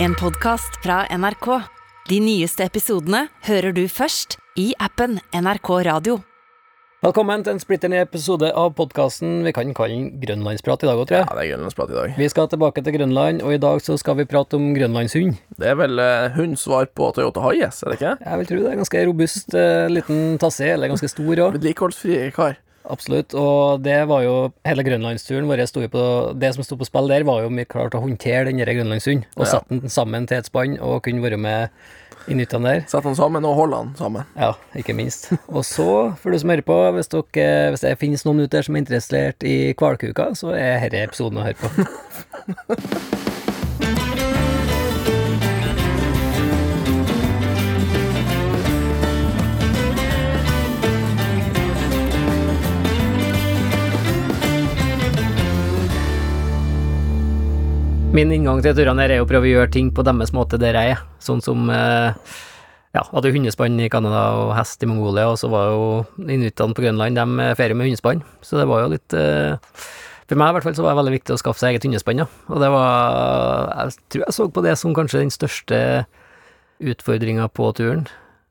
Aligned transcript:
En 0.00 0.14
podkast 0.14 0.76
fra 0.82 1.00
NRK. 1.10 1.46
De 2.06 2.20
nyeste 2.22 2.62
episodene 2.62 3.24
hører 3.48 3.74
du 3.74 3.80
først 3.90 4.36
i 4.54 4.68
appen 4.78 5.16
NRK 5.34 5.70
Radio. 5.88 6.20
Velkommen 7.02 7.42
til 7.42 7.56
en 7.56 7.62
splitter 7.62 7.90
ny 7.90 7.98
episode 8.04 8.46
av 8.54 8.76
podkasten 8.78 9.40
vi 9.42 9.52
kan 9.56 9.72
kalle 9.74 9.96
den 9.96 10.20
Grønlandsprat 10.22 10.86
i 10.86 10.88
dag 10.88 11.02
òg, 11.02 11.08
tror 11.10 11.18
jeg. 11.18 11.26
Ja, 11.26 11.34
det 11.34 11.42
er 11.42 11.50
grønlandsprat 11.50 11.90
i 11.90 11.98
dag. 11.98 12.14
Vi 12.14 12.30
skal 12.30 12.46
tilbake 12.54 12.86
til 12.86 12.94
Grønland, 12.94 13.42
og 13.42 13.56
i 13.56 13.60
dag 13.66 13.82
så 13.82 13.98
skal 13.98 14.20
vi 14.20 14.28
prate 14.30 14.54
om 14.58 14.70
grønlandshund. 14.78 15.34
Det 15.58 15.72
er 15.72 15.76
vel 15.82 15.98
eh, 16.02 16.30
hunds 16.38 16.62
svar 16.68 16.86
på 16.94 17.10
Toyota 17.18 17.42
Hayes, 17.48 17.82
er 17.82 17.90
det 17.90 17.98
ikke? 17.98 18.14
Jeg 18.22 18.42
vil 18.42 18.50
tro 18.52 18.62
det 18.62 18.70
er 18.70 18.80
ganske 18.84 19.04
robust, 19.10 19.58
eh, 19.58 19.90
liten 19.90 20.24
tasse, 20.38 20.70
eller 20.76 20.94
ganske 20.94 21.10
stor 21.10 21.44
òg. 21.48 21.58
Vedlikeholdsfri 21.58 22.22
kar. 22.38 22.62
Absolutt. 22.88 23.34
Og 23.36 23.82
det 23.84 23.98
var 24.08 24.22
jo 24.24 24.34
hele 24.64 24.84
grønlandsturen 24.86 25.48
vår 25.50 25.60
sto 25.68 25.82
på 25.92 26.02
Det 26.40 26.54
som 26.56 26.64
sto 26.64 26.78
på 26.80 26.86
spill 26.88 27.08
der, 27.10 27.24
var 27.28 27.42
jo 27.44 27.50
om 27.52 27.56
vi 27.60 27.66
klarte 27.68 27.98
å 28.00 28.04
håndtere 28.04 28.46
den 28.48 28.58
grønlandshunden, 28.62 29.26
og 29.36 29.44
Ja. 29.46 29.50
sette 29.58 29.68
den 29.80 29.88
sammen 29.92 30.26
til 30.26 30.38
et 30.38 30.46
spann 30.48 30.78
og 30.80 31.02
kunne 31.04 31.22
være 31.22 31.36
med 31.38 31.68
i 32.28 32.34
nyttene 32.34 32.64
der. 32.64 32.80
Sette 32.88 33.04
den 33.08 33.16
sammen 33.16 33.44
og 33.44 33.54
holde 33.56 33.76
den 33.76 33.94
sammen. 33.96 34.24
Ja, 34.36 34.52
ikke 34.76 34.94
minst. 34.96 35.30
Og 35.48 35.64
så, 35.64 36.16
for 36.16 36.30
du 36.30 36.38
som 36.38 36.50
hører 36.50 36.64
på, 36.64 36.78
hvis, 36.96 37.08
dere, 37.08 37.70
hvis 37.72 37.80
det 37.84 37.98
finnes 38.00 38.24
noen 38.24 38.40
ute 38.40 38.56
der 38.56 38.62
som 38.66 38.76
er 38.76 38.84
interessert 38.84 39.44
i 39.44 39.72
hvalkuka, 39.72 40.32
så 40.36 40.52
er 40.56 40.88
dette 40.88 41.04
episoden 41.08 41.38
å 41.40 41.46
høre 41.46 41.56
på. 41.60 41.68
Min 58.18 58.32
inngang 58.34 58.58
til 58.64 58.74
turene 58.74 59.04
her 59.04 59.12
er 59.14 59.20
å 59.22 59.26
prøve 59.30 59.46
å 59.46 59.50
gjøre 59.52 59.70
ting 59.70 59.92
på 59.94 60.02
deres 60.02 60.32
måte 60.34 60.58
der 60.58 60.74
jeg 60.74 60.94
er, 60.96 61.02
sånn 61.22 61.38
som 61.44 61.68
eh, 61.70 62.16
ja, 62.96 63.04
hadde 63.12 63.30
hundespann 63.30 63.78
i 63.78 63.86
Canada 63.92 64.22
og 64.40 64.48
hest 64.56 64.82
i 64.82 64.88
Mongolia, 64.90 65.28
og 65.30 65.36
så 65.38 65.50
var 65.52 65.68
jo 65.70 65.84
inuittene 66.24 66.74
på 66.74 66.82
Grønland, 66.82 67.14
de 67.14 67.46
ferier 67.60 67.78
med 67.78 67.86
hundespann, 67.86 68.24
så 68.42 68.58
det 68.58 68.66
var 68.66 68.82
jo 68.82 68.88
litt 68.96 69.14
eh, 69.14 69.54
For 70.26 70.40
meg 70.40 70.50
i 70.50 70.56
hvert 70.56 70.66
fall 70.66 70.74
så 70.74 70.82
var 70.82 70.96
det 70.96 71.02
veldig 71.04 71.14
viktig 71.14 71.36
å 71.36 71.38
skaffe 71.44 71.62
seg 71.62 71.76
eget 71.76 71.86
hundespann, 71.86 72.24
ja. 72.24 72.26
Og 72.50 72.58
det 72.64 72.72
var 72.74 73.70
Jeg 73.84 73.94
tror 74.10 74.26
jeg 74.26 74.38
så 74.40 74.48
på 74.50 74.66
det 74.66 74.74
som 74.82 74.98
kanskje 74.98 75.22
den 75.22 75.32
største 75.36 75.80
utfordringa 76.82 77.46
på 77.54 77.70
turen, 77.78 78.04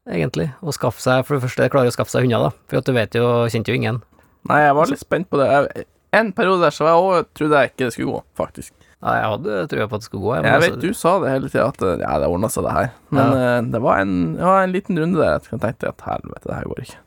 egentlig. 0.07 0.47
Å 0.63 0.79
skaffe 0.79 1.03
seg 1.03 1.27
For 1.27 1.35
det 1.35 1.43
første, 1.43 1.69
klare 1.75 1.91
å 1.91 1.97
skaffe 1.97 2.15
seg 2.15 2.23
hunder, 2.23 2.47
da. 2.47 2.67
For 2.71 2.79
at 2.79 2.87
du 2.87 2.95
vet 2.95 3.19
jo 3.19 3.27
Kjente 3.51 3.75
jo 3.75 3.83
ingen. 3.83 3.99
Nei, 4.47 4.63
jeg 4.63 4.79
var 4.79 4.95
litt 4.95 5.03
spent 5.03 5.27
på 5.27 5.43
det. 5.43 5.85
En 6.15 6.31
periode 6.31 6.63
der 6.63 6.71
så 6.71 6.87
var 6.87 6.95
jeg 6.95 7.03
også, 7.03 7.31
trodde 7.35 7.61
jeg 7.65 7.73
ikke 7.73 7.83
det 7.83 7.95
skulle 7.97 8.15
gå, 8.15 8.27
faktisk. 8.39 8.86
Ja, 8.97 9.11
jeg 9.13 9.27
hadde 9.29 9.57
trua 9.69 9.85
på 9.87 9.97
at 9.99 10.01
det 10.01 10.07
skulle 10.07 10.23
gå. 10.25 10.31
Jeg, 10.35 10.43
Jeg 10.47 10.53
altså- 10.57 10.71
vet 10.73 10.81
du 10.81 10.93
sa 10.97 11.11
det 11.21 11.29
hele 11.29 11.49
tida, 11.53 11.67
at 11.67 11.81
eh, 11.85 11.99
ja, 12.01 12.13
det 12.19 12.29
ordna 12.33 12.49
seg, 12.49 12.63
det 12.65 12.71
her. 12.73 12.87
Men 13.13 13.33
eh, 13.37 13.59
det 13.73 13.81
var 13.83 13.99
en, 14.01 14.13
ja, 14.39 14.53
en 14.63 14.73
liten 14.73 14.97
runde 14.97 15.19
der 15.21 15.35
jeg 15.37 15.59
tenkte 15.61 15.91
at 15.91 16.01
helvete, 16.07 16.47
det 16.47 16.55
her 16.55 16.63
går 16.71 16.81
ikke. 16.85 16.97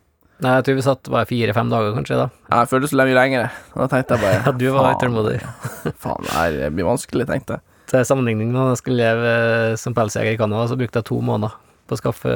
Nei, 0.41 0.53
jeg 0.57 0.65
tror 0.65 0.77
vi 0.79 0.85
satt 0.87 1.11
bare 1.13 1.27
fire-fem 1.29 1.69
dager, 1.69 1.91
kanskje, 1.99 2.17
da. 2.17 2.29
Ja, 2.49 2.61
Jeg 2.63 2.71
føltes 2.71 2.95
mye 2.97 3.17
lenger. 3.19 3.51
Og 3.75 3.83
da 3.83 3.89
tenkte 3.93 4.17
jeg 4.17 4.23
bare 4.23 4.39
Ja, 4.47 4.53
du 4.57 4.67
var 4.73 4.95
utålmodig. 4.95 5.41
Faen, 6.05 6.23
det 6.25 6.37
her 6.39 6.71
blir 6.73 6.89
vanskelig, 6.89 7.27
tenkte 7.29 7.59
jeg. 7.59 7.67
Til 7.91 8.07
sammenligning, 8.07 8.55
da 8.55 8.69
jeg 8.71 8.79
skulle 8.81 9.03
leve 9.03 9.35
eh, 9.35 9.75
som 9.83 9.93
pelsjeger 9.99 10.33
i 10.33 10.39
Canada, 10.41 10.69
så 10.71 10.79
brukte 10.79 11.03
jeg 11.03 11.09
to 11.11 11.19
måneder 11.21 11.59
på 11.91 11.99
å 11.99 12.01
skaffe 12.01 12.33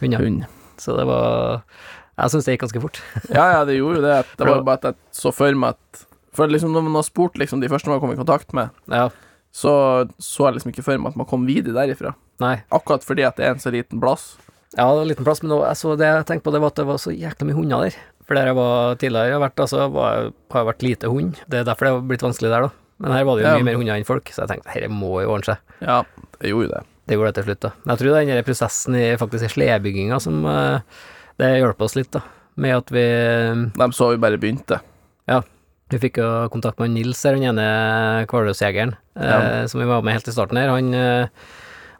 hunder. 0.00 0.24
Hund. 0.24 0.46
Så 0.80 0.96
det 0.96 1.04
var 1.06 1.60
Jeg 2.18 2.32
syns 2.32 2.46
det 2.48 2.56
gikk 2.56 2.64
ganske 2.64 2.82
fort. 2.82 3.00
Ja, 3.28 3.44
ja, 3.52 3.64
det 3.68 3.76
gjorde 3.76 4.00
jo 4.00 4.06
det. 4.08 4.16
Det 4.40 4.46
var 4.48 4.64
bare 4.66 4.80
at 4.80 4.88
jeg 4.90 4.96
så 5.20 5.30
for 5.34 5.52
meg 5.54 5.76
at 5.76 6.06
For 6.38 6.50
liksom 6.50 6.70
når 6.74 6.84
man 6.86 6.98
har 7.00 7.06
spurt 7.08 7.38
liksom 7.40 7.60
de 7.62 7.70
første 7.72 7.90
man 7.90 8.00
kom 8.02 8.12
i 8.14 8.18
kontakt 8.20 8.52
med, 8.56 8.70
Ja. 8.92 9.08
så 9.52 9.72
så 10.22 10.46
jeg 10.48 10.58
liksom 10.58 10.70
ikke 10.72 10.84
for 10.86 10.98
meg 11.02 11.12
at 11.14 11.16
man 11.18 11.26
kom 11.30 11.46
videre 11.48 11.74
derifra. 11.74 12.14
Nei. 12.40 12.60
Akkurat 12.70 13.02
fordi 13.06 13.24
at 13.26 13.36
det 13.40 13.46
er 13.48 13.56
en 13.56 13.62
så 13.62 13.72
liten 13.74 13.98
plass. 14.00 14.36
Ja, 14.76 14.84
det 14.86 14.94
var 14.94 15.02
en 15.02 15.08
liten 15.10 15.24
plass, 15.26 15.42
men 15.42 15.50
jeg 15.50 15.98
det 15.98 16.06
jeg 16.06 16.26
tenkte 16.28 16.44
på, 16.46 16.52
det 16.54 16.60
var 16.62 16.70
at 16.70 16.76
det 16.78 16.86
var 16.86 16.98
så 17.02 17.10
jækla 17.10 17.46
mye 17.48 17.56
hunder 17.58 17.88
der. 17.88 17.96
For 18.28 18.36
der 18.36 18.50
jeg 18.50 18.54
var 18.58 18.94
tidligere, 19.00 19.26
jeg 19.30 19.32
har 19.38 19.42
vært, 19.48 19.60
altså, 19.64 19.86
var, 19.90 20.32
har 20.52 20.64
vært 20.68 20.82
lite 20.84 21.08
hund. 21.08 21.38
Det 21.48 21.60
er 21.62 21.64
derfor 21.64 21.86
det 21.88 21.92
har 21.94 22.02
blitt 22.10 22.22
vanskelig 22.26 22.50
der, 22.52 22.66
da. 22.68 22.70
Men 23.00 23.12
her 23.16 23.24
var 23.24 23.36
det 23.38 23.44
jo 23.44 23.48
Ja. 23.48 23.56
mye 23.56 23.64
mer 23.64 23.78
hunder 23.80 23.94
enn 23.96 24.04
folk, 24.04 24.28
så 24.28 24.44
jeg 24.44 24.48
tenkte 24.52 24.74
dette 24.74 24.90
må 24.92 25.22
jo 25.22 25.30
ordne 25.32 25.44
seg. 25.48 25.56
Ja, 25.80 26.02
det 26.38 26.50
gjorde 26.52 26.68
jo 26.68 26.72
det. 26.74 26.82
Det 27.08 27.16
gjorde 27.16 27.32
det 27.32 27.34
til 27.38 27.44
slutt, 27.48 27.60
da. 27.64 27.70
Men 27.84 27.96
jeg 27.96 27.98
tror 27.98 28.10
det 28.12 28.26
den 28.26 28.36
der 28.36 28.42
prosessen 28.44 28.94
i 29.00 29.16
faktisk 29.16 29.54
sledebygginga 29.56 30.20
som 30.20 30.44
eh, 30.46 30.80
Det 31.38 31.48
hjelper 31.62 31.84
oss 31.88 31.96
litt, 31.96 32.10
da. 32.12 32.20
Med 32.56 32.76
at 32.76 32.90
vi 32.90 33.06
De 33.78 33.88
så 33.96 34.10
vi 34.10 34.16
bare 34.20 34.36
begynte. 34.36 34.80
Vi 35.88 35.98
fikk 36.02 36.18
jo 36.20 36.26
kontakt 36.52 36.78
med 36.82 36.92
Nils, 36.92 37.22
her, 37.24 37.36
den 37.38 37.46
ene 37.48 38.26
Kvaløsjegeren, 38.28 38.96
eh, 39.16 39.28
Ja. 39.30 39.66
som 39.66 39.80
vi 39.80 39.86
var 39.88 40.02
med 40.04 40.12
helt 40.18 40.28
i 40.28 40.32
starten 40.34 40.58
her. 40.60 40.68
Han 40.68 40.92
eh, 40.94 41.28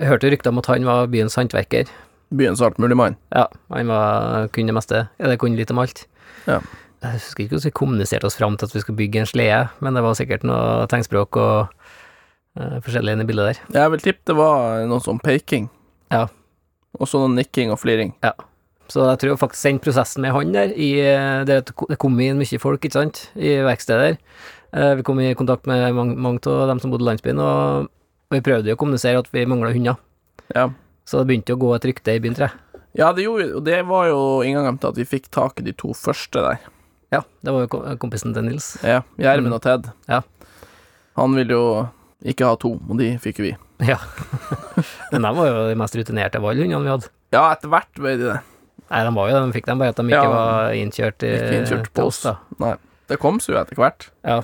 hørte 0.04 0.28
rykter 0.30 0.50
om 0.52 0.58
at 0.58 0.66
han 0.66 0.84
var 0.84 1.06
byens 1.08 1.36
håndverker. 1.36 1.88
Byens 2.30 2.60
alt 2.60 2.76
mulig 2.78 2.96
mann. 2.96 3.16
Ja, 3.32 3.46
han 3.72 3.88
var, 3.88 4.48
kunne 4.52 4.68
det 4.68 4.74
meste. 4.76 5.08
Eller 5.18 5.36
kunne 5.40 5.56
litt 5.56 5.70
om 5.72 5.78
alt. 5.80 6.04
Ja. 6.46 6.60
Jeg 7.00 7.12
husker 7.14 7.44
ikke 7.44 7.54
hvordan 7.56 7.64
vi 7.70 7.78
kommuniserte 7.78 8.26
oss 8.26 8.36
fram 8.36 8.56
til 8.58 8.66
at 8.66 8.74
vi 8.74 8.80
skulle 8.82 8.98
bygge 8.98 9.20
en 9.22 9.26
slede, 9.30 9.68
men 9.80 9.94
det 9.94 10.02
var 10.02 10.14
sikkert 10.18 10.42
noe 10.44 10.84
tegnspråk 10.90 11.36
og 11.38 11.68
eh, 12.58 12.80
forskjellig 12.84 13.14
inni 13.16 13.24
bildet 13.28 13.46
der. 13.72 13.80
Jeg 13.80 13.90
vil 13.94 14.00
tippe 14.04 14.26
det 14.26 14.36
var 14.36 14.84
noe 14.90 15.00
sånn 15.00 15.20
peking. 15.22 15.70
Ja. 16.12 16.26
Og 16.98 17.06
så 17.08 17.20
noe 17.22 17.32
nikking 17.32 17.70
og 17.72 17.78
fliring. 17.80 18.12
Så 18.88 19.04
jeg 19.04 19.18
tror 19.20 19.36
faktisk 19.36 19.66
den 19.68 19.78
prosessen 19.84 20.22
med 20.24 20.32
han 20.32 20.52
der, 20.54 20.70
i, 20.72 20.94
eh, 21.04 21.42
det, 21.44 21.58
det 21.88 21.98
kom 22.00 22.16
inn 22.24 22.38
mye 22.40 22.58
folk, 22.62 22.80
ikke 22.84 22.96
sant, 22.96 23.26
i 23.36 23.58
verkstedet 23.66 24.04
der. 24.06 24.16
Eh, 24.72 24.94
Vi 24.96 25.02
kom 25.04 25.20
i 25.20 25.34
kontakt 25.36 25.66
med 25.68 25.92
mange, 25.94 26.16
mange 26.16 26.40
av 26.48 26.68
dem 26.72 26.80
som 26.80 26.90
bodde 26.90 27.04
i 27.04 27.08
landsbyen, 27.10 27.38
og 27.44 27.90
vi 28.32 28.40
prøvde 28.44 28.68
jo 28.72 28.76
å 28.76 28.80
kommunisere 28.80 29.18
at 29.20 29.28
vi 29.32 29.44
mangla 29.48 29.72
hunder. 29.74 29.96
Ja. 30.56 30.70
Så 31.08 31.20
det 31.20 31.28
begynte 31.28 31.52
å 31.56 31.60
gå 31.60 31.74
et 31.76 31.84
rykte 31.88 32.16
i 32.16 32.20
byen, 32.20 32.34
tror 32.36 32.48
jeg. 32.48 32.80
ja, 32.98 33.12
det 33.12 33.24
gjorde 33.24 33.54
Og 33.56 33.62
det 33.64 33.78
var 33.86 34.08
jo 34.08 34.18
inngangen 34.44 34.78
til 34.80 34.88
at 34.90 34.96
vi 34.96 35.04
fikk 35.08 35.28
tak 35.32 35.60
i 35.60 35.64
de 35.68 35.72
to 35.76 35.92
første 35.96 36.40
der. 36.44 36.58
Ja, 37.12 37.22
det 37.44 37.52
var 37.52 37.64
jo 37.64 37.96
kompisen 38.00 38.34
til 38.36 38.44
Nils. 38.44 38.76
Ja, 38.84 39.02
Gjermund 39.16 39.52
Mm. 39.52 39.56
og 39.56 39.62
Ted. 39.62 39.86
Ja. 40.08 40.22
Han 41.16 41.34
ville 41.36 41.52
jo 41.56 41.88
ikke 42.24 42.44
ha 42.48 42.56
to, 42.56 42.74
og 42.88 42.98
de 42.98 43.14
fikk 43.20 43.38
vi. 43.44 43.54
Ja. 43.84 43.96
Men 45.12 45.22
de 45.24 45.32
var 45.36 45.46
jo 45.48 45.68
de 45.70 45.76
mest 45.78 45.96
rutinerte 45.96 46.36
av 46.40 46.44
alle 46.50 46.64
hundene 46.66 46.84
vi 46.84 46.92
hadde. 46.92 47.08
Ja, 47.32 47.46
etter 47.54 47.68
hvert 47.72 47.92
ble 47.96 48.16
de 48.18 48.24
det. 48.32 48.38
Nei, 48.88 49.04
de 49.04 49.14
var 49.16 49.30
jo 49.30 49.36
den, 49.36 49.48
de 49.50 49.56
fikk 49.58 49.68
dem 49.68 49.80
bare 49.82 49.94
at 49.94 50.00
de 50.00 50.06
ikke 50.08 50.24
Ja, 50.24 50.34
var 50.34 50.76
innkjørt, 50.76 51.24
i, 51.24 51.32
ikke 51.36 51.56
innkjørt 51.62 51.88
på 51.96 52.08
oss. 52.08 52.20
Da. 52.24 52.36
Nei. 52.62 52.74
Det 53.08 53.18
kom 53.22 53.40
seg 53.40 53.54
jo 53.54 53.62
etter 53.62 53.80
hvert. 53.80 54.10
Ja. 54.26 54.42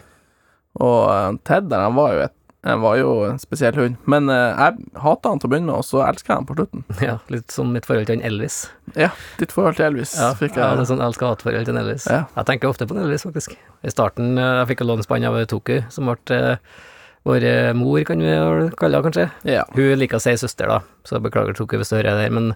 Og 0.85 0.99
uh, 1.09 1.37
Ted 1.47 1.69
der, 1.71 1.85
han 1.87 1.99
var 1.99 2.17
jo 2.17 2.25
et 2.29 2.39
han 2.65 2.81
var 2.81 2.95
jo 2.97 3.11
en 3.29 3.37
spesiell 3.37 3.77
hund. 3.77 3.99
Men 4.09 4.31
uh, 4.33 4.57
jeg 4.57 5.01
hata 5.05 5.29
han 5.35 5.41
til 5.41 5.51
å 5.51 5.53
begynne 5.53 5.69
med, 5.69 5.83
og 5.83 5.85
så 5.85 6.01
elska 6.07 6.31
jeg 6.31 6.39
han 6.39 6.47
på 6.49 6.57
slutten. 6.57 6.85
Ja, 7.05 7.19
litt 7.29 7.53
som 7.53 7.75
mitt 7.77 7.85
forhold 7.85 8.09
til 8.09 8.17
han 8.17 8.25
Elvis. 8.25 8.63
Ja, 8.97 9.11
ditt 9.37 9.53
forhold 9.53 9.77
til 9.77 9.91
Elvis 9.91 10.15
Ja, 10.17 10.31
fikk 10.39 10.57
jeg 10.57 10.65
Ja, 10.65 10.71
det 10.73 10.87
er 10.87 10.89
sånn 10.89 11.05
elska-hat-forhold 11.05 11.69
til 11.69 11.77
en 11.77 11.83
Elvis. 11.83 12.09
Ja. 12.09 12.23
Jeg 12.39 12.49
tenker 12.49 12.73
ofte 12.73 12.89
på 12.89 12.97
en 12.97 13.05
Elvis, 13.05 13.27
faktisk. 13.29 13.53
I 13.85 13.93
starten 13.93 14.41
uh, 14.41 14.63
jeg 14.63 14.73
fikk 14.73 14.85
jeg 14.85 14.89
låne 14.89 15.05
spann 15.05 15.29
av 15.29 15.37
Toku, 15.53 15.77
som 15.93 16.09
ble 16.09 16.41
uh, 16.41 16.81
vår 17.25 17.45
eh, 17.49 17.73
mor, 17.73 18.03
kan 18.05 18.21
vi 18.21 18.33
kalle 18.77 18.99
henne, 18.99 19.05
kanskje. 19.07 19.29
Ja. 19.49 19.63
Hun 19.73 19.95
liker 19.97 20.21
å 20.21 20.23
si 20.23 20.35
søster, 20.37 20.69
da, 20.69 20.83
så 21.09 21.21
beklager 21.25 21.57
Toku 21.57 21.79
hvis 21.81 21.93
du 21.93 21.97
hører 21.97 22.19
det 22.19 22.27
her, 22.27 22.35
men 22.37 22.51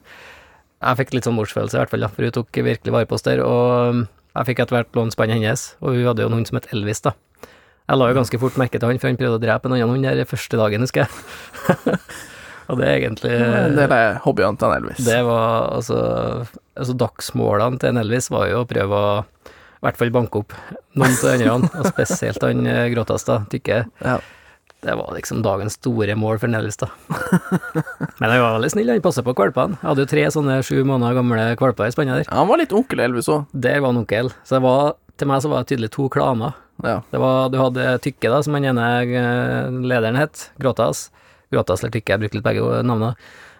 jeg 0.78 0.98
fikk 1.00 1.16
litt 1.16 1.26
sånn 1.26 1.36
morsfølelse, 1.38 1.76
i 1.76 1.80
hvert 1.82 1.92
fall, 1.92 2.04
da, 2.06 2.10
for 2.12 2.26
hun 2.26 2.34
tok 2.36 2.60
virkelig 2.66 2.94
vare 2.94 3.08
på 3.10 3.16
oss 3.18 3.26
der, 3.26 3.42
og 3.42 3.94
um, 3.94 4.04
jeg 4.38 4.50
fikk 4.50 4.62
etter 4.62 4.78
hvert 4.78 4.98
låne 4.98 5.14
spannet 5.14 5.40
hennes, 5.40 5.64
og 5.82 5.96
hun 5.96 6.06
hadde 6.06 6.24
jo 6.24 6.30
en 6.30 6.38
hund 6.38 6.50
som 6.50 6.60
het 6.60 6.70
Elvis, 6.74 7.02
da. 7.06 7.14
Jeg 7.88 7.96
la 7.96 8.08
jo 8.10 8.18
ganske 8.18 8.40
fort 8.42 8.58
merke 8.60 8.78
til 8.78 8.90
han, 8.90 9.00
for 9.00 9.10
han 9.10 9.18
prøvde 9.18 9.38
å 9.40 9.42
drepe 9.42 9.68
en 9.70 9.74
annen 9.78 9.94
hund 9.94 10.04
der 10.04 10.28
første 10.28 10.60
dagen, 10.60 10.84
husker 10.84 11.06
jeg. 11.06 11.94
og 12.68 12.80
det 12.80 12.84
er 12.84 12.96
egentlig 12.98 13.32
En 13.32 13.78
del 13.78 13.94
av 13.96 14.18
hobbyene 14.26 14.60
til 14.60 14.68
en 14.68 14.76
Elvis. 14.76 15.04
Det 15.06 15.20
var 15.24 15.70
altså 15.72 16.00
Altså, 16.78 16.94
dagsmålene 17.00 17.80
til 17.80 17.94
en 17.94 18.02
Elvis 18.04 18.28
var 18.30 18.44
jo 18.50 18.60
å 18.62 18.68
prøve 18.68 19.02
å 19.08 19.14
i 19.78 19.86
hvert 19.86 19.98
fall 19.98 20.10
banke 20.10 20.40
opp 20.42 20.54
noen 20.98 21.12
av 21.14 21.38
de 21.38 21.46
andre, 21.48 21.70
og 21.78 21.86
spesielt 21.86 22.42
han 22.42 22.66
gråtasta, 22.90 23.44
tykker 23.50 23.76
jeg. 23.76 23.90
Ja. 24.02 24.16
Det 24.80 24.94
var 24.94 25.10
liksom 25.14 25.40
dagens 25.42 25.74
store 25.74 26.14
mål 26.14 26.38
for 26.38 26.50
Nellis, 26.52 26.76
da. 26.78 26.86
Men 28.20 28.30
han 28.30 28.40
var 28.40 28.54
veldig 28.58 28.70
snill, 28.70 28.92
han 28.92 29.02
passa 29.02 29.24
på 29.26 29.34
valpene. 29.34 29.74
Jeg 29.80 29.88
hadde 29.88 30.04
jo 30.04 30.10
tre 30.12 30.26
sånne 30.30 30.60
sju 30.66 30.76
måneder 30.86 31.16
gamle 31.18 31.48
valper 31.58 31.90
i 31.90 31.94
spannet 31.94 32.20
der. 32.20 32.30
Han 32.30 32.46
var 32.50 32.62
litt 32.62 32.74
onkel 32.76 33.02
Elvis 33.02 33.30
òg. 33.32 33.48
Der 33.52 33.80
var 33.82 33.90
han 33.90 33.98
onkel. 34.04 34.30
Så 34.46 34.58
det 34.58 34.62
var, 34.62 34.94
til 35.18 35.30
meg 35.30 35.42
så 35.42 35.50
var 35.50 35.64
det 35.64 35.72
tydelig 35.72 35.90
to 35.96 36.06
klaner. 36.14 36.54
Ja. 36.86 37.00
Det 37.10 37.18
var, 37.18 37.50
du 37.50 37.58
hadde 37.58 37.88
Tykke, 38.04 38.30
da, 38.30 38.38
som 38.46 38.54
han 38.54 38.68
ene 38.70 38.86
eh, 39.02 39.80
lederen 39.82 40.20
het. 40.20 40.46
Gråtas. 40.62 41.08
Gråtas 41.50 41.82
eller 41.82 41.96
Tykke, 41.96 42.14
jeg 42.14 42.22
brukte 42.22 42.38
litt 42.38 42.46
begge 42.46 42.82
navnene. 42.86 43.16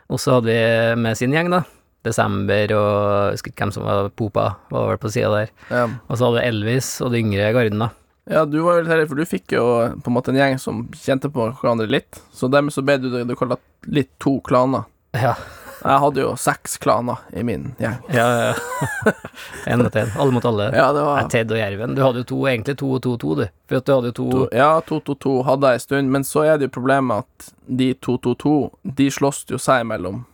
Og 0.09 0.23
så 0.23 0.38
hadde 0.38 0.55
vi 0.55 1.03
med 1.03 1.19
sin 1.19 1.35
gjeng, 1.35 1.50
da. 1.50 1.65
Desember 2.06 2.76
og 2.79 2.91
jeg 2.94 3.38
husker 3.41 3.53
ikke 3.53 3.65
hvem 3.65 3.73
som 3.75 3.87
var 3.88 4.11
Popa, 4.15 4.53
var 4.70 4.93
vel 4.93 5.00
på 5.03 5.11
sida 5.12 5.32
der. 5.35 5.50
Ja. 5.67 5.88
Og 6.06 6.15
så 6.15 6.29
hadde 6.29 6.38
vi 6.38 6.50
Elvis 6.53 6.93
og 7.03 7.11
de 7.12 7.25
yngre 7.25 7.50
garden, 7.56 7.82
da. 7.82 7.91
Ja, 8.31 8.45
du 8.45 8.59
var 8.65 8.79
jo 8.79 8.85
litt 8.85 8.93
heldig, 8.93 9.09
for 9.11 9.21
du 9.21 9.29
fikk 9.29 9.55
jo 9.57 9.65
på 10.05 10.11
en 10.11 10.17
måte 10.17 10.33
en 10.35 10.41
gjeng 10.41 10.59
som 10.61 10.83
kjente 10.97 11.31
på 11.33 11.51
hverandre 11.61 11.89
litt. 11.91 12.21
Så 12.35 12.51
dermed 12.53 12.75
så 12.75 12.85
ble 12.85 12.99
du 13.03 13.09
det 13.13 13.25
du 13.29 13.35
kaller 13.39 13.61
litt 13.89 14.11
to 14.23 14.39
klaner. 14.47 14.87
Ja. 15.17 15.35
Jeg 15.79 16.03
hadde 16.03 16.23
jo 16.25 16.31
seks 16.41 16.75
klaner 16.83 17.21
i 17.39 17.45
min 17.47 17.69
gjeng. 17.79 17.99
Ja, 18.11 18.27
ja. 18.51 19.13
En 19.71 19.85
mot 19.85 19.97
en. 19.97 20.11
Alle 20.19 20.35
mot 20.35 20.45
alle. 20.49 20.71
Ja, 20.75 20.89
det 20.93 21.05
var 21.07 21.29
Ted 21.31 21.53
og 21.55 21.61
Jerven. 21.61 21.95
Du 21.95 22.03
hadde 22.03 22.25
jo 22.25 22.29
to, 22.33 22.39
egentlig 22.51 22.75
to 22.81 22.89
og 22.97 23.03
to 23.05 23.13
og 23.15 23.21
to, 23.23 23.35
du. 23.39 23.45
For 23.71 23.79
at 23.79 23.87
du 23.87 23.93
hadde 23.95 24.11
jo 24.11 24.17
to, 24.19 24.27
to, 24.33 24.41
Ja, 24.59 24.71
2-2-2 24.89 25.37
hadde 25.47 25.71
jeg 25.71 25.81
en 25.81 25.85
stund, 25.85 26.13
men 26.17 26.27
så 26.27 26.45
er 26.49 26.59
det 26.59 26.69
jo 26.69 26.75
problemet 26.81 27.23
at 27.23 27.53
de 27.81 27.93
2-2-2, 27.95 28.57
de 28.99 29.09
slåss 29.15 29.45
jo 29.53 29.61
seg 29.63 29.85
imellom. 29.87 30.25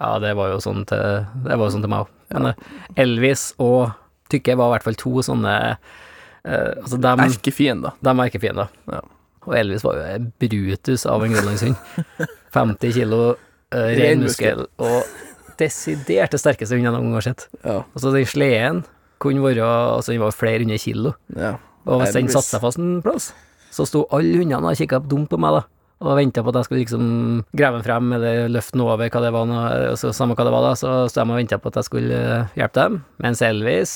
Ja, 0.00 0.14
det 0.20 0.34
var 0.36 0.52
jo 0.52 0.60
sånn 0.64 0.84
til 0.88 1.26
Det 1.44 1.56
var 1.56 1.66
jo 1.66 1.72
sånn 1.74 1.84
til 1.84 1.92
meg 1.92 2.04
òg. 2.04 2.12
Men 2.36 2.52
eh, 2.52 2.68
Elvis 3.02 3.50
og 3.60 3.90
Tykke 4.30 4.54
var 4.56 4.70
i 4.70 4.76
hvert 4.76 4.86
fall 4.86 5.00
to 5.00 5.24
sånne 5.26 5.54
eh, 6.44 6.74
Altså, 6.82 6.98
dem, 7.00 7.24
Erkefiender. 7.26 7.96
dem 8.00 8.20
er 8.20 8.30
erkefiender. 8.30 8.68
Ja. 8.90 9.00
Og 9.46 9.56
Elvis 9.56 9.84
var 9.84 9.96
jo 9.96 10.04
en 10.04 10.30
brutus 10.40 11.06
av 11.08 11.24
en 11.24 11.32
grunnlagshund. 11.32 11.76
50 12.52 12.92
kilo 12.98 13.20
uh, 13.30 13.90
ren 13.96 14.20
muskel 14.24 14.66
og 14.82 15.02
desidert 15.60 16.32
det 16.34 16.40
sterkeste 16.40 16.76
hunden 16.76 16.88
jeg 16.90 16.94
noen 16.96 17.10
gang 17.10 17.18
har 17.20 17.26
sett. 17.30 17.46
Ja. 17.64 17.78
Altså, 17.94 18.12
den 18.14 18.28
sleden 18.28 18.82
kunne 19.20 19.44
være 19.44 19.64
Altså, 19.66 20.12
den 20.12 20.22
var 20.22 20.32
flere 20.36 20.62
hundre 20.64 20.78
kilo. 20.80 21.14
ja. 21.36 21.56
Og 21.88 22.02
hvis 22.02 22.12
den 22.12 22.28
satte 22.28 22.44
seg 22.52 22.60
fast 22.60 22.78
en 22.78 22.98
plass, 23.02 23.30
så 23.72 23.86
sto 23.88 24.02
alle 24.12 24.36
hundene 24.42 24.68
og 24.68 24.76
kikka 24.76 24.98
dumt 25.00 25.30
på 25.32 25.38
meg, 25.40 25.56
da. 25.56 25.62
Og 26.04 26.16
venta 26.18 26.42
på 26.44 26.52
at 26.52 26.58
jeg 26.60 26.66
skulle 26.68 26.82
liksom 26.82 27.06
grave 27.56 27.78
den 27.78 27.84
frem, 27.86 28.12
eller 28.16 28.50
løfte 28.52 28.76
den 28.76 28.82
over, 28.84 29.00
hva 29.00 29.22
det 29.24 29.30
var, 29.32 29.54
altså, 29.88 30.12
samme 30.16 30.36
hva 30.36 30.44
det 30.44 30.52
var, 30.52 30.66
da. 30.68 30.74
Så 30.76 30.92
sto 31.08 31.24
de 31.24 31.32
og 31.32 31.40
venta 31.40 31.58
på 31.58 31.72
at 31.72 31.78
jeg 31.80 31.88
skulle 31.88 32.18
eh, 32.20 32.52
hjelpe 32.60 32.76
dem. 32.84 32.98
Mens 33.24 33.40
Elvis 33.48 33.94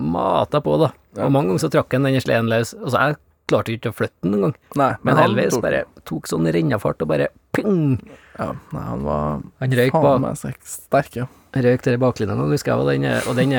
mata 0.00 0.60
på, 0.60 0.76
da. 0.84 0.90
Ja. 1.16 1.26
Og 1.26 1.32
mange 1.34 1.52
ganger 1.52 1.60
så 1.66 1.70
trakk 1.74 1.92
han 1.92 2.06
denne 2.08 2.22
sleden 2.24 2.48
løs. 2.48 2.72
Altså, 2.78 2.96
jeg 3.02 3.16
klarte 3.52 3.74
ikke 3.74 3.90
å 3.92 3.96
flytte 3.96 4.22
den 4.24 4.34
engang. 4.38 4.54
Men, 4.78 4.96
Men, 5.04 5.18
Elvis 5.26 5.52
tok- 5.52 5.62
bare 5.66 5.84
tok 6.08 6.26
sånn 6.30 6.46
rennafart 6.54 7.02
og 7.04 7.08
bare 7.10 7.28
ping! 7.52 7.98
Ja, 8.38 8.52
nei, 8.72 8.82
han 8.86 9.02
var 9.04 9.42
Han 9.60 9.70
røyk 9.76 9.92
faen 9.92 10.22
meg 10.24 10.38
sterk- 10.40 10.64
sterk, 10.64 11.16
ja. 11.20 11.26
røyk 11.52 11.82
til 11.84 11.98
baklinja 12.00 12.32
nå, 12.38 12.46
husker 12.48 12.72
jeg, 12.72 12.80
og 12.80 12.88
den, 12.88 13.04
og 13.28 13.36
den 13.36 13.50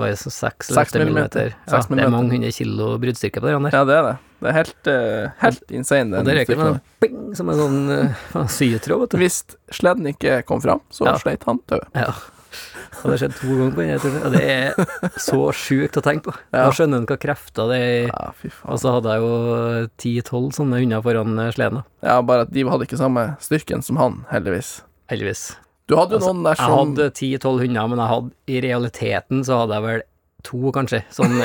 var 0.00 0.10
jo 0.10 0.16
sånn 0.24 0.34
seks 0.34 0.72
eller 0.72 0.82
åtte 0.88 0.98
millimeter. 1.04 1.52
Ja, 1.70 1.78
det 1.86 2.00
er 2.02 2.10
mange 2.10 2.32
hundre 2.34 2.50
kilo 2.56 2.88
bruddstyrke 2.98 3.38
på 3.44 3.52
den 3.52 3.68
der. 3.68 3.76
Ja, 3.78 3.84
det 3.86 3.94
er 4.00 4.08
det. 4.08 4.16
Det 4.38 4.48
er 4.50 4.56
helt, 4.58 4.90
uh, 4.90 5.30
helt 5.42 5.70
insane, 5.74 6.18
Og 6.18 6.24
det 6.26 6.34
røyker 6.40 6.58
med 6.58 6.80
ping, 7.02 7.20
som 7.38 7.48
en 7.54 7.58
sånn 7.62 7.78
uh, 7.94 8.42
syetråd, 8.58 9.00
vet 9.06 9.14
du. 9.14 9.18
Hvis 9.22 9.38
sleden 9.70 10.10
ikke 10.10 10.40
kom 10.50 10.60
fram, 10.66 10.82
så 10.90 11.06
Ja. 11.06 11.14
sleit 11.22 11.46
han 11.46 11.62
død. 11.70 11.86
Ja. 11.94 12.10
Og 12.98 13.04
det 13.04 13.12
har 13.12 13.20
skjedd 13.22 13.34
to 13.38 13.48
ganger 13.58 13.74
på 13.76 13.82
denne 13.84 13.98
turen, 14.02 14.22
og 14.26 14.32
det 14.34 14.42
er 14.50 15.12
så 15.22 15.38
sjukt 15.54 15.98
å 16.00 16.02
tenke 16.02 16.24
på. 16.30 16.32
Ja. 16.56 16.64
Skjønner 16.74 17.02
en 17.02 17.06
hva 17.06 17.16
krefter 17.20 17.68
det 17.70 17.78
er. 17.84 18.08
Ja. 18.08 18.50
Og 18.72 18.80
så 18.82 18.94
hadde 18.96 19.12
jeg 19.14 19.22
jo 19.22 19.86
ti-tolv 20.02 20.50
sånne 20.56 20.80
hunder 20.82 21.04
foran 21.04 21.38
eh, 21.44 21.52
sleden. 21.54 21.84
Ja, 22.02 22.16
bare 22.26 22.46
at 22.46 22.52
de 22.54 22.64
hadde 22.66 22.88
ikke 22.88 22.98
samme 23.00 23.28
styrken 23.44 23.84
som 23.86 24.00
han, 24.00 24.22
heldigvis. 24.32 24.78
heldigvis. 25.12 25.44
Du 25.88 25.94
hadde 25.96 26.16
jo 26.16 26.20
Altså, 26.20 26.32
noen 26.34 26.44
der 26.48 26.58
Jeg 26.58 26.74
hadde 26.78 27.10
ti-tolv 27.20 27.62
hunder, 27.64 27.86
men 27.92 28.02
jeg 28.02 28.12
hadde, 28.14 28.34
i 28.50 28.58
realiteten 28.66 29.44
så 29.46 29.62
hadde 29.62 29.78
jeg 29.78 29.86
vel 29.86 30.02
to, 30.48 30.58
kanskje, 30.74 31.00
sånn 31.14 31.38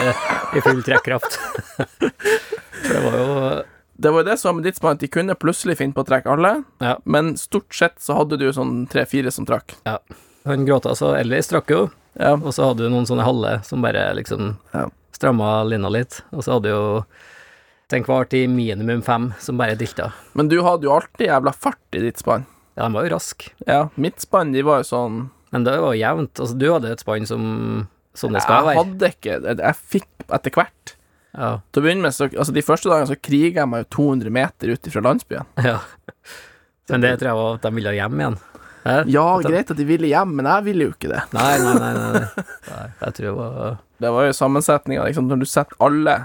i 0.57 0.63
full 0.65 0.81
trekkraft. 0.85 1.38
For 2.83 2.89
det 2.89 3.03
var 3.06 3.15
jo 3.19 3.29
Det 4.03 4.11
var 4.11 4.23
jo 4.23 4.27
det 4.27 4.35
som 4.41 4.49
var 4.49 4.56
med 4.57 4.65
ditt 4.67 4.79
spann, 4.79 4.97
at 4.97 5.03
de 5.06 5.07
kunne 5.13 5.35
plutselig 5.39 5.77
finne 5.79 5.94
på 5.95 6.01
å 6.03 6.07
trekke 6.09 6.33
alle, 6.33 6.56
Ja. 6.81 6.95
men 7.06 7.35
stort 7.38 7.71
sett 7.77 7.99
så 8.03 8.17
hadde 8.17 8.39
du 8.41 8.47
sånn 8.51 8.88
tre-fire 8.91 9.31
som 9.31 9.45
trakk. 9.47 9.75
Han 10.45 10.66
gråta, 10.68 10.95
så 10.95 11.13
Ellie 11.18 11.42
strakk 11.45 11.69
jo, 11.72 11.90
Ja. 12.19 12.34
og 12.34 12.51
så 12.54 12.68
hadde 12.69 12.84
du 12.84 12.90
noen 12.90 13.06
sånne 13.07 13.24
halve 13.25 13.63
som 13.66 13.81
bare 13.81 14.13
liksom 14.16 14.57
Ja. 14.74 14.90
stramma 15.13 15.63
linja 15.68 15.90
litt, 15.90 16.22
og 16.34 16.44
så 16.44 16.54
hadde 16.57 16.63
du 16.63 16.69
jo 16.69 17.06
til 17.90 18.00
enhver 18.01 18.28
tid 18.30 18.50
minimum 18.50 19.01
fem 19.04 19.34
som 19.40 19.57
bare 19.57 19.75
dilta. 19.75 20.12
Men 20.36 20.48
du 20.50 20.62
hadde 20.63 20.84
jo 20.84 20.92
alltid 20.98 21.28
jævla 21.28 21.54
fart 21.56 21.78
i 21.94 22.00
ditt 22.00 22.18
spann. 22.18 22.45
Ja, 22.75 22.88
de 22.88 22.94
var 22.94 23.04
jo 23.07 23.16
raske, 23.16 23.51
Ja, 23.68 23.90
mitt 23.95 24.19
spann, 24.19 24.51
de 24.51 24.62
var 24.63 24.81
jo 24.84 24.84
sånn 24.90 25.30
men 25.54 25.63
det 25.63 25.75
var 25.80 25.94
jo 25.94 26.01
jevnt. 26.01 26.34
Altså, 26.42 26.57
du 26.57 26.66
hadde 26.72 26.92
et 26.92 27.00
spann 27.00 27.28
som 27.28 27.88
sånn 28.16 28.34
det 28.34 28.42
skal 28.42 28.63
være. 28.66 28.74
Jeg 28.74 28.86
hadde 28.86 29.10
ikke 29.13 29.36
Jeg 29.45 29.57
jeg 29.57 29.75
fikk 29.75 30.07
etter 30.34 30.51
hvert. 30.51 30.95
Ja. 31.38 31.60
Til 31.72 31.81
å 31.81 31.86
begynne 31.86 32.01
med, 32.01 32.12
så 32.13 32.25
Altså, 32.34 32.51
de 32.54 32.62
første 32.66 32.90
dagene 32.90 33.07
så 33.07 33.22
kriga 33.22 33.62
jeg 33.62 33.69
meg 33.69 33.86
jo 33.86 33.90
200 33.98 34.31
meter 34.31 34.74
ut 34.74 34.90
fra 34.92 35.01
landsbyen. 35.01 35.45
ja. 35.63 35.80
Men 36.90 37.01
det 37.01 37.19
tror 37.19 37.30
jeg 37.30 37.38
var 37.38 37.54
at 37.56 37.62
de 37.62 37.72
ville 37.72 37.94
hjem 37.94 38.18
igjen. 38.19 38.38
Hæ? 38.83 38.97
Ja, 39.12 39.27
greit 39.44 39.71
at 39.71 39.80
de 39.80 39.85
ville 39.88 40.09
hjem, 40.12 40.33
men 40.38 40.47
jeg 40.50 40.65
ville 40.68 40.88
jo 40.89 40.94
ikke 40.95 41.12
det. 41.13 41.21
Nei, 41.35 41.51
nei, 41.62 41.74
nei. 41.80 41.91
nei, 41.97 42.12
nei. 42.18 42.47
nei 42.71 42.88
jeg 43.00 43.15
tror 43.18 43.27
det 43.27 43.35
var 43.38 43.77
Det 44.03 44.12
var 44.18 44.27
jo 44.27 44.33
sammensetninga, 44.35 45.06
liksom, 45.07 45.30
når 45.31 45.44
du 45.44 45.47
setter 45.47 45.80
alle 45.83 46.18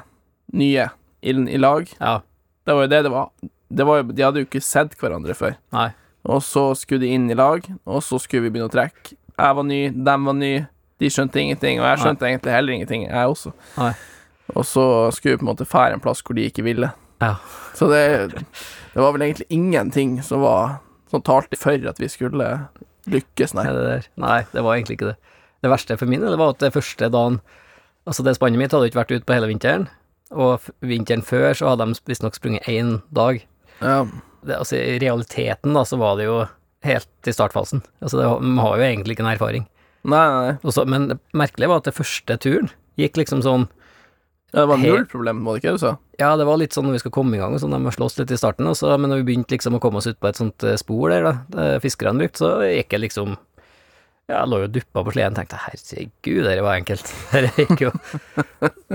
nye 0.59 0.89
inn 1.21 1.47
i 1.51 1.61
lag. 1.61 1.87
Ja. 2.01 2.19
Det 2.67 2.75
var 2.75 2.87
jo 2.87 2.91
det 2.91 3.03
det 3.07 3.15
var. 3.15 3.31
Det 3.69 3.87
var 3.87 4.01
jo, 4.01 4.09
de 4.11 4.25
hadde 4.25 4.43
jo 4.43 4.49
ikke 4.49 4.65
sett 4.65 4.97
hverandre 4.99 5.37
før. 5.39 5.55
Nei. 5.77 5.91
Og 6.29 6.43
så 6.45 6.71
skulle 6.77 7.07
de 7.07 7.15
inn 7.15 7.29
i 7.31 7.37
lag, 7.39 7.65
og 7.87 8.03
så 8.05 8.19
skulle 8.21 8.49
vi 8.49 8.53
begynne 8.55 8.69
å 8.69 8.75
trekke. 8.75 9.15
Jeg 9.39 9.57
var 9.57 9.67
ny, 9.69 9.81
dem 9.95 10.27
var 10.27 10.37
ny, 10.37 10.53
de 10.99 11.11
skjønte 11.13 11.41
ingenting, 11.41 11.79
og 11.79 11.87
jeg 11.87 12.01
skjønte 12.03 12.27
egentlig 12.27 12.55
heller 12.57 12.75
ingenting, 12.75 13.05
jeg 13.07 13.35
også. 13.35 13.53
Nei. 13.79 13.93
Og 14.57 14.67
så 14.67 14.85
skulle 15.15 15.37
vi 15.37 15.41
på 15.43 15.47
en 15.47 15.53
måte 15.53 15.69
fære 15.69 15.97
en 15.97 16.03
plass 16.03 16.25
hvor 16.25 16.35
de 16.37 16.49
ikke 16.49 16.65
ville. 16.67 16.91
Ja. 17.23 17.35
Så 17.79 17.89
det, 17.93 18.03
det 18.95 18.99
var 18.99 19.15
vel 19.15 19.29
egentlig 19.29 19.47
ingenting 19.55 20.19
som 20.27 20.43
var 20.43 20.81
Som 21.09 21.25
talte 21.25 21.59
for 21.59 21.89
at 21.91 22.01
vi 22.01 22.11
skulle 22.13 22.49
lykkes, 23.09 23.55
nei. 23.57 23.67
Det? 23.73 24.01
Nei, 24.21 24.43
det 24.53 24.65
var 24.65 24.77
egentlig 24.77 24.99
ikke 24.99 25.13
det. 25.13 25.17
Det 25.65 25.73
verste 25.73 25.97
for 25.99 26.11
min 26.11 26.23
del 26.23 26.37
var 26.39 26.55
at 26.55 26.63
det 26.63 26.75
første 26.77 27.11
dagen 27.13 27.41
Altså, 28.09 28.23
det 28.25 28.39
spannet 28.39 28.57
mitt 28.57 28.73
hadde 28.73 28.87
ikke 28.89 29.03
vært 29.03 29.11
ute 29.13 29.27
på 29.29 29.35
hele 29.37 29.51
vinteren, 29.51 29.83
og 30.33 30.65
vinteren 30.81 31.21
før 31.21 31.51
så 31.59 31.67
hadde 31.69 31.91
de 31.91 31.99
visstnok 32.09 32.39
sprunget 32.39 32.65
én 32.65 33.03
dag. 33.13 33.43
Ja. 33.83 33.99
Det, 34.41 34.55
altså, 34.55 34.79
I 34.79 34.95
realiteten, 35.03 35.75
da, 35.77 35.83
så 35.85 35.99
var 36.01 36.17
det 36.17 36.25
jo 36.25 36.39
helt 36.89 37.29
i 37.29 37.35
startfasen. 37.37 37.83
Altså, 38.01 38.17
det, 38.17 38.31
de 38.47 38.55
har 38.65 38.81
jo 38.81 38.87
egentlig 38.87 39.17
ikke 39.17 39.27
en 39.27 39.33
erfaring. 39.35 39.67
Nei, 40.09 40.23
nei, 40.25 40.41
nei. 40.47 40.55
Og 40.65 40.89
men 40.89 41.11
det 41.11 41.19
merkelige 41.37 41.69
var 41.69 41.83
at 41.83 41.91
det 41.91 41.99
første 41.99 42.39
turen 42.41 42.73
gikk 42.97 43.21
liksom 43.21 43.45
sånn 43.45 43.69
Ja, 44.53 44.63
det 44.63 44.69
var 44.71 44.81
null 44.81 45.05
problem, 45.09 45.43
var 45.45 45.57
det 45.57 45.61
ikke 45.61 45.73
det 45.75 45.79
du 45.81 45.83
sa? 45.83 45.91
Ja, 46.19 46.31
det 46.41 46.47
var 46.49 46.57
litt 46.61 46.73
sånn 46.73 46.87
når 46.89 46.97
vi 46.97 47.03
skal 47.03 47.13
komme 47.13 47.37
i 47.37 47.41
gang, 47.41 47.53
og 47.53 47.61
sånn, 47.61 47.75
de 47.77 47.93
slåss 47.93 48.17
litt 48.21 48.33
i 48.33 48.39
starten, 48.41 48.69
og 48.71 48.79
så, 48.79 48.95
men 48.97 49.13
når 49.13 49.21
vi 49.21 49.27
begynte 49.29 49.53
liksom 49.53 49.77
å 49.77 49.83
komme 49.83 50.01
oss 50.01 50.09
ut 50.09 50.17
på 50.21 50.31
et 50.31 50.41
sånt 50.41 50.65
eh, 50.65 50.79
spor 50.81 51.13
der, 51.13 51.27
da, 51.27 51.67
fiskerne 51.85 52.25
brukte, 52.25 52.41
så 52.41 52.55
gikk 52.65 52.97
jeg 52.97 53.05
liksom 53.05 53.37
Ja, 54.29 54.41
jeg 54.41 54.49
lå 54.53 54.63
jo 54.63 54.69
og 54.71 54.73
duppa 54.73 55.05
på 55.05 55.15
sleden, 55.15 55.37
tenkte 55.37 55.61
herregud, 55.67 56.41
dette 56.49 56.65
var 56.65 56.81
enkelt. 56.81 57.13
Dette 57.33 57.65
gikk 57.65 57.85
jo 57.87 57.93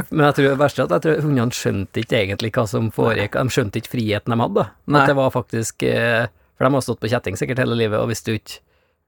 Men 0.10 0.26
jeg 0.28 0.36
tror 0.38 0.50
det 0.50 0.58
verste 0.62 0.84
er 0.84 0.90
at 0.90 0.94
jeg 0.98 1.06
tror 1.06 1.24
hundene 1.28 1.58
skjønte 1.58 2.04
ikke 2.04 2.20
egentlig 2.20 2.54
hva 2.58 2.66
som 2.70 2.92
foregikk, 2.94 3.38
de 3.38 3.54
skjønte 3.56 3.82
ikke 3.82 3.94
friheten 3.94 4.34
de 4.34 4.40
hadde. 4.42 4.68
Nei. 4.86 5.02
At 5.02 5.14
det 5.14 5.18
var 5.18 5.34
faktisk 5.34 5.86
eh, 5.90 6.28
For 6.58 6.66
de 6.66 6.78
har 6.78 6.86
stått 6.86 7.02
på 7.02 7.10
kjetting 7.14 7.38
sikkert 7.40 7.62
hele 7.62 7.78
livet 7.78 8.02
og 8.02 8.10
visste 8.14 8.34
jo 8.34 8.42
ikke 8.42 8.62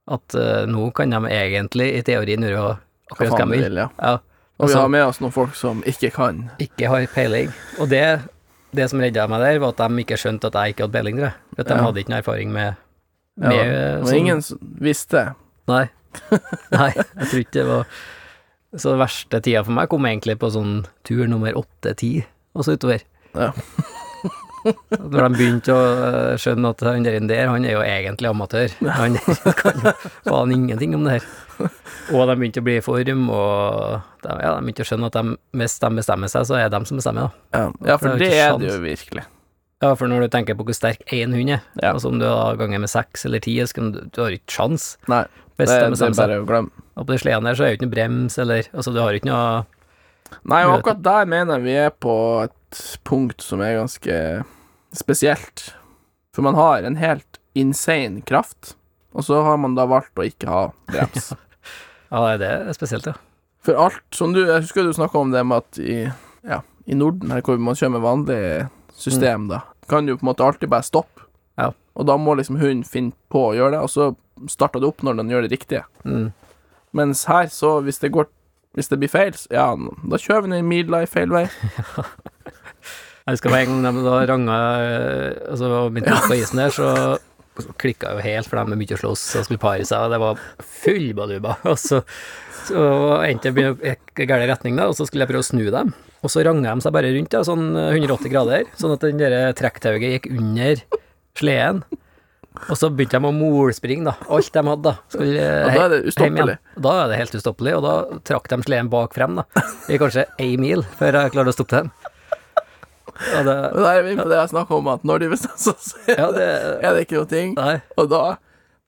at 0.05 0.35
uh, 0.37 0.63
nå 0.69 0.91
kan 0.93 1.09
de 1.09 1.33
egentlig 1.33 1.87
i 1.97 2.01
teorien 2.05 2.45
gjøre 2.45 2.75
akkurat 3.09 3.31
hva 3.33 3.39
de 3.41 3.57
vil, 3.57 3.79
ja. 3.81 3.87
Ja. 3.97 4.17
Og 4.59 4.67
vi 4.67 4.71
Altså- 4.73 4.81
har 4.81 4.87
med 4.89 5.03
oss 5.05 5.19
noen 5.19 5.31
folk 5.35 5.55
som 5.55 5.83
ikke 5.83 6.11
kan. 6.13 6.49
ikke 6.59 6.87
har 6.87 7.05
peiling. 7.13 7.51
Og 7.79 7.89
det, 7.89 8.21
det 8.73 8.89
som 8.89 8.99
redda 8.99 9.27
meg 9.27 9.39
der, 9.41 9.59
var 9.59 9.69
at 9.69 9.77
de 9.77 10.03
ikke 10.03 10.17
skjønte 10.17 10.45
at 10.47 10.53
jeg 10.53 10.73
ikke 10.75 10.83
hadde 10.85 10.93
peiling, 10.93 11.17
tror 11.17 11.25
jeg. 11.27 11.33
At 11.59 11.67
de 11.67 11.73
Ja. 11.73 11.81
hadde 11.83 11.97
ikke 11.99 12.09
noe 12.09 12.17
erfaring 12.23 12.51
med, 12.53 12.75
med 13.37 13.51
ja. 13.51 13.97
var 13.99 14.07
sånn- 14.07 14.17
ingen 14.17 14.41
visste. 14.79 15.35
Nei. 15.67 15.89
Nei, 16.71 16.91
jeg 16.95 17.27
tror 17.27 17.39
ikke 17.39 17.51
det 17.51 17.65
var 17.67 17.85
Så 18.77 18.89
den 18.91 18.99
verste 18.99 19.41
tida 19.41 19.63
for 19.63 19.71
meg 19.71 19.89
kom 19.89 20.03
egentlig 20.05 20.37
på 20.39 20.49
sånn 20.51 20.85
tur 21.03 21.27
nummer 21.27 21.51
åtte-ti, 21.53 22.25
og 22.55 22.63
så 22.63 22.75
utover. 22.77 23.01
Ja. 23.35 23.51
Når 25.11 25.19
de 25.19 25.29
begynte 25.35 25.73
å 25.75 25.81
øh, 25.81 26.31
skjønne 26.41 26.71
at 26.73 26.83
han 26.87 27.05
der, 27.05 27.19
der, 27.29 27.51
han 27.51 27.67
er 27.67 27.75
jo 27.77 27.83
egentlig 27.85 28.31
amatør. 28.31 28.73
Han 28.97 29.17
kan 29.61 29.83
jo 29.83 29.93
faen 30.25 30.55
ingenting 30.55 30.95
om 30.97 31.05
det 31.05 31.19
her. 31.19 31.29
Og 32.13 32.25
de 32.29 32.35
begynte 32.39 32.63
å 32.63 32.65
bli 32.65 32.79
i 32.79 32.83
form, 32.85 33.29
og 33.33 34.01
de, 34.25 34.31
ja, 34.31 34.55
de 34.57 34.65
begynte 34.65 34.85
å 34.85 34.89
skjønne 34.89 35.11
at 35.11 35.19
de, 35.19 35.37
hvis 35.61 35.77
de 35.83 35.93
bestemmer 36.01 36.33
seg, 36.33 36.49
så 36.49 36.59
er 36.59 36.67
det 36.67 36.79
de 36.79 36.89
som 36.89 36.99
bestemmer, 37.01 37.29
da. 37.29 37.59
Ja, 37.59 37.91
ja 37.91 37.97
for 38.01 38.21
Det 38.21 38.33
er 38.33 38.59
det 38.61 38.73
jo 38.73 38.81
virkelig. 38.83 39.25
Ja, 39.83 39.91
for 39.99 40.09
når 40.09 40.25
du 40.25 40.33
tenker 40.33 40.57
på 40.57 40.65
hvor 40.65 40.75
sterk 40.75 41.03
én 41.13 41.35
hund 41.35 41.51
er, 41.51 41.63
Ja. 41.81 41.91
altså 41.93 42.09
om 42.09 42.19
du 42.19 42.25
har 42.25 42.57
ganger 42.57 42.79
med 42.81 42.89
seks 42.89 43.25
eller 43.27 43.43
ti, 43.43 43.57
så 43.59 43.75
kan 43.75 43.91
du, 43.91 44.01
du 44.09 44.21
har 44.23 44.33
ikke 44.33 44.55
sjans. 44.57 44.95
Nei, 45.11 45.25
det, 45.59 45.67
det 45.67 46.01
er 46.01 46.17
bare 46.17 46.41
å 46.41 46.47
glemme. 46.47 46.85
Og 46.95 47.05
på 47.05 47.11
de 47.11 47.21
sleden 47.21 47.47
der 47.47 47.57
så 47.57 47.65
er 47.65 47.73
det 47.73 47.77
ikke 47.77 47.87
noe 47.89 47.95
brems, 47.95 48.37
eller 48.39 48.69
Altså, 48.71 48.93
du 48.95 49.01
har 49.03 49.15
ikke 49.17 49.29
noe 49.29 49.65
Nei, 50.47 50.63
og 50.65 50.79
akkurat 50.79 51.03
der 51.05 51.27
mener 51.29 51.59
jeg 51.59 51.65
vi 51.67 51.75
er 51.77 51.91
på 52.01 52.15
et 52.47 52.79
punkt 53.05 53.43
som 53.45 53.61
er 53.61 53.77
ganske 53.77 54.15
spesielt. 54.99 55.73
For 56.35 56.43
man 56.45 56.57
har 56.59 56.83
en 56.83 56.97
helt 56.99 57.39
insane 57.55 58.21
kraft, 58.27 58.75
og 59.15 59.23
så 59.23 59.41
har 59.45 59.57
man 59.57 59.77
da 59.77 59.85
valgt 59.87 60.19
å 60.19 60.27
ikke 60.27 60.51
ha 60.51 60.63
brems. 60.91 61.33
Ja, 62.13 62.35
det 62.37 62.47
er 62.47 62.75
spesielt, 62.77 63.07
ja. 63.09 63.15
For 63.65 63.75
alt 63.81 64.13
som 64.13 64.31
du 64.31 64.43
Jeg 64.43 64.61
husker 64.61 64.85
du 64.85 64.91
snakka 64.93 65.17
om 65.19 65.31
det 65.33 65.41
med 65.43 65.63
at 65.63 65.79
i, 65.81 65.95
ja, 66.45 66.59
i 66.85 66.95
Norden, 66.95 67.33
her 67.33 67.41
hvor 67.43 67.57
man 67.59 67.75
kjører 67.75 67.95
med 67.95 68.03
vanlig 68.05 68.37
system, 68.95 69.47
da, 69.49 69.63
kan 69.89 70.05
du 70.05 70.13
på 70.13 70.21
en 70.21 70.29
måte 70.29 70.45
alltid 70.45 70.69
bare 70.71 70.85
stoppe. 70.85 71.25
Ja. 71.59 71.71
Og 71.97 72.07
da 72.07 72.15
må 72.21 72.37
liksom 72.37 72.59
hunden 72.61 72.85
finne 72.87 73.15
på 73.33 73.47
å 73.49 73.55
gjøre 73.57 73.73
det, 73.73 73.81
og 73.81 73.91
så 73.91 74.11
starter 74.51 74.83
det 74.83 74.91
opp 74.91 75.03
når 75.03 75.19
den 75.19 75.33
gjør 75.33 75.47
det 75.47 75.51
riktige. 75.55 75.83
Mm. 76.05 76.29
Mens 76.95 77.25
her, 77.31 77.49
så 77.51 77.79
hvis 77.83 77.99
det 78.03 78.13
går 78.15 78.31
Hvis 78.75 78.89
det 78.91 78.97
blir 78.99 79.07
feil, 79.07 79.31
ja, 79.55 79.69
da 79.71 80.17
kjører 80.19 80.49
vi 80.49 80.57
en 80.57 80.65
miler 80.67 81.05
i 81.05 81.07
feil 81.07 81.31
vei. 81.31 81.45
Jeg 83.25 83.39
husker 83.39 83.55
en 83.57 83.81
gang 83.81 83.95
de 83.97 84.01
da 84.05 84.17
ranga 84.29 84.55
og 84.55 85.53
Altså, 85.55 85.69
begynte 85.89 86.11
ja. 86.13 86.17
på 86.29 86.35
isen 86.37 86.59
der, 86.61 86.69
så 86.69 86.89
klikka 87.81 88.11
jo 88.13 88.21
helt, 88.21 88.45
for 88.45 88.59
de 88.59 88.75
er 88.75 88.77
mye 88.77 88.93
å 88.93 88.99
slåss 89.01 89.23
og 89.39 89.47
skulle 89.47 89.61
pare 89.63 89.87
seg, 89.87 90.03
og 90.05 90.13
det 90.13 90.19
var 90.21 90.43
full 90.83 91.07
baluba. 91.17 91.55
Og 91.71 91.79
så, 91.81 92.03
så 92.67 92.83
endte 93.25 93.49
det 93.55 93.95
i 94.21 94.27
gal 94.29 94.45
retning, 94.45 94.77
da, 94.77 94.91
og 94.91 94.97
så 94.97 95.07
skulle 95.07 95.25
jeg 95.25 95.31
prøve 95.31 95.41
å 95.41 95.47
snu 95.47 95.63
dem. 95.73 95.93
Og 96.21 96.29
så 96.29 96.43
ranga 96.45 96.75
de 96.75 96.85
seg 96.85 96.93
bare 96.93 97.13
rundt, 97.15 97.33
da, 97.33 97.41
sånn 97.47 97.65
180 97.73 98.33
grader, 98.35 98.69
sånn 98.77 98.93
at 98.93 99.05
den 99.07 99.21
der 99.23 99.37
trekktauet 99.57 100.05
gikk 100.05 100.29
under 100.29 100.85
sleden. 101.39 101.81
Og 102.69 102.77
så 102.77 102.91
begynte 102.93 103.17
de 103.17 103.29
å 103.31 103.35
molspringe, 103.35 104.05
da. 104.05 104.13
Alt 104.37 104.53
de 104.53 104.67
hadde, 104.69 104.91
da. 104.91 104.97
Skulle 105.15 105.47
Og 105.65 105.73
da 105.73 105.85
er 105.87 105.95
det 105.95 106.03
ustoppelig. 106.13 106.59
Da 106.85 106.97
er 107.01 107.09
det 107.09 107.21
helt 107.23 107.39
ustoppelig, 107.41 107.73
og 107.79 107.87
da 107.89 107.95
trakk 108.29 108.53
de 108.53 108.61
sleden 108.69 108.93
bak 108.93 109.17
frem, 109.17 109.41
da. 109.41 109.65
I 109.89 109.97
kanskje 110.01 110.29
én 110.45 110.61
mil 110.61 110.85
før 110.99 111.23
jeg 111.23 111.33
klarte 111.33 111.55
å 111.55 111.57
stoppe 111.57 111.81
dem. 111.81 111.95
Og 113.15 113.45
det 113.47 113.53
da 113.75 113.91
er 113.95 114.01
vi 114.03 114.11
inne 114.15 114.23
på 114.25 114.29
det 114.31 114.37
jeg 114.41 114.49
snakka 114.51 114.75
om, 114.75 114.87
at 114.91 115.03
når 115.07 115.19
de 115.23 115.29
bestemmer 115.31 115.61
seg, 115.61 115.77
så 115.79 116.01
er 116.11 116.17
Ja, 116.19 116.31
det, 116.35 116.47
er 116.83 116.93
det 116.97 117.05
ikke 117.07 117.21
noe 117.21 117.29
ting. 117.31 117.53
Nei. 117.55 117.75
Og 117.97 118.09
da, 118.11 118.23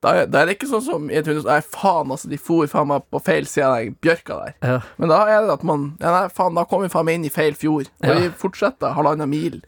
da, 0.04 0.12
er- 0.22 0.28
da 0.30 0.42
er 0.42 0.46
det 0.50 0.58
ikke 0.58 0.68
sånn 0.70 0.84
som 0.86 1.08
i 1.10 1.16
et 1.18 1.26
hundehus 1.30 1.48
Nei, 1.48 1.60
faen, 1.62 2.12
altså, 2.14 2.30
de 2.30 2.38
for 2.38 2.68
faen 2.68 2.88
meg 2.92 3.06
på 3.14 3.22
feil 3.24 3.48
side 3.50 3.66
av 3.66 3.78
den 3.82 3.96
bjørka 4.04 4.40
der. 4.44 4.54
Ja. 4.68 4.80
Men 5.00 5.10
da 5.14 5.22
er 5.32 5.42
det 5.48 5.56
at 5.58 5.64
man 5.64 5.88
Ja, 6.04 6.12
nei, 6.20 6.28
faen, 6.30 6.56
da 6.60 6.66
kom 6.70 6.84
vi 6.84 6.92
faen 6.94 7.08
meg 7.08 7.16
inn 7.22 7.26
i 7.26 7.34
feil 7.34 7.56
fjord. 7.56 7.88
Og 8.04 8.10
Ja. 8.12 8.20
vi 8.20 8.30
fortsetter 8.44 8.94
halvannen 8.98 9.30
mil 9.32 9.62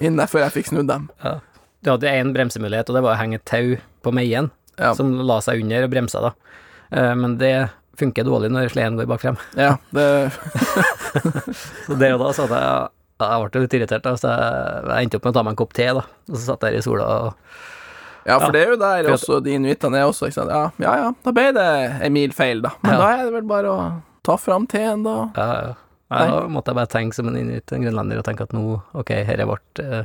inn 0.00 0.16
der 0.20 0.26
før 0.26 0.44
jeg 0.48 0.56
fikk 0.58 0.72
snudd 0.74 0.88
dem. 0.90 1.08
Du 1.82 1.90
hadde 1.94 2.10
én 2.12 2.34
bremsemulighet, 2.34 2.90
og 2.90 2.96
det 2.98 3.02
var 3.06 3.14
å 3.16 3.20
henge 3.22 3.38
et 3.40 3.46
tau 3.48 3.76
på 4.04 4.12
meien, 4.12 4.50
Ja. 4.78 4.92
som 4.94 5.14
la 5.24 5.38
seg 5.40 5.62
under 5.62 5.84
og 5.84 5.90
bremsa, 5.92 6.20
da. 6.20 6.32
Eh, 6.92 7.14
Men 7.14 7.38
det 7.38 7.70
funker 7.96 8.24
dårlig 8.24 8.50
når 8.50 8.68
sleden 8.72 8.96
går 8.96 9.06
bak 9.08 9.20
frem. 9.20 9.36
Ja, 9.56 9.76
det 9.92 10.32
Så 11.86 11.96
der 11.98 12.14
og 12.16 12.20
da 12.24 12.32
sa 12.36 12.46
jeg 12.48 12.88
Jeg 13.20 13.50
ble 13.52 13.60
litt 13.64 13.74
irritert, 13.78 14.02
da, 14.06 14.14
så 14.16 14.30
jeg, 14.32 14.84
jeg 14.88 15.04
endte 15.06 15.16
opp 15.20 15.24
med 15.28 15.32
å 15.32 15.36
ta 15.38 15.42
meg 15.46 15.52
en 15.52 15.60
kopp 15.60 15.72
te, 15.76 15.86
da. 16.00 16.04
Og 16.30 16.36
så 16.36 16.42
satt 16.46 16.64
jeg 16.66 16.72
der 16.72 16.78
i 16.78 16.82
sola 16.86 17.06
og 17.06 17.34
Ja, 18.26 18.38
for 18.38 18.46
Ja. 18.46 18.52
det 18.52 18.60
er 18.66 18.70
jo 18.74 18.76
der 18.80 19.04
For 19.08 19.12
også 19.16 19.38
de 19.44 19.54
inuittene 19.56 19.96
er 20.00 20.04
også, 20.08 20.28
ikke 20.28 20.38
sant. 20.40 20.50
Ja, 20.52 20.70
ja, 20.84 20.94
ja, 21.04 21.12
da 21.24 21.32
ble 21.32 21.46
det 21.56 21.68
en 22.04 22.12
mil 22.12 22.32
feil, 22.36 22.60
da. 22.62 22.70
Men 22.82 22.92
Ja. 22.92 22.98
da 22.98 23.10
er 23.16 23.24
det 23.24 23.32
vel 23.38 23.46
bare 23.48 23.64
å 23.72 24.02
ta 24.22 24.36
fram 24.36 24.66
teen, 24.68 25.02
da. 25.04 25.30
Ja, 25.36 25.46
ja. 25.68 25.74
Nei, 26.10 26.26
da 26.26 26.40
måtte 26.50 26.72
jeg 26.72 26.74
bare 26.80 26.90
tenke 26.90 27.14
som 27.14 27.28
en 27.28 27.36
inuitt, 27.38 27.70
en 27.72 27.82
grønlender, 27.86 28.18
og 28.18 28.24
tenke 28.26 28.42
at 28.42 28.52
nå, 28.52 28.82
ok, 28.98 29.10
her 29.24 29.40
er 29.40 29.46
vårt 29.46 29.78
eh, 29.78 30.04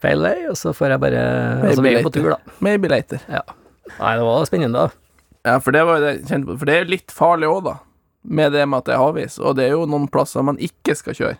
feil 0.00 0.22
vei, 0.24 0.46
og 0.48 0.56
så 0.56 0.72
får 0.72 0.94
jeg 0.94 1.00
bare 1.02 1.22
Altså, 1.68 1.82
vi 1.84 1.94
er 1.94 2.02
på 2.02 2.12
tur, 2.14 2.30
da. 2.30 2.38
Maybe 2.64 2.88
later. 2.88 3.20
Ja. 3.28 3.42
Nei, 4.00 4.14
det 4.16 4.24
var 4.24 4.46
spennende, 4.48 4.86
da. 4.88 4.90
Ja, 5.44 5.58
for 5.60 5.70
det 5.72 5.84
var 5.86 5.98
jo 5.98 6.04
det 6.06 6.14
jeg 6.16 6.24
kjente 6.30 6.46
på. 6.48 6.58
For 6.58 6.64
det 6.66 6.74
er 6.74 6.82
jo 6.84 6.90
litt 6.90 7.12
farlig 7.14 7.46
òg, 7.52 7.62
da. 7.68 7.76
Med 8.24 8.52
det 8.52 8.64
med 8.68 8.78
at 8.78 8.84
det 8.88 8.94
er 8.96 8.98
havis. 9.04 9.38
Og 9.38 9.54
det 9.56 9.64
er 9.68 9.76
jo 9.76 9.84
noen 9.86 10.08
plasser 10.10 10.42
man 10.44 10.58
ikke 10.58 10.96
skal 10.98 11.14
kjøre. 11.14 11.36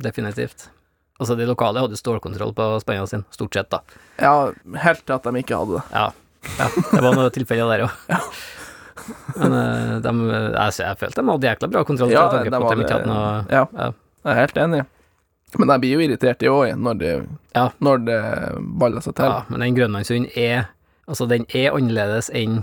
Ja, 0.00 0.08
definitivt. 0.08 0.68
Altså, 1.20 1.36
de 1.36 1.44
lokale 1.44 1.82
hadde 1.84 1.98
stålkontroll 2.00 2.54
på 2.56 2.66
spennene 2.80 3.06
sin, 3.10 3.24
stort 3.30 3.52
sett, 3.54 3.68
da. 3.70 3.82
Ja, 4.22 4.50
helt 4.86 5.02
til 5.04 5.14
at 5.18 5.26
de 5.28 5.42
ikke 5.42 5.58
hadde 5.60 5.76
det. 5.76 5.82
Ja, 5.92 6.06
ja 6.56 6.68
det 6.94 7.02
var 7.04 7.12
noen 7.18 7.34
tilfeller 7.34 7.68
der 7.74 7.84
òg. 7.84 8.30
Men 9.36 9.52
eh, 9.56 9.98
de, 10.04 10.12
jeg, 10.30 10.72
jeg 10.80 10.98
følte 11.00 11.22
de 11.24 11.32
hadde 11.34 11.48
jækla 11.50 11.68
bra 11.72 11.82
kontroll. 11.88 12.12
Ja, 12.14 12.24
tanke 12.32 12.48
de 12.48 12.56
de 12.56 12.62
hadde- 12.64 12.88
hadde 12.94 13.10
noe 13.10 13.28
Ja, 13.52 13.62
ja. 13.76 13.90
jeg 14.24 14.32
er 14.34 14.40
helt 14.40 14.58
enig. 14.64 14.80
Men 15.58 15.72
jeg 15.74 15.82
blir 15.82 15.92
jo 15.96 16.02
irritert 16.06 16.42
i 16.46 16.50
år 16.52 16.74
når 16.78 16.98
det, 17.00 17.12
Ja. 17.56 17.68
det 17.80 18.18
baller 18.80 19.00
seg 19.04 19.16
til. 19.18 19.24
Ja, 19.26 19.42
men 19.50 19.60
den 19.64 19.74
grønlandshunden 19.76 20.30
er 20.38 20.68
Altså, 21.10 21.26
den 21.26 21.42
er 21.58 21.72
annerledes 21.74 22.28
enn 22.30 22.60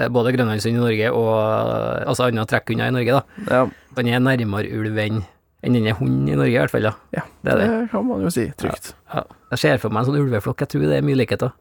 eh, 0.00 0.08
både 0.08 0.32
grønlandshund 0.32 0.78
i 0.78 0.80
Norge 0.80 1.10
og 1.12 2.06
altså 2.08 2.24
andre 2.30 2.46
trekkhunder 2.48 2.88
i 2.88 2.94
Norge, 2.94 3.18
da. 3.18 3.22
Ja, 3.50 3.66
Den 3.98 4.08
er 4.08 4.22
nærmere 4.24 4.70
ulv 4.78 4.96
enn 5.02 5.18
enn 5.62 5.72
denne 5.76 5.92
hunden 5.94 6.26
hund 6.26 6.28
i 6.28 6.34
Norge, 6.36 6.52
i 6.54 6.58
hvert 6.58 6.70
fall. 6.70 6.82
Ja. 6.82 6.92
ja 7.14 7.22
Det 7.44 7.52
er 7.52 7.58
det. 7.58 7.66
det 7.70 7.90
kan 7.90 8.06
man 8.06 8.22
jo 8.22 8.30
si 8.30 8.48
trygt. 8.58 8.94
Ja. 9.14 9.22
Jeg 9.52 9.58
ser 9.58 9.78
for 9.78 9.90
meg 9.94 10.02
en 10.02 10.12
sånn 10.12 10.20
ulveflokk, 10.22 10.58
jeg 10.64 10.68
tror 10.68 10.86
det 10.88 10.96
er 10.98 11.02
mye 11.06 11.16
likheter. 11.20 11.52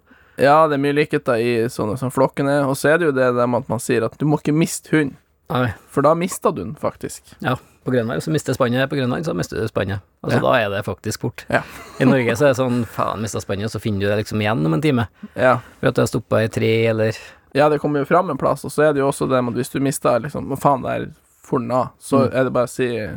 Ja, 0.41 0.67
det 0.67 0.77
er 0.79 0.81
mye 0.81 0.95
likheter 0.95 1.35
i 1.37 1.51
sånne 1.69 1.97
som 1.99 2.09
flokkene, 2.11 2.61
og 2.65 2.75
så 2.79 2.93
er 2.93 2.97
det 3.01 3.05
jo 3.11 3.11
det 3.11 3.27
med 3.35 3.59
at 3.61 3.69
man 3.69 3.79
sier 3.83 4.03
at 4.07 4.17
du 4.17 4.25
må 4.25 4.39
ikke 4.41 4.53
miste 4.55 4.89
hund, 4.95 5.17
Nei, 5.51 5.73
for 5.91 6.01
da 6.01 6.13
mister 6.15 6.53
du 6.55 6.61
den 6.63 6.75
faktisk. 6.79 7.35
ja. 7.41 7.57
På 7.83 7.89
Grønland 7.89 8.21
så 8.21 8.29
mister 8.31 8.53
spannet, 8.53 8.87
på 8.91 8.95
Grønland 8.95 9.25
så 9.25 9.33
mister 9.33 9.57
du 9.57 9.65
spannet. 9.67 10.01
Altså, 10.23 10.37
Ja. 10.37 10.41
da 10.43 10.51
er 10.61 10.69
det 10.69 10.85
faktisk 10.85 11.21
bort. 11.21 11.45
Ja. 11.49 11.63
I 11.99 12.05
Norge 12.05 12.35
så 12.37 12.45
er 12.45 12.53
det 12.53 12.57
sånn, 12.59 12.85
faen, 12.85 13.19
mista 13.23 13.41
spannet, 13.41 13.65
og 13.65 13.71
så 13.73 13.81
finner 13.81 13.99
du 14.01 14.05
det 14.07 14.17
liksom 14.23 14.39
igjen 14.39 14.63
om 14.65 14.73
en 14.75 14.81
time. 14.81 15.07
Ja. 15.35 15.55
For 15.79 15.87
at 15.89 15.95
du 15.95 16.01
har 16.03 16.07
stoppa 16.07 16.43
i 16.43 16.47
tre, 16.47 16.85
eller 16.93 17.17
ja, 17.55 17.69
det 17.69 17.79
kommer 17.81 17.99
jo 17.99 18.05
fram 18.05 18.29
en 18.29 18.37
plass, 18.37 18.63
og 18.65 18.71
så 18.71 18.83
er 18.87 18.93
det 18.93 18.99
jo 19.01 19.07
også 19.09 19.27
det 19.27 19.43
med 19.43 19.53
at 19.55 19.57
hvis 19.57 19.71
du 19.73 19.79
mister 19.81 20.19
liksom 20.21 20.55
faen, 20.61 20.83
der 20.83 21.09
for 21.41 21.57
den 21.59 21.71
av, 21.71 21.89
så 21.99 22.29
Mm. 22.29 22.33
er 22.35 22.43
det 22.43 22.53
bare 22.53 22.65
å 22.65 22.69
si 22.69 23.09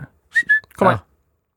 Kom 0.79 0.89
her, 0.91 0.99
Ja. 0.99 1.05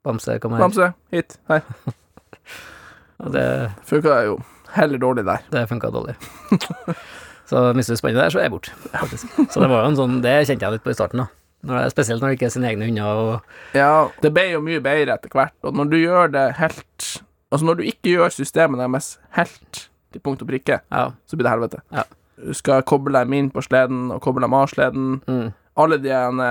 Bamse, 0.08 0.38
kom 0.40 0.54
her. 0.56 0.60
Bamse, 0.64 0.94
hit, 1.12 1.38
her. 1.50 1.62
Og 3.24 3.34
det, 3.34 3.46
Funka 3.90 4.20
jo 4.28 4.38
heller 4.76 4.98
dårlig 5.02 5.24
der. 5.26 5.42
det 5.52 5.64
funka 5.70 5.90
dårlig. 5.92 6.14
så 7.50 7.74
mister 7.76 7.96
du 7.96 7.98
spannet 8.02 8.20
der, 8.22 8.30
så 8.30 8.40
er 8.40 8.46
jeg 8.48 8.54
borte, 8.54 8.72
faktisk. 8.94 9.32
Så 9.52 9.64
det 9.64 9.70
var 9.72 9.84
jo 9.84 9.90
en 9.94 9.98
sånn 9.98 10.18
Det 10.24 10.36
kjente 10.48 10.68
jeg 10.68 10.76
litt 10.78 10.84
på 10.86 10.94
i 10.94 10.98
starten, 10.98 11.24
da. 11.24 11.28
Når 11.68 11.80
det, 11.82 11.92
spesielt 11.96 12.22
når 12.22 12.30
det 12.30 12.38
ikke 12.38 12.46
er 12.52 12.54
sine 12.54 12.70
egne 12.70 12.86
hunder 12.92 13.22
og 13.24 13.76
Ja, 13.76 13.90
det 14.22 14.30
ble 14.36 14.44
jo 14.52 14.62
mye 14.64 14.80
bedre 14.86 15.16
etter 15.18 15.34
hvert, 15.34 15.56
og 15.66 15.74
når 15.80 15.90
du 15.92 15.98
gjør 15.98 16.30
det 16.36 16.46
helt 16.62 17.08
Altså, 17.50 17.64
når 17.66 17.78
du 17.80 17.84
ikke 17.88 18.12
gjør 18.12 18.34
systemet 18.36 18.82
deres 18.84 19.14
helt 19.38 19.86
til 20.14 20.22
punkt 20.24 20.42
og 20.44 20.50
prikke, 20.52 20.82
Ja. 20.92 21.06
så 21.26 21.38
blir 21.40 21.48
det 21.48 21.54
helvete. 21.56 21.80
Ja. 21.96 22.04
Du 22.38 22.52
skal 22.54 22.84
koble 22.84 23.16
dem 23.18 23.34
inn 23.34 23.48
på 23.56 23.64
sleden, 23.64 24.10
og 24.12 24.20
koble 24.22 24.44
dem 24.44 24.54
av 24.54 24.68
sleden. 24.68 25.22
Mm. 25.32 25.54
Alle 25.80 25.98
de 26.04 26.12
ene 26.12 26.50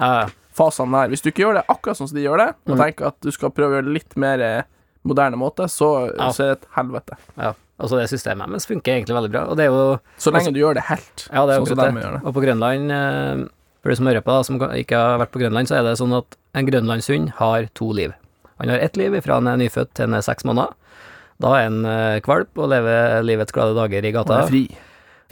Ja, 0.00 0.08
ja. 0.20 0.24
Fasene 0.56 0.92
der. 0.94 1.08
Hvis 1.12 1.22
du 1.24 1.30
ikke 1.30 1.42
gjør 1.44 1.54
det 1.60 1.64
akkurat 1.68 1.98
sånn 1.98 2.08
som 2.08 2.16
de 2.18 2.24
gjør 2.24 2.38
det, 2.38 2.48
og 2.68 2.76
Mm. 2.76 2.80
tenker 2.84 3.06
at 3.06 3.20
du 3.20 3.30
skal 3.30 3.50
prøve 3.50 3.70
å 3.72 3.76
gjøre 3.80 3.84
det 3.90 3.94
litt 3.94 4.16
mer 4.16 4.40
eh, 4.40 4.62
moderne 5.04 5.36
måte, 5.36 5.66
så, 5.68 6.10
Ja. 6.16 6.30
så 6.30 6.40
er 6.44 6.54
det 6.54 6.62
et 6.62 6.68
helvete. 6.76 7.16
ja. 7.38 7.52
Altså, 7.80 7.98
det 7.98 8.06
systemet 8.08 8.46
deres 8.48 8.66
funker 8.70 8.92
egentlig 8.94 9.16
veldig 9.18 9.30
bra, 9.32 9.40
og 9.50 9.56
det 9.56 9.64
er 9.66 9.70
jo 9.74 9.98
Så 10.16 10.30
lenge 10.30 10.52
du 10.54 10.60
gjør 10.60 10.74
det 10.74 10.84
helt, 10.84 11.28
Ja, 11.32 11.44
det 11.44 11.56
sånn 11.58 11.66
som 11.66 11.76
de 11.76 12.00
gjør 12.00 12.12
det. 12.20 12.24
Og 12.24 12.32
på 12.34 12.42
Grønland, 12.44 12.92
eh, 12.92 13.48
for 13.82 13.88
de 13.90 13.96
som 13.96 14.06
hører 14.06 14.22
på, 14.22 14.30
da, 14.30 14.42
som 14.42 14.58
ikke 14.60 14.94
har 14.94 15.18
vært 15.18 15.32
på 15.32 15.40
Grønland, 15.42 15.66
så 15.66 15.78
er 15.78 15.82
det 15.82 15.98
sånn 15.98 16.16
at 16.16 16.36
en 16.54 16.66
grønlandshund 16.66 17.30
har 17.34 17.66
to 17.74 17.90
liv. 17.92 18.14
Han 18.60 18.68
har 18.68 18.78
ett 18.78 18.96
liv 18.96 19.10
fra 19.20 19.34
han 19.34 19.48
er 19.48 19.56
nyfødt 19.56 19.92
til 19.94 20.06
han 20.06 20.14
er 20.14 20.20
seks 20.22 20.44
måneder. 20.44 20.72
Da 21.40 21.48
er 21.56 21.62
han 21.64 21.84
eh, 21.84 22.20
kvalp 22.20 22.56
og 22.56 22.68
lever 22.70 23.24
livets 23.24 23.50
glade 23.50 23.74
dager 23.74 24.04
i 24.04 24.12
Og 24.16 24.24
gata. 24.24 24.44
er 24.44 24.46
fri. 24.46 24.68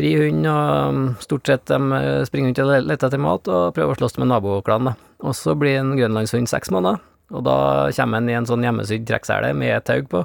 Fri 0.03 0.17
hund, 0.19 0.43
og 0.51 0.95
mm, 0.97 1.03
stort 1.23 1.47
sett 1.47 1.69
de 1.71 1.77
eh, 1.95 2.25
springer 2.27 2.49
rundt 2.51 2.61
og 2.65 2.87
leter 2.89 3.07
etter 3.07 3.21
mat 3.23 3.47
og 3.47 3.69
prøver 3.77 3.95
å 3.95 3.99
slåss 4.01 4.17
med 4.19 4.33
naboklanen. 4.33 4.97
Og 5.23 5.35
så 5.39 5.53
blir 5.55 5.77
en 5.79 5.93
grønlandshund 5.95 6.51
seks 6.51 6.73
måneder, 6.75 6.99
og 7.31 7.45
da 7.47 7.53
kommer 7.95 8.19
han 8.19 8.27
i 8.27 8.35
en 8.35 8.49
sånn 8.49 8.67
hjemmesydd 8.67 9.05
trekksele 9.07 9.53
med 9.55 9.77
et 9.77 9.87
tau 9.87 10.03
på. 10.11 10.25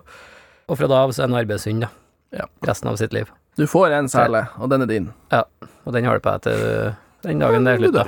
Og 0.66 0.80
fra 0.80 0.90
da 0.90 1.04
av 1.06 1.14
så 1.14 1.22
er 1.22 1.30
han 1.30 1.38
arbeidshund, 1.44 1.86
da. 1.86 1.92
Ja. 2.40 2.48
Resten 2.66 2.90
av 2.90 2.98
sitt 2.98 3.14
liv. 3.14 3.30
Du 3.54 3.68
får 3.70 3.94
en 4.00 4.10
sele, 4.10 4.48
og 4.58 4.74
den 4.74 4.88
er 4.88 4.90
din. 4.90 5.12
Ja, 5.30 5.44
og 5.86 5.94
den 5.94 6.10
har 6.10 6.18
du 6.18 6.26
på 6.26 6.34
deg 6.34 6.48
til 6.48 6.66
den 7.28 7.46
dagen 7.46 7.70
det 7.70 7.76
er 7.76 7.84
slutt, 7.84 8.00
da. 8.00 8.08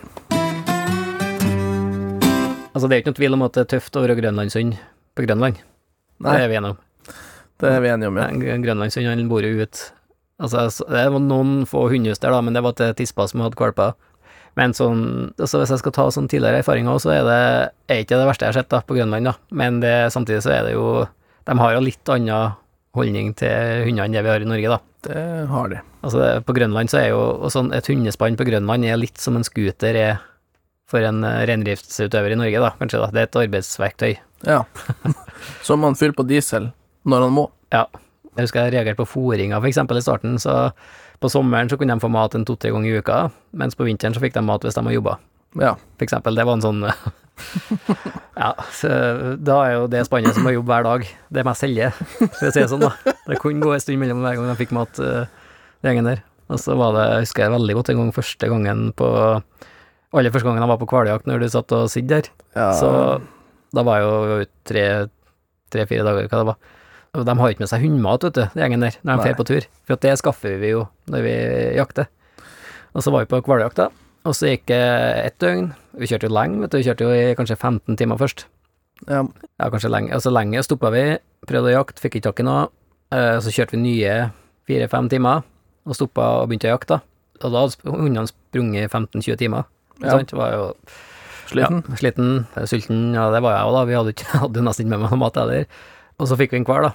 Altså, 2.73 2.89
det 2.89 2.97
er 2.97 3.03
ikke 3.03 3.13
noe 3.13 3.19
tvil 3.21 3.37
om 3.37 3.45
at 3.45 3.61
det 3.61 3.67
er 3.67 3.71
tøft 3.75 3.93
å 4.01 4.05
være 4.07 4.17
grønlandshund 4.23 4.73
på 5.13 5.29
Grønland. 5.29 5.61
Nei, 6.17 6.33
Det 6.33 6.41
er 6.47 6.49
vi 6.49 6.59
enige 6.63 6.73
om. 6.73 6.81
det 7.61 7.71
er 7.77 7.79
vi 7.85 7.93
enige 7.93 8.09
om, 8.09 8.19
ja. 8.23 8.27
En 8.57 8.65
grønlandshund, 8.65 9.13
han 9.13 9.29
bor 9.29 9.45
jo 9.45 9.53
ut 9.61 9.85
Altså, 10.39 10.85
det 10.87 11.07
var 11.11 11.23
noen 11.23 11.65
få 11.67 11.87
hundehus 11.91 12.21
der, 12.23 12.31
da, 12.31 12.39
men 12.45 12.55
det 12.55 12.63
var 12.63 12.77
til 12.79 12.93
tispa 12.95 13.27
som 13.27 13.43
hadde 13.43 13.59
valper. 13.59 13.97
Men 14.59 14.73
sånn, 14.75 15.01
altså 15.39 15.61
hvis 15.61 15.71
jeg 15.75 15.81
skal 15.83 15.93
ta 15.95 16.05
sånn 16.11 16.29
tidligere 16.31 16.63
erfaringer 16.63 16.95
òg, 16.95 17.01
så 17.03 17.13
er 17.13 17.27
det 17.27 17.41
er 17.91 18.01
ikke 18.03 18.17
det 18.19 18.27
verste 18.27 18.47
jeg 18.47 18.53
har 18.53 18.59
sett 18.61 18.71
da, 18.73 18.81
på 18.83 18.97
Grønland, 18.97 19.29
da. 19.29 19.35
Men 19.55 19.81
det, 19.83 19.93
samtidig 20.15 20.41
så 20.45 20.55
er 20.55 20.65
det 20.67 20.73
jo 20.73 20.87
De 21.47 21.55
har 21.57 21.73
jo 21.75 21.83
litt 21.83 22.11
annen 22.13 22.55
holdning 22.97 23.31
til 23.37 23.85
hundene 23.85 24.07
enn 24.07 24.17
det 24.17 24.23
vi 24.25 24.31
har 24.33 24.43
i 24.43 24.49
Norge, 24.49 24.73
da. 24.73 24.79
Det 25.09 25.21
har 25.51 25.69
de. 25.71 25.83
Altså, 26.03 26.19
det, 26.23 26.31
på 26.47 26.55
Grønland 26.57 26.91
så 26.91 26.99
er 27.01 27.07
jo 27.13 27.21
og 27.37 27.51
sånn, 27.53 27.71
Et 27.75 27.87
hundespann 27.91 28.39
på 28.39 28.47
Grønland 28.47 28.87
er 28.87 28.99
litt 28.99 29.21
som 29.21 29.37
en 29.39 29.47
scooter 29.47 29.95
er 29.95 30.19
for 30.89 31.05
en 31.05 31.23
eh, 31.23 31.43
reindriftsutøver 31.45 32.33
i 32.33 32.39
Norge, 32.39 32.63
da, 32.63 32.73
kanskje. 32.79 33.03
da. 33.03 33.11
Det 33.13 33.21
er 33.21 33.29
et 33.29 33.39
arbeidsverktøy. 33.43 34.13
Ja. 34.47 34.63
Som 35.67 35.83
man 35.85 35.97
fyller 35.99 36.17
på 36.17 36.25
diesel 36.27 36.71
når 37.09 37.27
han 37.27 37.35
må. 37.35 37.45
Ja. 37.73 37.85
Jeg 38.39 38.47
husker 38.47 38.67
jeg 38.67 38.77
reagerte 38.77 39.01
på 39.01 39.09
fôringa, 39.11 39.59
eksempel, 39.67 39.99
i 39.99 40.03
starten. 40.03 40.37
Så 40.39 40.71
på 41.19 41.31
sommeren 41.31 41.67
så 41.67 41.77
kunne 41.79 41.95
de 41.97 42.03
få 42.03 42.11
mat 42.11 42.35
en 42.37 42.45
to-tre 42.47 42.71
ganger 42.71 42.93
i 42.93 43.01
uka, 43.03 43.25
mens 43.59 43.75
på 43.75 43.87
vinteren 43.87 44.15
så 44.15 44.23
fikk 44.23 44.37
de 44.37 44.45
mat 44.47 44.63
hvis 44.63 44.77
de 44.77 44.83
hadde 44.85 44.95
jobba. 44.95 45.17
Ja. 45.59 45.73
For 45.97 46.05
eksempel. 46.07 46.37
Det 46.37 46.45
var 46.47 46.59
en 46.59 46.63
sånn 46.63 46.83
Ja, 48.43 48.53
så 48.75 48.89
da 49.39 49.57
er 49.65 49.73
jo 49.73 49.85
det 49.91 50.05
spannet 50.07 50.35
som 50.35 50.47
har 50.47 50.55
jobb 50.55 50.69
hver 50.69 50.85
dag, 50.85 51.05
det 51.35 51.43
mest 51.47 51.65
heldige, 51.65 51.91
for 52.19 52.47
å 52.47 52.51
si 52.51 52.59
det 52.61 52.69
sånn, 52.71 52.83
da. 52.83 53.15
Det 53.27 53.39
kunne 53.41 53.63
gå 53.63 53.73
en 53.75 53.83
stund 53.83 53.99
mellom 53.99 54.23
hver 54.23 54.37
gang 54.37 54.47
de 54.47 54.57
fikk 54.59 54.71
mat, 54.75 54.99
uh, 55.03 55.57
den 55.83 55.91
gjengen 55.91 56.09
der. 56.11 56.23
Og 56.49 56.61
så 56.61 56.75
var 56.79 56.95
det, 56.95 57.05
jeg 57.11 57.27
husker 57.27 57.45
jeg 57.45 57.55
veldig 57.55 57.75
godt 57.77 57.91
en 57.91 58.01
gang 58.01 58.13
første 58.15 58.51
gangen 58.51 58.85
på 58.97 59.09
Aller 60.09 60.33
første 60.33 60.47
gangen 60.47 60.63
jeg 60.63 60.71
var 60.71 60.79
på 60.81 60.87
hvaljakt, 60.89 61.27
når 61.29 61.43
du 61.43 61.51
satt 61.53 61.73
og 61.77 61.89
sidde 61.93 62.17
der. 62.17 62.31
ja. 62.57 62.71
Så 62.73 62.89
da 63.75 63.83
var 63.85 63.99
jeg 63.99 64.07
jo 64.09 64.37
tre-fire 64.65 65.09
tre-fire 65.69 66.05
dager, 66.07 66.25
hva 66.31 66.39
det 66.39 66.47
var. 66.47 66.55
Og 67.17 67.25
de 67.25 67.33
har 67.39 67.49
ikke 67.53 67.63
med 67.63 67.69
seg 67.71 67.81
hundmat, 67.81 68.23
vet 68.27 68.35
du, 68.37 68.43
gjengen 68.59 68.83
der, 68.85 68.95
når 69.03 69.17
de 69.17 69.23
drar 69.29 69.37
på 69.39 69.45
tur. 69.49 69.65
For 69.89 69.97
det 70.05 70.11
skaffer 70.21 70.59
vi 70.61 70.69
jo 70.75 70.83
når 71.09 71.23
vi 71.25 71.33
jakter. 71.79 72.05
Og 72.93 73.01
så 73.05 73.11
var 73.13 73.25
vi 73.25 73.31
på 73.31 73.39
hvaljakt, 73.45 73.79
da. 73.81 73.87
Og 74.29 74.35
så 74.37 74.51
gikk 74.51 74.67
det 74.69 74.79
ett 75.25 75.37
døgn. 75.41 75.71
Vi 75.97 76.09
kjørte 76.11 76.27
jo 76.29 76.33
lenge, 76.35 76.59
vet 76.61 76.71
du. 76.73 76.77
Vi 76.77 76.85
kjørte 76.85 77.07
jo 77.07 77.13
i 77.15 77.33
kanskje 77.39 77.57
15 77.57 77.97
timer 77.97 78.19
først. 78.19 78.45
ja. 79.07 79.23
Ja, 79.59 79.69
kanskje 79.73 79.89
lenge. 79.91 80.13
Og 80.15 80.21
så 80.21 80.31
lenge 80.33 80.61
stoppa 80.63 80.91
vi, 80.93 81.03
prøvde 81.49 81.71
å 81.71 81.77
jakte, 81.79 82.01
fikk 82.03 82.19
ikke 82.19 82.27
tak 82.29 82.39
i 82.43 82.47
noe. 82.47 82.67
Eh, 83.11 83.39
Så 83.41 83.49
kjørte 83.55 83.73
vi 83.77 83.81
nye 83.81 84.31
fire-fem 84.69 85.09
timer, 85.09 85.41
og 85.87 85.95
stoppa 85.97 86.27
og 86.43 86.49
begynte 86.49 86.69
å 86.69 86.75
jakte. 86.77 86.99
Og 87.41 87.51
da 87.55 87.63
hadde 87.65 87.89
hundene 87.95 88.27
sprunget 88.29 88.91
15-20 88.91 89.37
timer. 89.39 89.65
Ja. 90.03 90.11
Sant? 90.19 90.31
Var 90.37 90.51
jo 90.53 90.73
Sliten? 91.49 91.79
Ja, 91.89 91.95
sliten, 91.97 92.27
sulten, 92.69 92.97
ja 93.15 93.23
det 93.33 93.39
var 93.41 93.55
jeg 93.55 93.65
òg, 93.65 93.73
da. 93.73 93.85
Vi 93.89 93.95
hadde, 93.97 94.11
ikke, 94.13 94.27
hadde 94.43 94.61
nesten 94.67 94.85
ikke 94.85 94.91
med 94.93 95.01
meg 95.07 95.09
noe 95.15 95.21
mat 95.23 95.39
heller. 95.41 95.65
Og 96.19 96.27
så 96.29 96.37
fikk 96.39 96.51
vi 96.55 96.61
en 96.61 96.67
hval, 96.67 96.89
da. 96.89 96.93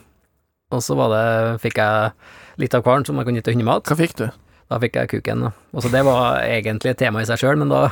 Og 0.74 0.80
så 0.84 0.96
var 0.98 1.12
det, 1.12 1.60
fikk 1.62 1.78
jeg 1.80 2.12
litt 2.60 2.74
av 2.76 2.82
hvalen 2.86 3.04
som 3.06 3.16
jeg 3.20 3.28
kunne 3.28 3.40
gi 3.40 3.46
til 3.46 3.54
hundemat. 3.56 3.84
Hva 3.88 3.96
fikk 3.98 4.16
du? 4.20 4.26
Da 4.72 4.78
fikk 4.80 4.96
jeg 4.96 5.10
kuken. 5.12 5.42
da. 5.44 5.50
Og 5.76 5.84
så 5.84 5.90
Det 5.92 6.00
var 6.06 6.40
egentlig 6.42 6.94
et 6.94 6.98
tema 6.98 7.20
i 7.20 7.26
seg 7.28 7.36
sjøl, 7.38 7.58
men 7.60 7.68
da 7.68 7.90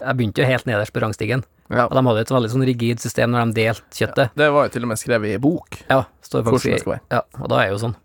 Jeg 0.00 0.16
begynte 0.16 0.40
jo 0.42 0.48
helt 0.48 0.66
nederst 0.66 0.92
på 0.94 1.02
rangstigen. 1.04 1.44
Ja. 1.70 1.84
Og 1.88 1.92
de 1.96 2.02
hadde 2.06 2.20
et 2.24 2.30
veldig 2.32 2.50
sånn 2.52 2.64
rigid 2.66 3.00
system 3.02 3.30
når 3.34 3.52
de 3.52 3.60
delte 3.60 3.82
kjøttet. 3.98 4.30
Det 4.38 4.48
var 4.54 4.66
jo 4.66 4.72
til 4.72 4.82
og 4.86 4.88
med 4.92 4.98
skrevet 5.00 5.34
i 5.34 5.38
bok. 5.42 5.78
Ja, 5.90 6.04
står 6.22 6.42
Hvordan 6.44 6.56
faktisk 6.60 6.72
det 6.72 6.80
skal 6.84 6.92
være. 6.94 7.04
Ja, 7.12 7.22
og 7.42 7.48
da 7.52 7.60
er 7.62 7.70
jo 7.72 7.78
sånn. 7.82 7.96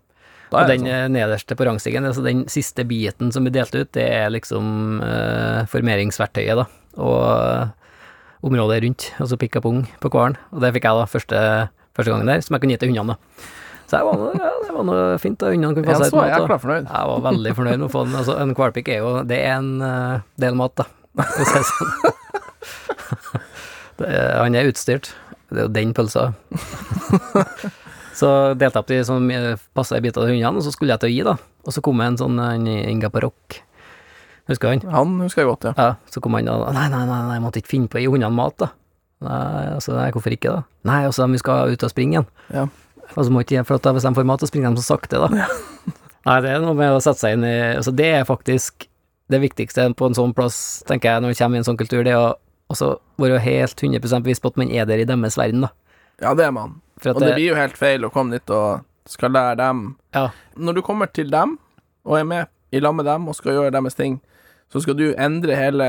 Da 0.52 0.58
Og 0.62 0.68
den 0.68 0.84
sånn. 0.84 1.12
nederste 1.14 1.56
på 1.56 1.64
rangstigen, 1.64 2.04
altså 2.04 2.22
den 2.24 2.42
siste 2.52 2.84
biten 2.84 3.32
som 3.32 3.44
blir 3.46 3.54
delt 3.54 3.74
ut, 3.74 3.92
det 3.96 4.04
er 4.12 4.28
liksom 4.34 5.00
eh, 5.00 5.62
formeringsverktøyet, 5.72 6.58
da. 6.60 6.66
Og 7.00 7.22
eh, 7.24 7.70
området 8.44 8.82
rundt, 8.84 9.06
altså 9.22 9.38
pikk 9.40 9.56
og 9.60 9.62
pung 9.62 9.80
på 10.02 10.10
hvalen. 10.12 10.36
Og 10.52 10.60
det 10.60 10.74
fikk 10.74 10.84
jeg 10.90 10.98
da 10.98 11.06
første, 11.08 11.40
første 11.96 12.14
gangen 12.14 12.30
der, 12.30 12.40
som 12.44 12.56
jeg 12.56 12.64
kunne 12.64 12.76
gi 12.76 12.80
til 12.82 12.92
hundene. 12.92 13.16
da. 13.16 13.48
Så 13.92 13.98
jeg 13.98 14.06
var, 14.08 14.14
noe- 14.16 14.38
ja, 14.40 14.50
det 14.64 14.72
var 14.72 14.84
noe 14.88 15.18
fint, 15.20 15.38
da. 15.40 15.50
Hundene 15.52 15.76
kunne 15.76 15.92
få 15.92 16.04
seg 16.06 16.14
var 16.16 16.30
jeg 16.30 16.46
mat. 16.48 16.62
fornøyd. 16.62 16.86
Jeg 16.88 17.08
var 17.10 17.24
veldig 17.26 17.54
fornøyd 17.58 17.78
med 17.78 17.86
å 17.88 17.92
få 17.92 18.04
den. 18.06 18.14
Altså, 18.22 18.36
en 18.40 18.54
hvalpikk 18.56 18.88
er 18.88 19.02
jo 19.02 19.10
Det 19.28 19.40
er 19.44 19.58
en 19.58 19.72
uh, 19.84 20.20
del 20.40 20.56
mat, 20.56 20.80
da. 20.80 20.86
Sånn. 21.68 21.90
Er, 24.02 24.38
han 24.40 24.56
er 24.56 24.70
utstyrt. 24.70 25.12
Det 25.52 25.60
er 25.60 25.66
jo 25.68 25.72
den 25.76 25.92
pølsa. 25.92 26.30
så 28.18 28.30
jeg 28.56 28.72
opp 28.80 28.88
de 28.88 29.02
som 29.04 29.28
passa 29.76 29.98
i 30.00 30.04
biter 30.04 30.24
til 30.24 30.32
hundene, 30.38 30.56
og 30.56 30.64
så 30.64 30.72
skulle 30.72 30.94
jeg 30.96 31.04
til 31.04 31.12
å 31.12 31.12
gi, 31.12 31.22
da. 31.28 31.36
Og 31.68 31.76
så 31.76 31.84
kom 31.84 32.00
en 32.02 32.16
sånn 32.18 32.40
en 32.42 32.66
Inga 32.66 33.12
Parokk. 33.12 33.60
Husker 34.50 34.72
han? 34.72 34.80
Han 34.90 35.18
husker 35.22 35.44
jeg 35.44 35.52
godt, 35.52 35.68
ja. 35.68 35.74
Ja, 35.76 35.90
så 36.10 36.24
kom 36.24 36.34
han 36.34 36.48
og 36.50 36.64
nei, 36.74 36.88
nei, 36.90 37.04
nei 37.06 37.36
jeg 37.36 37.44
måtte 37.44 37.60
ikke 37.62 37.70
finne 37.76 37.92
på 37.92 38.00
å 38.00 38.02
gi 38.02 38.08
hundene 38.10 38.34
mat, 38.34 38.56
da. 38.58 38.72
Nei, 39.22 39.64
altså, 39.72 39.96
nei, 39.96 40.10
hvorfor 40.14 40.34
ikke, 40.34 40.54
da? 40.58 40.62
Nei, 40.88 41.00
altså, 41.08 41.26
vi 41.30 41.40
skal 41.40 41.72
ut 41.72 41.86
og 41.86 41.92
springe 41.92 42.18
igjen. 42.18 42.30
Ja. 42.52 42.68
Altså, 43.08 43.26
så 43.28 43.34
må 43.34 43.42
ikke 43.44 43.64
For 43.68 43.78
at 43.78 43.88
hvis 43.96 44.06
de 44.06 44.14
får 44.16 44.28
mat, 44.28 44.42
så 44.42 44.48
springer 44.50 44.72
de 44.72 44.82
så 44.82 44.94
sakte, 44.94 45.20
da. 45.20 45.28
Nei, 46.28 46.38
det 46.44 46.52
er 46.52 46.62
noe 46.62 46.76
med 46.78 46.94
å 46.94 47.02
sette 47.02 47.24
seg 47.24 47.36
inn 47.36 47.46
i 47.46 47.56
Altså, 47.74 47.94
det 47.94 48.08
er 48.20 48.28
faktisk 48.28 48.86
det 49.32 49.40
viktigste 49.42 49.88
på 49.96 50.08
en 50.10 50.16
sånn 50.16 50.34
plass, 50.36 50.56
tenker 50.88 51.08
jeg, 51.08 51.22
når 51.24 51.32
du 51.32 51.38
kommer 51.38 51.56
i 51.56 51.62
en 51.62 51.66
sånn 51.66 51.78
kultur, 51.80 52.02
det 52.04 52.12
er 52.12 52.20
å 52.20 52.32
også 52.72 52.94
være 53.20 53.40
helt 53.44 53.82
100 53.82 54.22
bevisst 54.24 54.42
på 54.44 54.52
at 54.52 54.58
man 54.60 54.70
er 54.72 54.88
der 54.88 55.02
i 55.02 55.08
deres 55.08 55.38
verden, 55.40 55.66
da. 55.66 55.72
Ja, 56.22 56.34
det 56.38 56.46
er 56.46 56.54
man. 56.54 56.80
Og 57.02 57.20
det 57.20 57.34
blir 57.34 57.52
jo 57.52 57.58
helt 57.58 57.78
feil 57.78 58.04
å 58.06 58.12
komme 58.12 58.36
dit 58.36 58.52
og 58.54 58.84
skal 59.10 59.32
lære 59.34 59.56
dem 59.58 59.96
Ja. 60.14 60.28
Når 60.54 60.78
du 60.78 60.82
kommer 60.86 61.10
til 61.10 61.30
dem, 61.32 61.56
og 62.04 62.18
er 62.18 62.24
med 62.28 62.46
i 62.72 62.80
lag 62.80 62.94
med 62.94 63.04
dem 63.08 63.28
og 63.28 63.34
skal 63.36 63.56
gjøre 63.56 63.72
deres 63.74 63.96
ting, 63.98 64.20
så 64.72 64.80
skal 64.80 64.96
du 64.96 65.12
endre 65.18 65.56
hele 65.56 65.88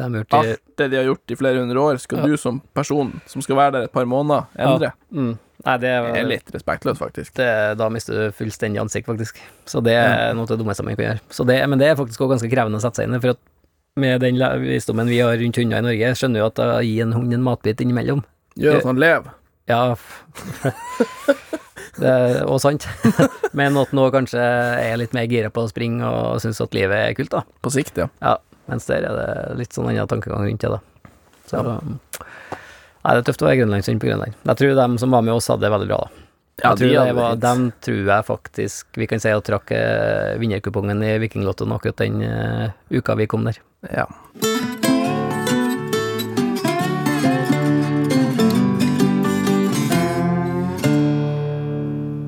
det 0.00 0.06
har 0.06 0.16
de 0.16 0.22
gjort 0.22 0.32
i 0.32 0.40
alt 0.40 0.66
det 0.80 0.88
de 0.88 0.96
har 0.96 1.06
gjort 1.10 1.34
i 1.34 1.36
flere 1.36 1.60
hundre 1.60 1.84
år, 1.84 2.00
skal 2.00 2.24
du 2.24 2.34
som 2.40 2.62
person 2.76 3.12
som 3.28 3.44
skal 3.44 3.58
være 3.58 3.76
der 3.76 3.88
et 3.88 3.94
par 3.94 4.08
måneder, 4.08 4.48
endre. 4.56 4.94
Mm. 5.12 5.34
Nei, 5.60 5.74
det 5.76 5.90
Det 5.92 6.20
er 6.22 6.28
litt 6.28 6.52
respektløst, 6.54 7.00
faktisk. 7.02 7.34
det, 7.36 7.48
da 7.76 7.90
mister 7.92 8.16
du 8.16 8.22
fullstendig 8.32 8.80
ansikt, 8.80 9.10
faktisk. 9.10 9.42
Så 9.68 9.82
det 9.84 9.92
er 9.92 10.32
noe 10.32 10.48
av 10.48 10.54
det 10.54 10.60
dummeste 10.62 10.86
man 10.86 10.96
kan 10.96 11.10
gjøre. 11.10 11.24
Så 11.28 11.44
det, 11.44 11.58
men 11.68 11.82
det 11.82 11.90
er 11.90 11.98
faktisk 11.98 12.22
også 12.22 12.38
ganske 12.38 12.52
krevende 12.52 12.80
å 12.80 12.84
sette 12.84 13.02
seg 13.02 13.10
inn 13.10 13.18
i, 13.18 13.20
for 13.20 13.36
at 13.36 13.42
med 14.00 14.24
den 14.24 14.40
visdommen 14.64 15.10
vi 15.10 15.20
har 15.20 15.36
rundt 15.36 15.60
hunder 15.60 15.82
i 15.82 15.84
Norge, 15.84 16.14
skjønner 16.16 16.40
jo 16.40 16.48
at 16.48 16.62
å 16.64 16.70
gi 16.86 16.96
en 17.04 17.12
hund 17.12 17.36
en 17.36 17.44
matbit 17.44 17.82
innimellom 17.84 18.24
Gjør 18.60 18.80
at 18.80 18.88
han 18.88 19.00
lever. 19.00 19.36
Ja 19.70 19.82
det 22.00 22.10
er 22.10 22.44
også 22.46 22.70
sant. 22.70 22.86
Men 23.58 23.76
at 23.78 23.92
nå 23.96 24.06
kanskje 24.14 24.40
er 24.40 24.98
litt 25.00 25.14
mer 25.16 25.28
gira 25.30 25.50
på 25.52 25.64
å 25.64 25.70
springe 25.70 26.06
og 26.06 26.40
syns 26.42 26.60
at 26.62 26.74
livet 26.76 26.96
er 26.96 27.16
kult, 27.18 27.32
da. 27.34 27.42
På 27.62 27.72
sikt, 27.74 27.98
ja. 28.00 28.08
Ja, 28.22 28.36
mens 28.70 28.86
der 28.88 29.06
er 29.08 29.18
det 29.18 29.58
litt 29.58 29.76
sånn 29.76 29.90
annen 29.90 30.08
tankegang 30.10 30.46
rundt 30.46 30.62
det, 30.62 30.70
da. 30.78 30.80
Så 31.50 31.62
Nei, 33.00 33.14
det 33.16 33.20
er 33.22 33.28
tøft 33.30 33.42
å 33.42 33.46
være 33.48 33.62
grønlandshund 33.62 34.00
på 34.02 34.10
Grønland. 34.10 34.34
Jeg 34.44 34.60
tror 34.60 34.74
dem 34.76 34.98
som 35.00 35.14
var 35.14 35.22
med 35.24 35.32
oss, 35.32 35.48
hadde 35.48 35.64
det 35.64 35.72
veldig 35.72 35.88
bra, 35.88 36.02
da. 36.04 36.26
Ja, 36.60 36.74
jeg 36.74 36.76
tror 36.76 36.90
de 36.92 37.12
var, 37.16 37.36
dem 37.40 37.62
tror 37.80 38.00
jeg 38.04 38.24
faktisk 38.26 38.98
vi 39.00 39.06
kan 39.08 39.22
si 39.22 39.30
at 39.32 39.46
trakk 39.46 39.70
eh, 39.72 40.36
vinnerkupongen 40.42 41.00
i 41.06 41.14
Vikinglottoen 41.22 41.72
akkurat 41.72 42.02
den 42.02 42.20
uh, 42.20 42.68
uka 42.92 43.16
vi 43.16 43.28
kom 43.32 43.48
der. 43.48 43.56
Ja. 43.88 44.04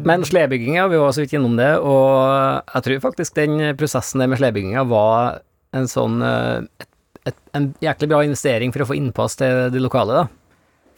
Men 0.08 0.24
sledebygginga, 0.24 0.88
vi 0.88 0.96
var 0.98 1.12
så 1.12 1.22
vidt 1.22 1.36
innom 1.36 1.60
det, 1.60 1.76
og 1.78 2.64
jeg 2.72 2.86
tror 2.88 3.04
faktisk 3.04 3.36
den 3.36 3.60
prosessen 3.78 4.24
der 4.24 4.32
med 4.32 4.40
sledebygginga 4.40 4.88
var 4.88 5.42
en 5.76 5.88
sånn 5.90 6.22
eh, 6.26 6.64
et, 6.82 6.88
et, 7.30 7.42
En 7.56 7.68
jæklig 7.82 8.08
bra 8.10 8.22
investering 8.24 8.72
for 8.74 8.84
å 8.84 8.88
få 8.90 8.96
innpass 8.98 9.38
til 9.40 9.68
de 9.72 9.82
lokale, 9.82 10.22
da. 10.22 10.24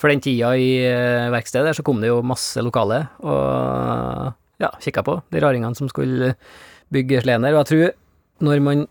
For 0.01 0.11
den 0.11 0.23
tida 0.25 0.55
i 0.59 0.71
eh, 0.89 1.31
verkstedet 1.33 1.71
der 1.71 1.79
så 1.79 1.85
kom 1.87 2.01
det 2.03 2.11
jo 2.11 2.23
masse 2.27 2.61
lokale, 2.65 3.05
og 3.25 4.35
ja, 4.63 4.71
kikka 4.83 5.05
på 5.07 5.19
de 5.35 5.43
raringene 5.43 5.77
som 5.79 5.91
skulle 5.91 6.35
bygge 6.95 7.23
sleden 7.25 7.47
der. 7.47 7.57
Og 7.57 7.65
jeg 7.65 7.71
tror 7.71 8.45
når 8.45 8.65
man 8.65 8.87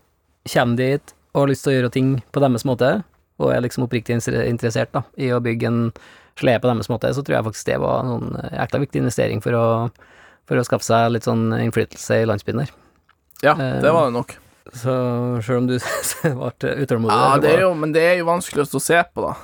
kommer 0.48 0.80
dit 0.80 1.14
og 1.34 1.44
har 1.44 1.50
lyst 1.50 1.66
til 1.66 1.74
å 1.74 1.76
gjøre 1.78 1.92
ting 1.94 2.10
på 2.32 2.42
deres 2.42 2.66
måte, 2.68 2.90
og 3.42 3.50
er 3.50 3.64
liksom 3.64 3.86
oppriktig 3.86 4.16
interessert 4.16 4.92
da, 4.94 5.02
i 5.18 5.32
å 5.34 5.42
bygge 5.42 5.70
en 5.70 5.80
slede 6.38 6.62
på 6.62 6.70
deres 6.70 6.90
måte, 6.90 7.10
så 7.14 7.22
tror 7.24 7.38
jeg 7.38 7.46
faktisk 7.48 7.70
det 7.70 7.80
var 7.82 8.06
en 8.06 8.38
eh, 8.40 8.54
jækla 8.60 8.82
viktig 8.84 9.02
investering 9.02 9.42
for 9.44 9.58
å, 9.58 9.66
for 10.48 10.60
å 10.60 10.66
skaffe 10.66 10.86
seg 10.86 11.12
litt 11.14 11.26
sånn 11.28 11.48
innflytelse 11.58 12.22
i 12.22 12.28
landsbyen 12.30 12.64
der. 12.64 12.74
ja, 13.42 13.54
Eh, 13.54 13.80
det 13.82 13.92
var 13.92 14.08
det 14.08 14.16
nok. 14.18 14.36
Så 14.72 14.94
sjøl 15.44 15.60
om 15.60 15.66
du 15.68 15.74
ble 16.22 16.70
utålmodig 16.80 17.12
Ja, 17.12 17.36
det 17.42 17.52
er 17.52 17.66
jo, 17.66 17.74
men 17.76 17.92
det 17.92 18.04
er 18.06 18.16
jo 18.22 18.30
vanskeligst 18.30 18.78
å 18.78 18.80
se 18.82 19.02
på, 19.12 19.26
da. 19.26 19.34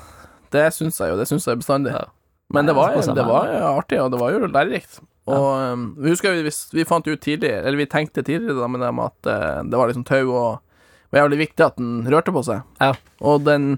Det 0.51 0.65
syns 0.75 0.99
jeg 0.99 1.13
jo. 1.13 1.19
Det 1.21 1.29
syns 1.29 1.47
jeg 1.47 1.61
bestandig. 1.61 1.93
Ja. 1.95 2.07
Men 2.51 2.67
det 2.67 2.75
var, 2.75 2.97
det 2.97 3.27
var 3.29 3.53
artig, 3.77 4.01
og 4.03 4.11
det 4.11 4.19
var 4.19 4.33
jo 4.35 4.49
lærerikt. 4.49 4.99
Og 5.31 5.45
um, 5.77 5.85
vi 6.01 6.11
husker 6.11 6.35
vi, 6.41 6.51
vi 6.75 6.87
fant 6.89 7.07
ut 7.07 7.21
tidlig, 7.23 7.53
eller 7.61 7.79
vi 7.79 7.87
tenkte 7.91 8.25
tidligere 8.27 8.59
da 8.59 8.67
med 8.73 8.83
dem 8.83 8.99
at 9.05 9.29
eh, 9.31 9.61
det 9.71 9.79
var 9.79 9.91
liksom 9.93 10.07
tau, 10.09 10.25
og 10.33 10.81
det 11.11 11.15
var 11.15 11.23
jævlig 11.25 11.41
viktig 11.45 11.67
at 11.67 11.79
den 11.79 11.93
rørte 12.11 12.35
på 12.35 12.43
seg. 12.47 12.65
Ja. 12.81 12.95
Og 13.21 13.45
den 13.47 13.77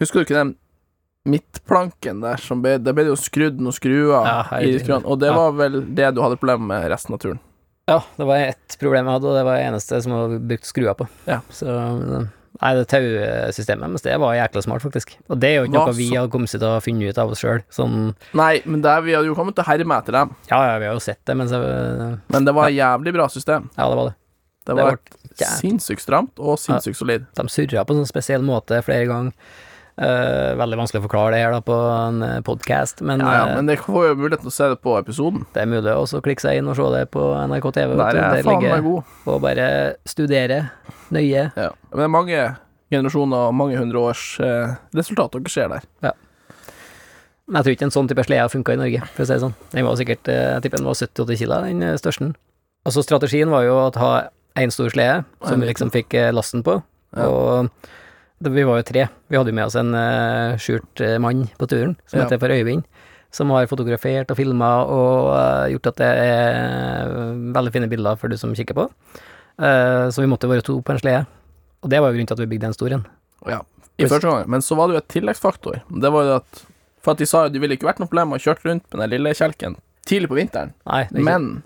Husker 0.00 0.20
du 0.20 0.24
ikke 0.24 0.38
den 0.40 0.54
midtplanken 1.30 2.18
der 2.24 2.40
som 2.42 2.58
ble 2.64 2.74
Det 2.82 2.92
ble 2.96 3.04
jo 3.06 3.14
skrudd 3.16 3.60
noen 3.62 3.76
skruer 3.76 4.26
Ja, 4.26 4.40
i 4.58 4.74
herregud. 4.74 5.06
og 5.06 5.20
det 5.22 5.30
var 5.36 5.54
vel 5.56 5.78
det 5.96 6.10
du 6.16 6.20
hadde 6.24 6.38
problemer 6.40 6.66
med 6.72 6.88
resten 6.92 7.14
av 7.16 7.22
turen. 7.22 7.38
Ja, 7.86 7.98
det 8.16 8.24
var 8.24 8.36
ett 8.40 8.76
problem 8.80 9.04
jeg 9.06 9.12
hadde, 9.18 9.28
og 9.28 9.36
det 9.36 9.44
var 9.44 9.58
det 9.58 9.66
eneste 9.68 9.98
som 10.02 10.12
var 10.16 10.38
brukt 10.40 10.64
skrua 10.68 10.94
på. 10.96 11.08
Ja. 11.28 11.40
Så 11.52 11.68
Nei, 12.62 12.70
det 12.78 12.84
tausystemet 12.86 13.90
mens 13.90 14.04
det 14.06 14.14
var 14.22 14.36
jækla 14.38 14.60
smart, 14.62 14.82
faktisk. 14.84 15.16
Og 15.28 15.40
det 15.42 15.48
er 15.50 15.56
jo 15.58 15.64
ikke 15.66 15.74
Hva 15.74 15.86
noe 15.90 15.96
vi 15.98 16.04
så- 16.08 16.20
har 16.20 16.28
kommet 16.30 16.50
til 16.54 16.60
å 16.62 16.80
finne 16.80 17.08
ut 17.10 17.18
av 17.18 17.30
oss 17.34 17.40
sjøl. 17.42 17.62
Sånn 17.68 18.14
Nei, 18.32 18.62
men 18.64 18.80
der, 18.80 19.00
vi 19.02 19.12
hadde 19.12 19.26
jo 19.26 19.34
kommet 19.34 19.56
til 19.56 19.64
å 19.64 19.66
herme 19.66 19.98
etter 19.98 20.12
dem, 20.12 20.36
Ja, 20.50 20.60
ja, 20.70 20.78
vi 20.78 20.86
har 20.86 20.94
jo 20.94 21.00
sett 21.00 21.18
det, 21.26 21.36
men 21.36 21.48
så 21.48 22.20
men 22.30 22.44
det 22.44 22.54
var 22.54 22.68
jævlig 22.70 23.12
bra 23.12 23.26
system. 23.28 23.68
Ja, 23.76 23.88
det 23.90 23.96
var 23.96 24.04
det. 24.06 24.14
Det 24.66 24.76
Det 24.76 24.84
var 24.84 24.98
sinnssykt 25.60 26.00
stramt 26.00 26.38
og 26.38 26.56
sinnssykt 26.58 26.96
solid. 26.96 27.26
De 27.34 27.42
surra 27.48 27.84
på 27.84 27.90
en 27.90 28.04
sånn 28.04 28.12
spesiell 28.14 28.40
måte 28.40 28.80
flere 28.82 29.06
ganger. 29.06 29.32
Eh, 29.94 30.54
veldig 30.58 30.76
vanskelig 30.80 30.98
å 31.02 31.06
forklare 31.06 31.36
det 31.36 31.42
her 31.44 31.52
da 31.54 31.60
på 31.62 31.74
en 31.78 32.42
podkast, 32.42 32.98
men, 33.06 33.20
Ja, 33.22 33.32
ja, 33.32 33.44
eh, 33.46 33.54
men 33.60 33.66
det 33.68 33.76
får 33.78 34.08
jo 34.08 34.14
muligheten 34.18 34.42
til 34.42 34.50
å 34.50 34.56
se 34.56 34.68
det 34.72 34.80
på 34.82 34.96
episoden. 34.98 35.44
det 35.54 35.62
er 35.62 35.66
mulig 35.70 35.92
å 35.94 36.20
klikke 36.24 36.40
seg 36.42 36.58
inn 36.58 36.68
og 36.68 36.74
se 36.76 36.82
det 36.98 37.04
på 37.14 37.22
NRK 37.46 37.70
TV. 37.72 37.94
Der 37.96 38.16
er 38.18 38.42
faen 38.42 38.62
meg 38.62 38.82
god. 38.82 39.04
Og 39.26 39.40
bare 39.40 39.94
studere 40.04 40.70
nøye. 41.12 41.52
Ja. 41.54 41.70
Men 41.92 41.98
det 42.00 42.04
er 42.08 42.08
mange 42.08 42.56
generasjoner 42.90 43.48
og 43.48 43.54
mange 43.54 43.76
hundre 43.78 44.02
års 44.10 44.40
eh, 44.40 44.74
resultat 44.94 45.30
dere 45.32 45.48
ser 45.48 45.68
der. 45.68 45.82
Ja. 46.02 46.12
Men 47.46 47.60
jeg 47.60 47.64
tror 47.64 47.76
ikke 47.76 47.86
en 47.88 47.94
sånn 47.94 48.08
type 48.08 48.24
slede 48.24 48.50
funka 48.50 48.72
i 48.72 48.80
Norge, 48.80 49.00
for 49.14 49.22
å 49.22 49.26
si 49.28 49.34
det 49.34 49.42
sånn. 49.42 49.54
Den 49.74 49.84
var 49.86 49.98
sikkert, 50.00 50.28
eh, 50.32 50.54
jeg 50.56 50.62
tipper 50.64 50.80
den 50.80 50.86
var 50.88 50.94
70-80 50.98 51.38
kilo, 51.38 51.58
den 51.66 51.82
eh, 51.82 51.96
største. 52.00 52.34
Altså 52.84 53.02
strategien 53.04 53.50
var 53.52 53.62
jo 53.66 53.74
å 53.78 53.94
ha 54.00 54.12
én 54.56 54.72
stor 54.72 54.88
slede, 54.90 55.24
som 55.46 55.60
vi 55.60 55.68
liksom 55.68 55.90
fikk 55.94 56.14
eh, 56.18 56.32
lasten 56.32 56.64
på, 56.64 56.82
Ja. 57.14 57.28
og 57.28 57.70
vi 58.52 58.64
var 58.66 58.80
jo 58.80 58.86
tre. 58.88 59.06
Vi 59.30 59.36
hadde 59.38 59.52
jo 59.52 59.56
med 59.56 59.66
oss 59.68 59.76
en 59.80 59.94
uh, 59.96 60.56
skjult 60.60 61.00
eh, 61.00 61.16
mann 61.22 61.46
på 61.58 61.68
turen, 61.70 61.94
som 62.06 62.18
Ja. 62.20 62.24
heter 62.26 62.40
for 62.42 62.52
Øyvind, 62.52 62.84
som 63.34 63.50
har 63.50 63.66
fotografert 63.70 64.30
og 64.30 64.36
filma 64.38 64.70
og 64.84 65.30
uh, 65.32 65.66
gjort 65.72 65.86
at 65.92 65.96
det 66.02 66.10
er 66.24 67.14
veldig 67.56 67.72
fine 67.74 67.88
bilder 67.90 68.16
for 68.20 68.28
du 68.28 68.36
som 68.36 68.54
kikker 68.54 68.74
på. 68.78 68.88
Uh, 69.58 70.10
så 70.10 70.20
vi 70.20 70.28
måtte 70.30 70.50
være 70.50 70.64
to 70.66 70.80
på 70.82 70.92
en 70.92 70.98
slede, 71.00 71.24
og 71.82 71.90
det 71.90 72.00
var 72.02 72.10
jo 72.10 72.18
grunnen 72.18 72.26
til 72.30 72.34
at 72.38 72.44
vi 72.44 72.50
bygde 72.52 72.66
den 72.68 72.76
storen. 72.76 73.06
Ja, 73.46 73.60
i 73.98 74.06
første 74.06 74.26
gang. 74.28 74.48
Men 74.50 74.62
så 74.64 74.74
var 74.76 74.88
det 74.88 74.96
jo 74.96 75.02
et 75.04 75.12
tilleggsfaktor. 75.14 75.82
Det 76.00 76.12
var 76.12 76.24
jo 76.24 76.36
at 76.42 76.64
For 77.04 77.12
at 77.12 77.18
de 77.20 77.26
sa 77.28 77.42
jo 77.44 77.50
det 77.52 77.60
ville 77.60 77.76
ikke 77.76 77.84
vært 77.84 77.98
noe 78.00 78.08
problem 78.08 78.32
å 78.32 78.38
kjøre 78.40 78.64
rundt 78.64 78.86
med 78.90 79.02
den 79.02 79.10
lille 79.12 79.34
kjelken 79.36 79.74
tidlig 80.08 80.28
på 80.30 80.38
vinteren, 80.38 80.70
Nei, 80.88 81.02
det 81.10 81.20
er 81.20 81.24
men 81.26 81.62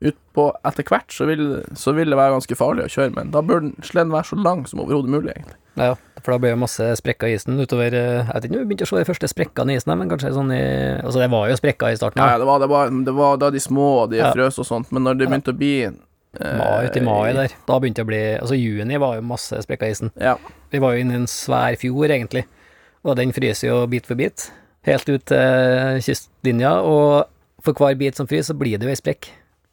utpå 0.00 0.46
etter 0.64 0.86
hvert 0.88 1.12
så 1.12 1.26
vil, 1.28 1.42
så 1.76 1.92
vil 1.92 2.08
det 2.12 2.16
være 2.16 2.32
ganske 2.38 2.56
farlig 2.56 2.86
å 2.86 2.92
kjøre 2.92 3.10
med 3.12 3.18
den. 3.26 3.32
Da 3.34 3.42
bør 3.44 3.60
den 3.66 3.74
sleden 3.84 4.12
være 4.14 4.30
så 4.30 4.38
lang 4.40 4.62
som 4.70 4.80
overhodet 4.80 5.12
mulig, 5.12 5.34
egentlig. 5.34 5.56
Ja, 5.80 5.94
for 6.24 6.34
da 6.34 6.38
ble 6.42 6.50
det 6.54 6.58
masse 6.60 6.86
sprekker 6.98 7.28
i 7.30 7.36
isen 7.38 7.60
utover 7.60 7.94
eh, 7.94 8.24
Jeg 8.26 8.34
vet 8.34 8.46
ikke 8.48 8.56
om 8.56 8.62
vi 8.64 8.68
begynte 8.72 8.86
å 8.88 8.90
se 8.90 8.98
de 8.98 9.06
første 9.08 9.28
sprekkene 9.30 9.72
i 9.72 9.78
isen, 9.78 9.92
men 9.96 10.10
kanskje 10.10 10.32
sånn 10.34 10.50
i 10.52 10.62
Altså, 10.98 11.20
det 11.22 11.28
var 11.32 11.46
jo 11.48 11.56
sprekker 11.60 11.94
i 11.94 11.98
starten, 12.00 12.20
Ja, 12.20 12.34
ja. 12.34 12.40
det 12.42 12.48
var, 12.48 12.58
det 12.64 12.68
var, 12.72 12.90
det 13.06 13.14
var 13.16 13.38
da 13.40 13.50
de 13.54 13.62
små 13.62 13.86
og 14.02 14.10
de 14.12 14.18
Ja. 14.18 14.32
frøs 14.34 14.58
og 14.60 14.66
sånt, 14.68 14.90
men 14.92 15.06
når 15.06 15.20
det 15.20 15.28
begynte 15.30 15.54
å 15.54 15.58
bli 15.60 15.72
mai 16.40 16.86
uti 16.90 17.00
mai 17.02 17.32
der. 17.34 17.54
Da 17.66 17.78
begynte 17.82 18.02
det 18.02 18.06
å 18.06 18.10
bli 18.10 18.22
Altså, 18.40 18.58
juni 18.58 18.98
var 19.02 19.16
jo 19.20 19.24
masse 19.30 19.62
sprekker 19.64 19.88
i 19.88 19.94
isen. 19.94 20.12
Ja. 20.20 20.34
Vi 20.74 20.78
var 20.82 20.94
jo 20.94 21.04
inne 21.04 21.16
i 21.16 21.20
en 21.22 21.30
svær 21.30 21.78
fjord, 21.80 22.10
egentlig, 22.10 22.44
og 23.06 23.16
den 23.20 23.32
fryser 23.36 23.70
jo 23.70 23.80
bit 23.90 24.06
for 24.10 24.18
bit. 24.20 24.50
Helt 24.86 25.08
ut 25.08 25.24
til 25.30 26.00
kystlinja, 26.04 26.74
og 26.82 27.30
for 27.64 27.76
hver 27.78 27.96
bit 28.00 28.16
som 28.18 28.28
fryser, 28.30 28.52
så 28.52 28.58
blir 28.58 28.78
det 28.78 28.86
jo 28.88 28.92
ei 28.92 28.98
sprekk, 29.00 29.30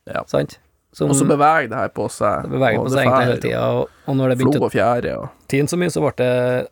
Ja. 0.07 0.23
sant? 0.29 0.57
Som 0.95 1.11
Og 1.11 1.17
så 1.19 1.27
beveger 1.27 1.67
det 1.69 1.77
her 1.77 1.89
på 1.93 2.07
seg. 2.09 2.47
det 2.47 2.51
beveger 2.55 2.79
på 2.79 2.89
seg 2.89 3.03
egentlig 3.03 3.25
hele 3.27 3.41
tida, 3.43 3.63
og, 3.75 3.89
og 4.07 4.15
når 4.17 4.31
det 4.31 4.37
begynte 4.39 4.65
å 4.65 4.69
fjære 4.71 5.11
og 5.19 5.27
tine 5.51 5.69
så 5.69 5.77
mye, 5.77 5.91
så 5.93 6.01
ble 6.01 6.13
det 6.17 6.29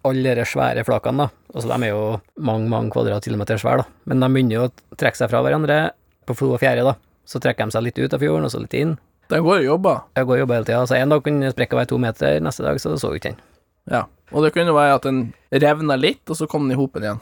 alle 0.07 0.35
de 0.39 0.45
svære 0.49 0.85
flakene, 0.87 1.25
da. 1.27 1.43
Altså, 1.53 1.67
de 1.69 1.75
er 1.85 1.91
jo 1.91 2.05
mange, 2.47 2.69
mange 2.71 2.93
kvadratkilometer 2.95 3.59
svære, 3.61 3.83
da. 3.83 3.99
Men 4.09 4.23
de 4.23 4.29
begynner 4.33 4.55
jo 4.57 4.63
å 4.69 4.71
trekke 4.97 5.19
seg 5.19 5.29
fra 5.29 5.43
hverandre 5.45 5.77
på 6.25 6.37
flo 6.39 6.55
og 6.55 6.63
fjære, 6.63 6.87
da. 6.87 6.95
Så 7.27 7.41
trekker 7.43 7.69
de 7.69 7.75
seg 7.75 7.85
litt 7.85 7.99
ut 8.01 8.15
av 8.15 8.23
fjorden, 8.23 8.47
og 8.47 8.55
så 8.55 8.63
litt 8.63 8.73
inn. 8.79 8.95
Den 9.29 9.45
går 9.45 9.59
og 9.59 9.67
jobber. 9.67 10.01
Jeg 10.17 10.29
går 10.29 10.37
og 10.37 10.41
jobber 10.43 10.59
hele 10.59 10.69
tida, 10.71 10.81
så 10.89 10.97
en 10.97 11.13
dag 11.13 11.23
kunne 11.27 11.51
sprekka 11.53 11.79
være 11.79 11.91
to 11.91 12.01
meter, 12.01 12.39
neste 12.47 12.65
dag 12.65 12.81
så 12.81 12.95
så 12.97 13.11
jeg 13.13 13.21
ikke 13.21 13.33
den. 13.35 13.39
Ja. 13.93 14.03
Og 14.33 14.41
det 14.45 14.55
kunne 14.55 14.73
være 14.73 14.97
at 14.97 15.05
den 15.05 15.21
revna 15.53 15.99
litt, 15.99 16.23
og 16.29 16.39
så 16.39 16.47
kom 16.49 16.65
den 16.65 16.73
i 16.77 16.79
hopen 16.79 17.05
igjen. 17.05 17.21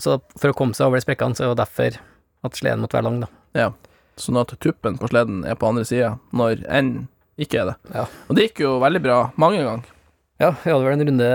Så 0.00 0.18
for 0.36 0.52
å 0.52 0.56
komme 0.56 0.76
seg 0.76 0.90
over 0.90 1.00
de 1.00 1.06
sprekkene, 1.06 1.36
så 1.38 1.46
er 1.46 1.54
det 1.54 1.62
derfor 1.62 1.96
at 2.44 2.58
sleden 2.58 2.82
måtte 2.84 2.98
være 2.98 3.08
lang, 3.08 3.22
da. 3.24 3.28
Ja. 3.56 3.70
Sånn 4.16 4.38
at 4.40 4.54
tuppen 4.64 4.96
på 4.96 5.10
sleden 5.12 5.42
er 5.44 5.58
på 5.60 5.68
andre 5.68 5.84
sida, 5.84 6.14
når 6.32 6.62
enn 6.72 6.92
ikke 7.36 7.58
er 7.60 7.66
det. 7.72 7.76
Ja. 7.92 8.06
Og 8.30 8.36
det 8.38 8.46
gikk 8.48 8.62
jo 8.64 8.78
veldig 8.80 9.02
bra 9.04 9.18
mange 9.36 9.60
ganger. 9.60 9.90
Ja, 10.40 10.54
vi 10.62 10.70
hadde 10.72 10.84
vel 10.86 10.94
en 10.96 11.08
runde 11.08 11.28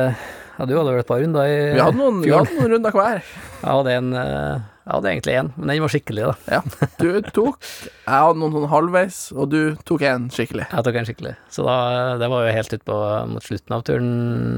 Ja, 0.58 0.65
du 0.70 0.74
hadde 0.78 0.91
vel 0.94 1.00
et 1.02 1.08
par 1.10 1.22
runder 1.22 1.46
i 1.50 1.56
Vi 1.76 1.82
hadde 1.82 1.98
noen, 1.98 2.20
vi 2.22 2.30
hadde 2.34 2.54
noen 2.58 2.74
runder 2.76 2.94
hver. 2.94 3.22
Jeg 3.62 3.70
hadde 3.70 3.94
en 4.00 4.10
eh, 4.17 4.60
Jeg 4.82 4.91
hadde 4.96 5.10
egentlig 5.12 5.36
én, 5.39 5.50
men 5.58 5.72
den 5.72 5.82
var 5.86 5.94
skikkelig, 5.94 6.26
da. 6.28 6.58
Ja. 6.58 6.89
Du 6.98 7.08
tok 7.34 7.58
Jeg 7.70 8.10
hadde 8.10 8.41
noen 8.41 8.54
sånn 8.58 8.67
halvveis, 8.74 9.20
og 9.38 9.50
du 9.54 9.60
tok 9.89 10.06
en 10.10 10.28
skikkelig. 10.34 10.67
Jeg 10.74 10.86
tok 10.89 11.00
en 11.02 11.08
skikkelig. 11.10 11.34
Så 11.54 11.65
da 11.65 11.78
Det 12.22 12.30
var 12.34 12.46
jo 12.48 12.54
helt 12.58 12.76
utpå 12.78 13.00
mot 13.36 13.46
slutten 13.46 13.78
av 13.78 13.86
turen, 13.89 14.12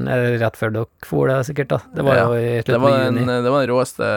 eller 0.08 0.36
rett 0.44 0.60
før 0.60 0.74
dere 0.76 1.08
for 1.08 1.28
det, 1.32 1.38
sikkert, 1.48 1.72
da. 1.76 1.80
Det 1.96 2.08
var 2.08 2.20
Ja, 2.20 2.26
jo 2.28 2.40
i 2.40 2.60
slutten 2.64 2.88
av 2.88 3.00
juni. 3.04 3.24
det 3.28 3.52
var 3.56 3.64
den 3.66 3.72
råeste 3.72 4.10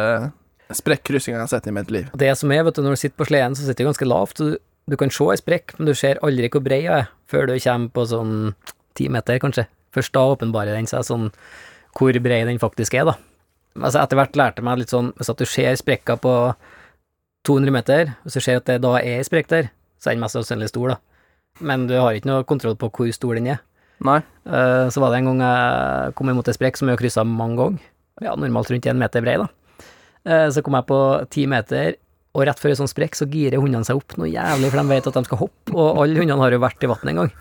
sprekkryssinga 0.75 1.37
jeg 1.37 1.43
har 1.45 1.51
sett 1.51 1.67
i 1.67 1.73
mitt 1.75 1.91
liv. 1.93 2.09
Det 2.17 2.31
som 2.37 2.51
er, 2.51 2.63
vet 2.67 2.75
du, 2.75 2.81
når 2.83 2.97
du 2.97 3.01
sitter 3.03 3.17
på 3.21 3.27
sleden, 3.29 3.55
så 3.55 3.63
sitter 3.67 3.85
du 3.85 3.89
ganske 3.91 4.07
lavt. 4.09 4.37
Du, 4.41 4.57
du 4.87 4.95
kan 4.99 5.11
se 5.13 5.27
ei 5.31 5.37
sprekk, 5.39 5.75
men 5.77 5.87
du 5.89 5.93
ser 5.95 6.19
aldri 6.25 6.49
hvor 6.53 6.63
brei 6.65 6.81
hun 6.85 6.97
er, 6.99 7.07
før 7.31 7.47
du 7.47 7.55
kommer 7.59 7.89
på 7.95 8.05
sånn 8.11 8.33
ti 8.97 9.07
meter, 9.13 9.39
kanskje. 9.43 9.67
Først 9.95 10.13
da 10.13 10.25
åpenbarer 10.33 10.75
den 10.77 10.87
seg 10.89 11.05
sånn 11.07 11.29
hvor 11.97 12.19
brei 12.21 12.43
den 12.45 12.59
faktisk 12.61 12.93
er, 12.99 13.07
da. 13.09 13.15
Altså 13.77 14.01
etter 14.01 14.17
hvert 14.19 14.35
lærte 14.37 14.59
jeg 14.61 14.65
meg 14.65 14.79
litt 14.81 14.89
sånn 14.89 15.11
Hvis 15.19 15.29
at 15.29 15.37
du 15.37 15.45
ser 15.45 15.75
sprekka 15.77 16.15
på 16.17 16.31
200 17.47 17.71
meter, 17.73 18.09
hvis 18.25 18.37
du 18.37 18.41
ser 18.43 18.57
at 18.59 18.65
det 18.67 18.79
da 18.83 18.95
er 18.99 19.19
ei 19.19 19.25
sprekk 19.25 19.47
der, 19.51 19.69
så 20.01 20.09
er 20.11 20.17
den 20.17 20.23
mest 20.25 20.35
sannsynlig 20.35 20.69
stor, 20.71 20.95
da. 20.95 20.97
Men 21.63 21.85
du 21.89 21.95
har 21.97 22.13
ikke 22.17 22.29
noe 22.29 22.45
kontroll 22.49 22.75
på 22.77 22.89
hvor 22.93 23.11
stor 23.15 23.37
den 23.37 23.47
er. 23.53 23.61
Nei. 24.05 24.19
Eh, 24.45 24.89
Så 24.93 25.01
var 25.01 25.09
det 25.13 25.21
en 25.21 25.29
gang 25.31 25.39
jeg 25.45 26.15
kom 26.17 26.29
imot 26.29 26.49
ei 26.51 26.53
sprekk 26.57 26.77
som 26.77 26.89
jeg 26.91 26.99
kryssa 26.99 27.23
mange 27.25 27.57
ganger. 27.57 27.85
Ja, 28.21 28.35
normalt 28.35 28.69
rundt 28.73 28.85
én 28.89 28.97
meter 28.99 29.21
brei, 29.25 29.37
da. 29.41 29.47
Eh, 30.27 30.49
Så 30.51 30.61
kom 30.65 30.75
jeg 30.77 30.87
på 30.89 30.99
ti 31.33 31.45
meter, 31.49 31.95
og 32.35 32.43
rett 32.45 32.59
før 32.59 32.73
en 32.73 32.81
sånn 32.83 32.91
sprekk 32.91 33.15
så 33.17 33.25
girer 33.31 33.61
hundene 33.63 33.87
seg 33.87 33.97
opp 33.97 34.17
noe 34.19 34.27
jævlig, 34.29 34.69
for 34.73 34.81
de 34.83 34.91
vet 34.91 35.07
at 35.09 35.13
de 35.17 35.23
skal 35.25 35.39
hoppe, 35.41 35.73
og 35.73 36.01
alle 36.03 36.19
hundene 36.19 36.37
har 36.43 36.51
jo 36.53 36.59
vært 36.61 36.83
i 36.83 36.89
vannet 36.91 37.11
en 37.13 37.21
gang. 37.23 37.31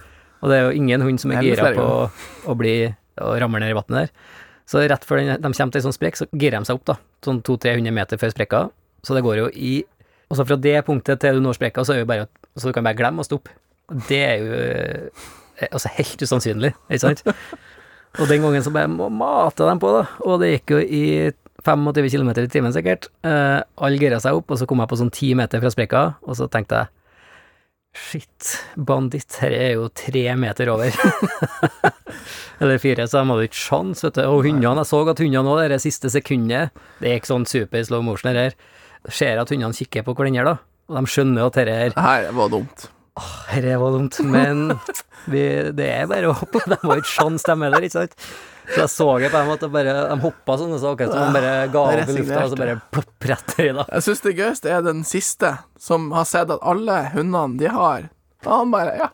Og 0.43 0.51
det 0.53 0.57
er 0.61 0.65
jo 0.69 0.77
ingen 0.79 1.03
hund 1.03 1.21
som 1.21 1.33
er 1.35 1.43
gira 1.43 1.73
på 1.75 1.87
å 2.47 2.57
bli 2.57 2.75
og 3.21 3.39
ramle 3.41 3.61
ned 3.61 3.73
i 3.73 3.77
vannet 3.77 3.97
der. 4.07 4.11
Så 4.69 4.81
rett 4.89 5.05
før 5.07 5.21
de 5.23 5.37
kommer 5.41 5.73
til 5.73 5.81
en 5.81 5.87
sånn 5.89 5.95
sprekk, 5.97 6.17
så 6.21 6.27
girer 6.33 6.59
de 6.61 6.69
seg 6.69 6.77
opp, 6.81 6.85
da. 6.89 6.97
Sånn 7.25 7.43
200-300 7.43 7.93
meter 7.97 8.19
før 8.21 8.33
sprekka. 8.35 8.61
Så 9.07 9.15
det 9.17 9.23
går 9.27 9.37
jo 9.45 9.51
i 9.55 9.85
Og 10.29 10.37
så 10.37 10.43
fra 10.47 10.57
det 10.59 10.81
punktet 10.85 11.21
til 11.23 11.37
du 11.39 11.41
når 11.41 11.55
sprekka, 11.55 11.85
så 11.87 11.93
er 11.95 12.01
det 12.01 12.03
jo 12.03 12.09
bare 12.11 12.29
Så 12.59 12.67
du 12.67 12.73
kan 12.75 12.83
bare 12.83 12.99
glemme 12.99 13.23
å 13.23 13.27
stoppe. 13.29 13.51
Det 14.09 14.19
er 14.27 14.39
jo 14.43 14.53
eh, 15.63 15.69
altså 15.71 15.89
helt 15.95 16.19
usannsynlig, 16.27 16.73
ikke 16.91 16.99
sant? 17.05 17.23
Og 18.19 18.27
den 18.29 18.43
gangen 18.43 18.63
så 18.65 18.73
bare 18.75 18.89
må- 18.91 19.07
mata 19.13 19.69
dem 19.69 19.79
på, 19.79 19.93
da. 19.95 20.07
Og 20.27 20.41
det 20.41 20.49
gikk 20.57 20.73
jo 20.75 20.79
i 20.83 21.03
25 21.67 22.13
km 22.15 22.31
i 22.39 22.51
timen, 22.53 22.75
sikkert. 22.75 23.11
Uh, 23.27 23.61
Alle 23.83 23.99
gira 24.01 24.21
seg 24.23 24.39
opp, 24.39 24.53
og 24.55 24.61
så 24.61 24.69
kom 24.69 24.83
jeg 24.83 24.91
på 24.93 25.01
sånn 25.03 25.13
10 25.13 25.41
meter 25.43 25.63
fra 25.63 25.73
sprekka, 25.75 26.05
og 26.27 26.39
så 26.39 26.49
tenkte 26.53 26.85
jeg 26.85 26.93
Shit, 27.97 28.51
banditt, 28.77 29.39
her 29.41 29.55
er 29.57 29.71
jo 29.79 29.87
tre 29.97 30.27
meter 30.37 30.69
over. 30.69 30.93
Eller 32.61 32.81
fire, 32.81 33.07
så 33.09 33.23
de 33.23 33.31
hadde 33.33 33.47
ikke 33.49 33.57
sjans, 33.57 34.03
vet 34.05 34.19
du. 34.19 34.23
Og 34.29 34.43
hundene, 34.45 34.75
jeg 34.83 34.91
så 34.91 35.01
at 35.09 35.23
hundene 35.25 35.55
òg, 35.55 35.63
det 35.73 35.79
siste 35.81 36.11
sekundet 36.13 36.77
Det 37.01 37.15
gikk 37.15 37.31
sånn 37.31 37.47
super 37.49 37.87
slow 37.89 38.05
motion 38.05 38.37
her. 38.37 38.53
Ser 39.09 39.41
at 39.41 39.53
hundene 39.53 39.77
kikker 39.77 40.05
på 40.05 40.17
hverandre, 40.19 40.45
da. 40.45 40.57
Og 40.91 40.99
de 41.01 41.13
skjønner 41.15 41.49
at 41.49 41.57
dette 41.57 41.79
her 41.81 41.95
Det 41.97 42.05
her 42.05 42.29
var 42.37 42.53
dumt. 42.53 42.87
Dette 43.49 43.79
var 43.81 43.97
dumt, 43.97 44.21
men 44.29 44.67
vi, 45.33 45.43
det 45.73 45.89
er 45.89 46.11
bare 46.11 46.31
å 46.31 46.37
hoppe. 46.37 46.61
De 46.69 46.77
har 46.83 47.01
ikke 47.01 47.15
sjans, 47.15 47.47
de 47.49 47.57
heller, 47.65 47.89
ikke 47.89 47.97
sant? 47.97 48.29
Så 48.67 48.81
jeg 48.83 48.91
så 48.91 49.07
det 49.23 49.31
på 49.31 49.39
dem 49.41 49.51
at 49.55 49.61
det 49.63 49.69
bare 49.73 49.95
De 50.11 50.17
hoppa 50.25 50.57
sånn, 50.59 50.75
så 50.81 50.93
okay, 50.97 51.07
så 51.07 51.21
de 51.21 51.37
bare 51.37 51.53
ga 51.73 51.83
opp 51.87 52.11
i 52.11 52.17
lufta, 52.19 52.43
og 52.45 52.51
så 52.53 52.59
bare 52.61 52.77
plopp 52.95 53.29
rett 53.31 53.55
i, 53.63 53.69
da. 53.77 53.85
Jeg 53.93 54.07
syns 54.09 54.25
det 54.27 54.35
gøyeste 54.41 54.73
er 54.75 54.85
den 54.87 55.05
siste, 55.07 55.53
som 55.79 56.11
har 56.17 56.27
sett 56.29 56.51
at 56.51 56.63
alle 56.67 56.99
hundene 57.15 57.59
de 57.61 57.71
har 57.73 58.09
Og 58.47 58.53
han 58.53 58.71
bare 58.75 58.97
Ja, 59.01 59.09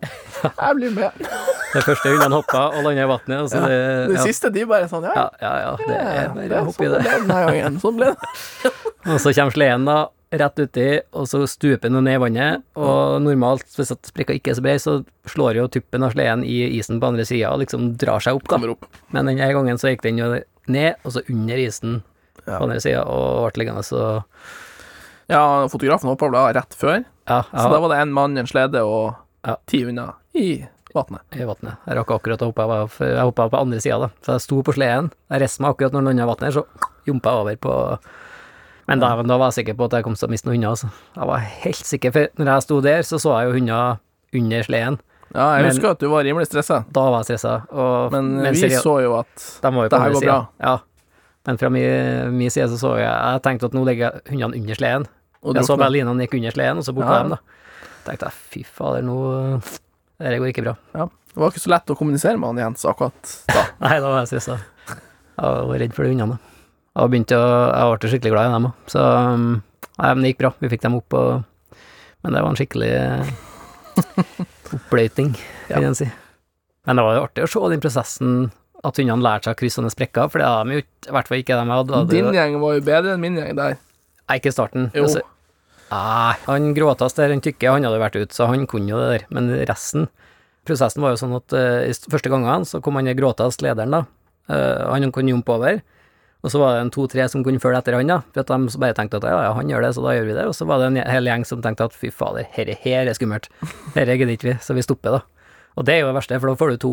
jeg 0.48 0.78
blir 0.80 0.94
med. 0.96 1.20
Det 1.72 1.84
første 1.86 2.10
hundene 2.12 2.36
hoppa 2.36 2.64
og 2.72 2.82
landa 2.84 3.04
i 3.04 3.10
vannet, 3.12 3.36
og 3.44 3.50
så 3.52 3.60
Ja. 3.62 3.68
det 3.68 3.82
Det 4.12 4.16
ja, 4.18 4.24
siste, 4.26 4.50
de 4.52 4.64
bare 4.68 4.88
sånn 4.90 5.04
Ja, 5.08 5.12
ja, 5.16 5.28
ja, 5.42 5.52
ja, 5.62 5.76
det 5.86 6.00
er 6.00 6.34
bare 6.36 6.62
å 6.62 6.64
hoppe 6.70 6.84
i 6.84 6.90
sånn 6.90 6.98
ble 7.02 7.12
det 7.12 7.20
denne 7.20 7.44
gangen. 7.46 7.78
Sånn 7.80 7.96
ble 8.00 8.10
det. 8.12 8.16
Og 9.12 9.20
så 9.20 9.32
kommer 9.34 9.52
sleden 9.56 9.86
da 9.88 10.00
rett 10.32 10.58
uti, 10.62 10.86
og 11.12 11.26
så 11.28 11.42
stuper 11.50 11.90
den 11.92 12.04
ned 12.06 12.16
i 12.16 12.20
vannet. 12.22 12.62
Og 12.80 13.18
normalt, 13.24 13.66
hvis 13.76 13.92
at 13.94 14.08
sprekka 14.08 14.34
ikke 14.38 14.52
er 14.54 14.56
så 14.58 14.64
bred, 14.64 14.80
så 14.82 14.94
slår 15.28 15.58
jo 15.60 15.66
tuppen 15.68 16.06
av 16.06 16.14
sleden 16.14 16.44
i 16.48 16.56
isen 16.78 17.00
på 17.02 17.10
andre 17.12 17.26
sida 17.28 17.50
og 17.52 17.60
liksom 17.64 17.90
drar 18.00 18.22
seg 18.24 18.38
opp, 18.40 18.48
da. 18.48 18.56
Opp. 18.72 18.88
Men 19.12 19.28
denne 19.28 19.50
gangen 19.52 19.80
så 19.80 19.92
gikk 19.92 20.02
den 20.06 20.18
jo 20.22 20.30
ned, 20.72 20.94
og 21.04 21.12
så 21.16 21.22
under 21.28 21.56
isen 21.60 22.02
Ja. 22.46 22.56
på 22.58 22.64
andre 22.64 22.80
sida, 22.82 23.04
og 23.06 23.52
ble 23.52 23.62
liggende 23.64 23.84
så 23.86 24.24
Ja, 25.30 25.68
fotografen 25.70 26.08
hoppa 26.10 26.26
vel 26.28 26.34
av 26.40 26.54
rett 26.56 26.74
før, 26.74 27.04
Ja, 27.28 27.42
så 27.52 27.68
da 27.70 27.78
var 27.80 27.88
det 27.92 28.00
en 28.02 28.12
mann 28.12 28.36
en 28.36 28.46
slede 28.46 28.82
og 28.84 29.14
Ja. 29.46 29.56
ti 29.66 29.84
hunder 29.84 30.14
i 30.34 30.66
vannet. 30.94 31.22
i 31.32 31.44
vannet. 31.44 31.76
Jeg 31.86 31.96
rakk 31.96 32.10
akkurat 32.10 32.40
å 32.42 32.50
hoppe 32.52 32.62
av, 32.62 32.90
jeg 32.98 33.16
hoppa 33.22 33.48
på 33.48 33.60
andre 33.60 33.80
sida, 33.80 33.98
da. 34.00 34.08
Så 34.22 34.32
jeg 34.34 34.40
sto 34.40 34.62
på 34.62 34.74
sleden. 34.74 35.10
Jeg 35.30 35.40
reiste 35.40 35.60
meg 35.60 35.70
akkurat 35.76 35.92
når 35.92 36.04
den 36.04 36.16
landa 36.16 36.22
i 36.22 36.34
vannet, 36.34 36.54
så 36.54 36.66
jumpa 37.06 37.30
jeg 37.30 37.40
over 37.40 37.56
på 37.56 37.98
Men 38.88 38.98
da, 39.00 39.14
da 39.22 39.36
var 39.38 39.50
jeg 39.52 39.64
sikker 39.64 39.74
på 39.78 39.84
at 39.86 39.92
jeg 39.92 40.04
kom 40.04 40.14
til 40.18 40.26
å 40.28 40.30
miste 40.32 40.46
noen 40.48 40.56
hunder, 40.58 40.70
altså. 40.74 40.88
Jeg 41.16 41.26
var 41.30 41.38
helt 41.38 41.86
sikker, 41.86 42.12
for 42.12 42.28
når 42.42 42.50
jeg 42.52 42.62
sto 42.66 42.80
der, 42.82 43.02
så 43.06 43.18
så 43.22 43.34
jeg 43.38 43.48
jo 43.48 43.52
hunder 43.58 43.98
under 44.34 44.62
sleden. 44.66 44.98
Ja, 45.34 45.44
jeg 45.56 45.62
Men- 45.64 45.70
husker 45.72 45.90
at 45.94 45.98
du 46.02 46.08
var 46.12 46.24
rimelig 46.24 46.46
stressa, 46.50 46.84
Da 46.92 47.04
var 47.10 47.22
jeg 47.22 47.38
stressa. 47.38 47.52
Og 47.72 48.12
men 48.12 48.42
men 48.42 48.52
vi 48.52 48.60
seriø- 48.60 48.82
så 48.82 49.02
jo 49.02 49.14
at 49.18 49.34
Det 49.62 49.72
her 49.72 49.88
går 49.88 50.20
siden. 50.20 50.28
bra. 50.28 50.48
Ja. 50.60 50.78
Men 51.46 51.56
fra 51.58 51.68
min, 51.70 52.36
min 52.38 52.50
side 52.50 52.68
så 52.68 52.78
så 52.78 52.96
jeg 52.98 53.06
Jeg 53.08 53.42
tenkte 53.42 53.64
at 53.64 53.72
nå 53.72 53.84
ligger 53.84 54.20
hundene 54.28 54.54
under 54.60 54.74
sleden. 54.74 55.06
og 55.42 55.54
Jeg 55.56 55.64
så 55.64 55.76
linene 55.90 56.20
gikk 56.26 56.34
under 56.34 56.50
sleden, 56.50 56.78
og 56.78 56.84
så 56.84 56.92
bukka 56.94 57.08
Ja. 57.12 57.22
dem, 57.22 57.30
da. 57.30 57.38
tenkte 58.04 58.24
jeg 58.26 58.32
fy 58.50 58.62
fader, 58.64 59.02
nå 59.02 59.62
Dette 60.20 60.38
går 60.38 60.52
ikke 60.52 60.62
bra. 60.64 60.76
Ja. 60.94 61.06
Det 61.06 61.36
var 61.40 61.50
ikke 61.50 61.60
så 61.64 61.70
lett 61.70 61.86
å 61.86 61.96
kommunisere 61.96 62.38
med 62.38 62.46
han 62.48 62.56
Jens 62.74 62.84
akkurat 62.84 63.44
da. 63.48 63.64
Nei, 63.80 63.98
da 64.00 64.06
var 64.08 64.26
jeg 64.26 64.28
stressa. 64.38 64.60
Jeg 64.86 65.66
var 65.66 65.78
redd 65.78 65.94
for 65.94 66.02
de 66.04 66.10
hundene. 66.10 66.38
Jeg 66.92 67.12
begynte 67.12 67.38
å 67.40 67.44
Jeg 67.72 68.00
ble 68.00 68.10
skikkelig 68.12 68.32
glad 68.34 68.48
i 68.48 68.56
dem 68.56 68.68
òg, 68.68 68.80
så 68.92 69.04
um, 69.32 69.46
Nei, 69.92 70.08
men 70.08 70.24
det 70.24 70.32
gikk 70.32 70.40
bra. 70.40 70.50
Vi 70.58 70.70
fikk 70.72 70.82
dem 70.84 70.96
opp, 70.98 71.14
og 71.14 71.78
Men 72.24 72.34
det 72.34 72.42
var 72.42 72.52
en 72.52 72.58
skikkelig 72.58 72.92
oppløyting, 74.72 75.34
vil 75.36 75.74
kan 75.74 75.88
jeg 75.90 75.98
si. 75.98 76.08
Men 76.86 76.98
det 76.98 77.04
var 77.06 77.16
jo 77.16 77.24
artig 77.26 77.44
å 77.44 77.50
se 77.50 77.62
den 77.72 77.82
prosessen 77.82 78.36
at 78.82 78.98
hundene 78.98 79.22
lærte 79.22 79.46
seg 79.46 79.54
å 79.54 79.58
krysse 79.60 79.78
sånne 79.78 79.92
sprekker, 79.92 80.30
for 80.32 80.42
det 80.42 80.48
har 80.48 80.66
de 80.66 80.78
jo 80.78 80.82
i 80.82 81.12
hvert 81.14 81.28
fall 81.30 81.42
ikke 81.42 81.58
dem 81.58 81.70
jeg 81.70 81.82
hadde. 81.82 81.98
hadde 81.98 82.16
Din 82.16 82.38
gjeng 82.38 82.56
var 82.62 82.78
jo 82.78 82.84
bedre 82.86 83.14
enn 83.14 83.22
min 83.22 83.38
gjeng 83.38 83.52
der. 83.58 83.76
Nei, 84.22 84.38
ikke 84.40 84.50
i 84.50 84.56
starten. 84.56 84.88
Jo. 84.96 85.04
Altså, 85.06 85.22
nei, 85.92 86.34
han 86.48 86.72
gråtast 86.78 87.20
der, 87.20 87.34
han 87.34 87.44
tykke, 87.44 87.74
han 87.76 87.86
hadde 87.86 88.02
vært 88.02 88.18
ute, 88.18 88.34
så 88.34 88.48
han 88.50 88.66
kunne 88.70 88.90
jo 88.90 88.98
det 89.02 89.10
der. 89.12 89.28
Men 89.34 89.52
resten 89.70 90.08
Prosessen 90.62 91.02
var 91.02 91.10
jo 91.10 91.18
sånn 91.18 91.32
at 91.34 91.54
uh, 91.58 92.04
første 92.06 92.30
gangene 92.30 92.66
så 92.70 92.78
kom 92.82 92.94
han 92.94 93.10
i 93.10 93.16
gråtast, 93.18 93.64
lederen, 93.66 93.96
da. 93.96 94.04
Uh, 94.46 94.92
han 94.92 95.10
kunne 95.14 95.34
jumpe 95.34 95.56
over. 95.56 95.80
Og 96.42 96.50
så 96.50 96.58
var 96.58 96.74
det 96.74 96.82
en 96.82 96.90
to-tre 96.90 97.28
som 97.30 97.44
kunne 97.46 97.62
følge 97.62 97.78
etter 97.78 97.94
han, 97.94 98.08
da. 98.10 98.18
For 98.34 98.42
at 98.42 98.50
de 98.50 98.80
bare 98.82 98.96
tenkte 98.98 99.20
at 99.20 99.26
ja, 99.30 99.42
ja, 99.46 99.52
han 99.54 99.68
gjør 99.70 99.84
det, 99.86 99.92
så 99.94 100.02
da 100.02 100.14
gjør 100.16 100.24
vi 100.26 100.34
det. 100.34 100.46
Og 100.50 100.56
så 100.58 100.66
var 100.66 100.82
det 100.82 100.88
en 100.90 100.98
hel 101.06 101.30
gjeng 101.30 101.44
som 101.46 101.62
tenkte 101.62 101.86
at 101.86 101.94
fy 101.94 102.10
fader, 102.10 102.48
herre 102.56 102.74
her 102.82 103.06
er 103.06 103.18
skummelt. 103.18 103.46
Herre 103.94 104.16
gidder 104.18 104.34
ikke 104.34 104.48
vi, 104.50 104.56
så 104.64 104.74
vi 104.74 104.82
stopper, 104.82 105.20
da. 105.20 105.46
Og 105.78 105.86
det 105.86 105.94
er 105.94 106.02
jo 106.02 106.08
det 106.10 106.16
verste, 106.18 106.40
for 106.42 106.50
da 106.50 106.58
får 106.58 106.74
du 106.74 106.80
to 106.82 106.90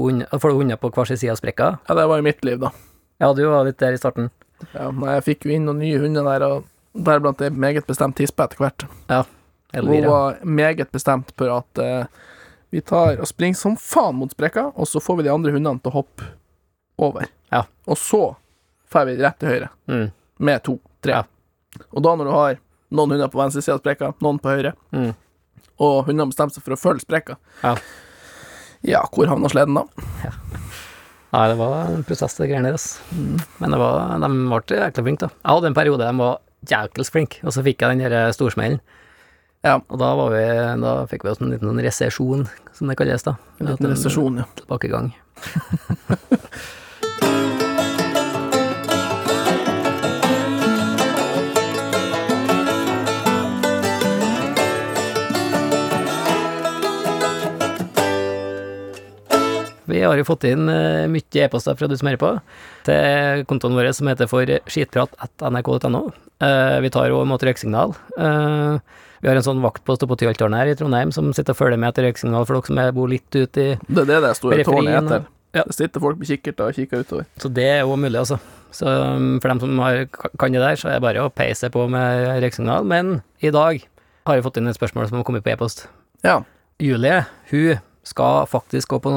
hunder 0.54 0.80
på 0.80 0.92
hver 0.94 1.10
sin 1.10 1.20
side 1.20 1.34
av 1.34 1.42
sprekka. 1.42 1.72
Ja, 1.90 1.98
det 1.98 2.06
var 2.12 2.22
jo 2.22 2.28
mitt 2.30 2.46
liv, 2.46 2.62
da. 2.62 2.72
Ja, 3.20 3.34
du 3.36 3.42
var 3.50 3.66
litt 3.68 3.80
der 3.82 3.98
i 3.98 4.00
starten. 4.00 4.30
Ja, 4.72 4.92
men 4.92 5.10
jeg 5.16 5.26
fikk 5.26 5.48
jo 5.48 5.56
inn 5.56 5.66
noen 5.68 5.82
nye 5.82 6.00
hunder 6.00 6.30
der, 6.30 6.46
og 6.46 6.70
deriblant 6.94 7.42
ei 7.44 7.50
meget 7.50 7.90
bestemt 7.90 8.18
tispe 8.20 8.46
etter 8.46 8.62
hvert. 8.62 8.86
Hun 9.10 9.82
Elvira. 9.82 10.10
var 10.10 10.38
meget 10.44 10.92
bestemt 10.94 11.34
på 11.38 11.50
at 11.54 11.82
uh, 11.82 12.06
vi 12.74 12.82
tar 12.82 13.20
og 13.20 13.28
springer 13.30 13.58
som 13.58 13.76
faen 13.82 14.18
mot 14.22 14.32
sprekka, 14.34 14.70
og 14.76 14.88
så 14.90 15.02
får 15.04 15.20
vi 15.20 15.28
de 15.28 15.34
andre 15.34 15.54
hundene 15.56 15.82
til 15.82 15.92
å 15.92 16.00
hoppe 16.00 16.30
over. 17.02 17.28
Ja. 17.54 17.66
Og 17.90 18.00
så 18.00 18.24
får 18.92 19.06
vi 19.06 19.18
rett 19.24 19.40
til 19.40 19.50
høyre, 19.54 19.70
Mm. 19.88 20.12
med 20.40 20.64
to, 20.64 20.80
tre. 21.02 21.12
Ja. 21.12 21.24
Og 21.94 22.02
da 22.04 22.16
når 22.16 22.26
du 22.26 22.32
har 22.32 22.58
noen 22.92 23.12
hunder 23.12 23.28
på 23.30 23.38
venstre 23.42 23.62
side 23.62 23.76
av 23.78 23.82
sprekka, 23.84 24.14
noen 24.22 24.40
på 24.42 24.50
høyre, 24.56 24.74
Mm. 24.92 25.14
og 25.80 26.06
hundene 26.08 26.30
bestemmer 26.32 26.52
seg 26.54 26.64
for 26.64 26.74
å 26.74 26.80
følge 26.80 27.06
sprekka, 27.06 27.38
Ja. 27.64 27.76
Ja, 28.82 29.02
hvor 29.12 29.28
havna 29.28 29.50
sleden 29.52 29.76
da? 29.76 29.84
Nei, 31.34 31.48
det 31.50 31.58
var 31.60 31.86
en 31.92 32.04
prosess, 32.08 32.38
de 32.38 32.48
greiene 32.48 32.64
der, 32.72 32.78
altså. 32.78 33.00
Men 33.60 33.72
det 33.72 33.78
var, 33.78 34.18
de 34.20 34.28
ble 34.28 34.78
jækla 34.80 35.04
flinke, 35.04 35.20
da. 35.20 35.28
Jeg 35.28 35.52
hadde 35.52 35.68
en 35.68 35.74
periode 35.76 36.00
de 36.08 36.18
var 36.18 36.40
jækels 36.66 37.12
flinke, 37.12 37.44
og 37.44 37.52
så 37.52 37.62
fikk 37.62 37.82
jeg 37.82 37.98
den 38.00 38.10
der 38.10 38.32
storsmellen. 38.32 38.80
Ja. 39.64 39.76
Og 39.90 40.00
da, 40.00 40.16
var 40.16 40.30
vi, 40.32 40.46
da 40.82 40.94
fikk 41.12 41.24
vi 41.24 41.30
oss 41.30 41.42
en 41.42 41.52
liten 41.52 41.78
resesjon, 41.84 42.48
som 42.74 42.88
det 42.88 42.96
kalles, 42.98 43.24
da. 43.28 43.36
En 43.60 43.68
liten 43.68 43.92
resesjon, 43.92 44.38
ja. 44.38 44.46
Tilbakegang. 44.56 45.14
Vi 59.90 60.02
har 60.06 60.20
jo 60.20 60.28
fått 60.28 60.48
inn 60.50 60.70
uh, 60.70 61.10
mye 61.12 61.44
e-poster 61.44 61.78
fra 61.80 61.90
du 61.90 61.98
som 61.98 62.10
hører 62.10 62.22
på, 62.22 62.32
til 62.88 63.46
kontoen 63.50 63.78
vår 63.78 63.92
som 63.98 64.10
heter 64.12 64.30
for 64.30 64.50
skitprat.nrk.no. 64.70 66.04
Uh, 66.40 66.78
vi 66.84 66.92
tar 66.94 67.12
òg 67.12 67.26
imot 67.26 67.46
røyksignal. 67.46 67.96
Uh, 68.16 68.78
vi 69.20 69.28
har 69.28 69.36
en 69.36 69.44
sånn 69.44 69.64
vaktpost 69.64 70.06
oppe 70.06 70.14
på 70.14 70.22
Tyholttårnet 70.22 70.62
her 70.62 70.72
i 70.72 70.78
Trondheim 70.80 71.12
som 71.16 71.34
sitter 71.36 71.52
og 71.56 71.60
følger 71.60 71.82
med 71.82 71.92
etter 71.92 72.08
røyksignal 72.08 72.48
for 72.48 72.56
dere 72.56 72.70
som 72.70 72.96
bor 72.96 73.12
litt 73.12 73.28
ute 73.36 73.66
i 73.66 73.74
Det 73.82 74.06
er 74.06 74.08
det 74.14 74.22
det 74.24 74.32
store 74.40 74.64
tårnet 74.68 74.96
heter. 74.96 75.28
Ja. 75.58 75.66
Det 75.66 75.76
sitter 75.76 76.04
folk 76.04 76.20
med 76.22 76.30
kikkert 76.30 76.62
og 76.62 76.78
kikker 76.78 77.04
utover. 77.04 77.28
Så 77.42 77.50
det 77.52 77.66
er 77.66 77.80
jo 77.82 77.96
mulig, 77.98 78.20
altså. 78.22 78.38
Så 78.72 78.86
um, 78.86 79.40
for 79.42 79.50
dem 79.50 79.60
som 79.64 79.80
har, 79.82 80.04
kan 80.38 80.54
det 80.54 80.62
der, 80.62 80.78
så 80.78 80.92
er 80.92 81.00
det 81.00 81.06
bare 81.08 81.26
å 81.26 81.34
peise 81.34 81.72
på 81.74 81.88
med 81.90 82.28
røyksignal. 82.44 82.86
Men 82.88 83.20
i 83.42 83.52
dag 83.52 83.82
har 84.30 84.38
jeg 84.38 84.46
fått 84.46 84.62
inn 84.62 84.70
et 84.70 84.78
spørsmål 84.78 85.10
som 85.10 85.20
har 85.20 85.26
kommet 85.28 85.44
på 85.46 85.52
e-post. 85.52 85.88
Ja. 86.24 86.40
Julie, 86.80 87.24
hun 87.50 87.82
skal 88.08 88.48
faktisk 88.50 88.96
gå 88.96 89.00
på, 89.04 89.12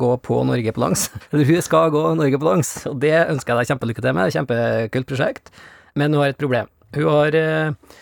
gå 0.00 0.12
på 0.24 0.38
Norge 0.48 0.72
på 0.72 0.82
langs. 0.82 1.08
Eller 1.30 1.48
hun 1.48 1.64
skal 1.64 1.92
gå 1.94 2.04
Norge 2.18 2.40
på 2.40 2.48
langs, 2.48 2.74
og 2.90 2.98
det 3.02 3.14
ønsker 3.28 3.52
jeg 3.52 3.60
deg 3.60 3.72
kjempelykke 3.72 4.04
til 4.04 4.16
med. 4.16 4.34
Kjempekult 4.34 5.10
prosjekt. 5.10 5.52
Men 5.98 6.14
hun 6.14 6.22
har 6.22 6.32
et 6.32 6.40
problem. 6.40 6.70
Hun 6.96 7.08
har 7.08 7.36
uh, 7.36 7.98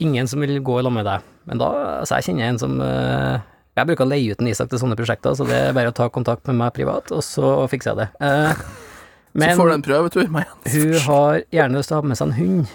ingen 0.00 0.28
som 0.28 0.42
vil 0.44 0.60
gå 0.64 0.80
i 0.80 0.84
lag 0.84 0.94
med 0.94 1.08
deg. 1.08 1.24
Men 1.48 1.62
da, 1.62 1.70
altså 2.02 2.20
jeg 2.20 2.30
kjenner 2.30 2.50
en 2.50 2.60
som 2.60 2.76
uh, 2.84 3.40
Jeg 3.78 3.88
bruker 3.88 4.04
å 4.04 4.10
leie 4.10 4.34
ut 4.34 4.42
en 4.42 4.50
Isak 4.50 4.68
til 4.70 4.80
sånne 4.82 4.98
prosjekter, 4.98 5.34
så 5.36 5.46
det 5.48 5.56
er 5.70 5.76
bare 5.76 5.92
å 5.92 5.96
ta 5.96 6.10
kontakt 6.12 6.46
med 6.50 6.58
meg 6.60 6.74
privat, 6.76 7.12
og 7.16 7.24
så 7.24 7.54
fikser 7.70 7.94
jeg 7.94 8.04
det. 8.04 8.08
Eh, 8.26 8.62
Så 9.30 9.46
får 9.54 9.68
du 9.68 9.72
en 9.76 9.82
prøvetur 9.86 10.30
med 10.34 10.42
Jens. 10.42 10.72
hun 10.74 10.94
har 11.04 11.36
gjerne 11.54 11.78
lyst 11.78 11.92
til 11.92 11.94
å 11.94 12.00
ha 12.00 12.08
med 12.10 12.18
seg 12.18 12.32
en 12.32 12.34
hund. 12.34 12.72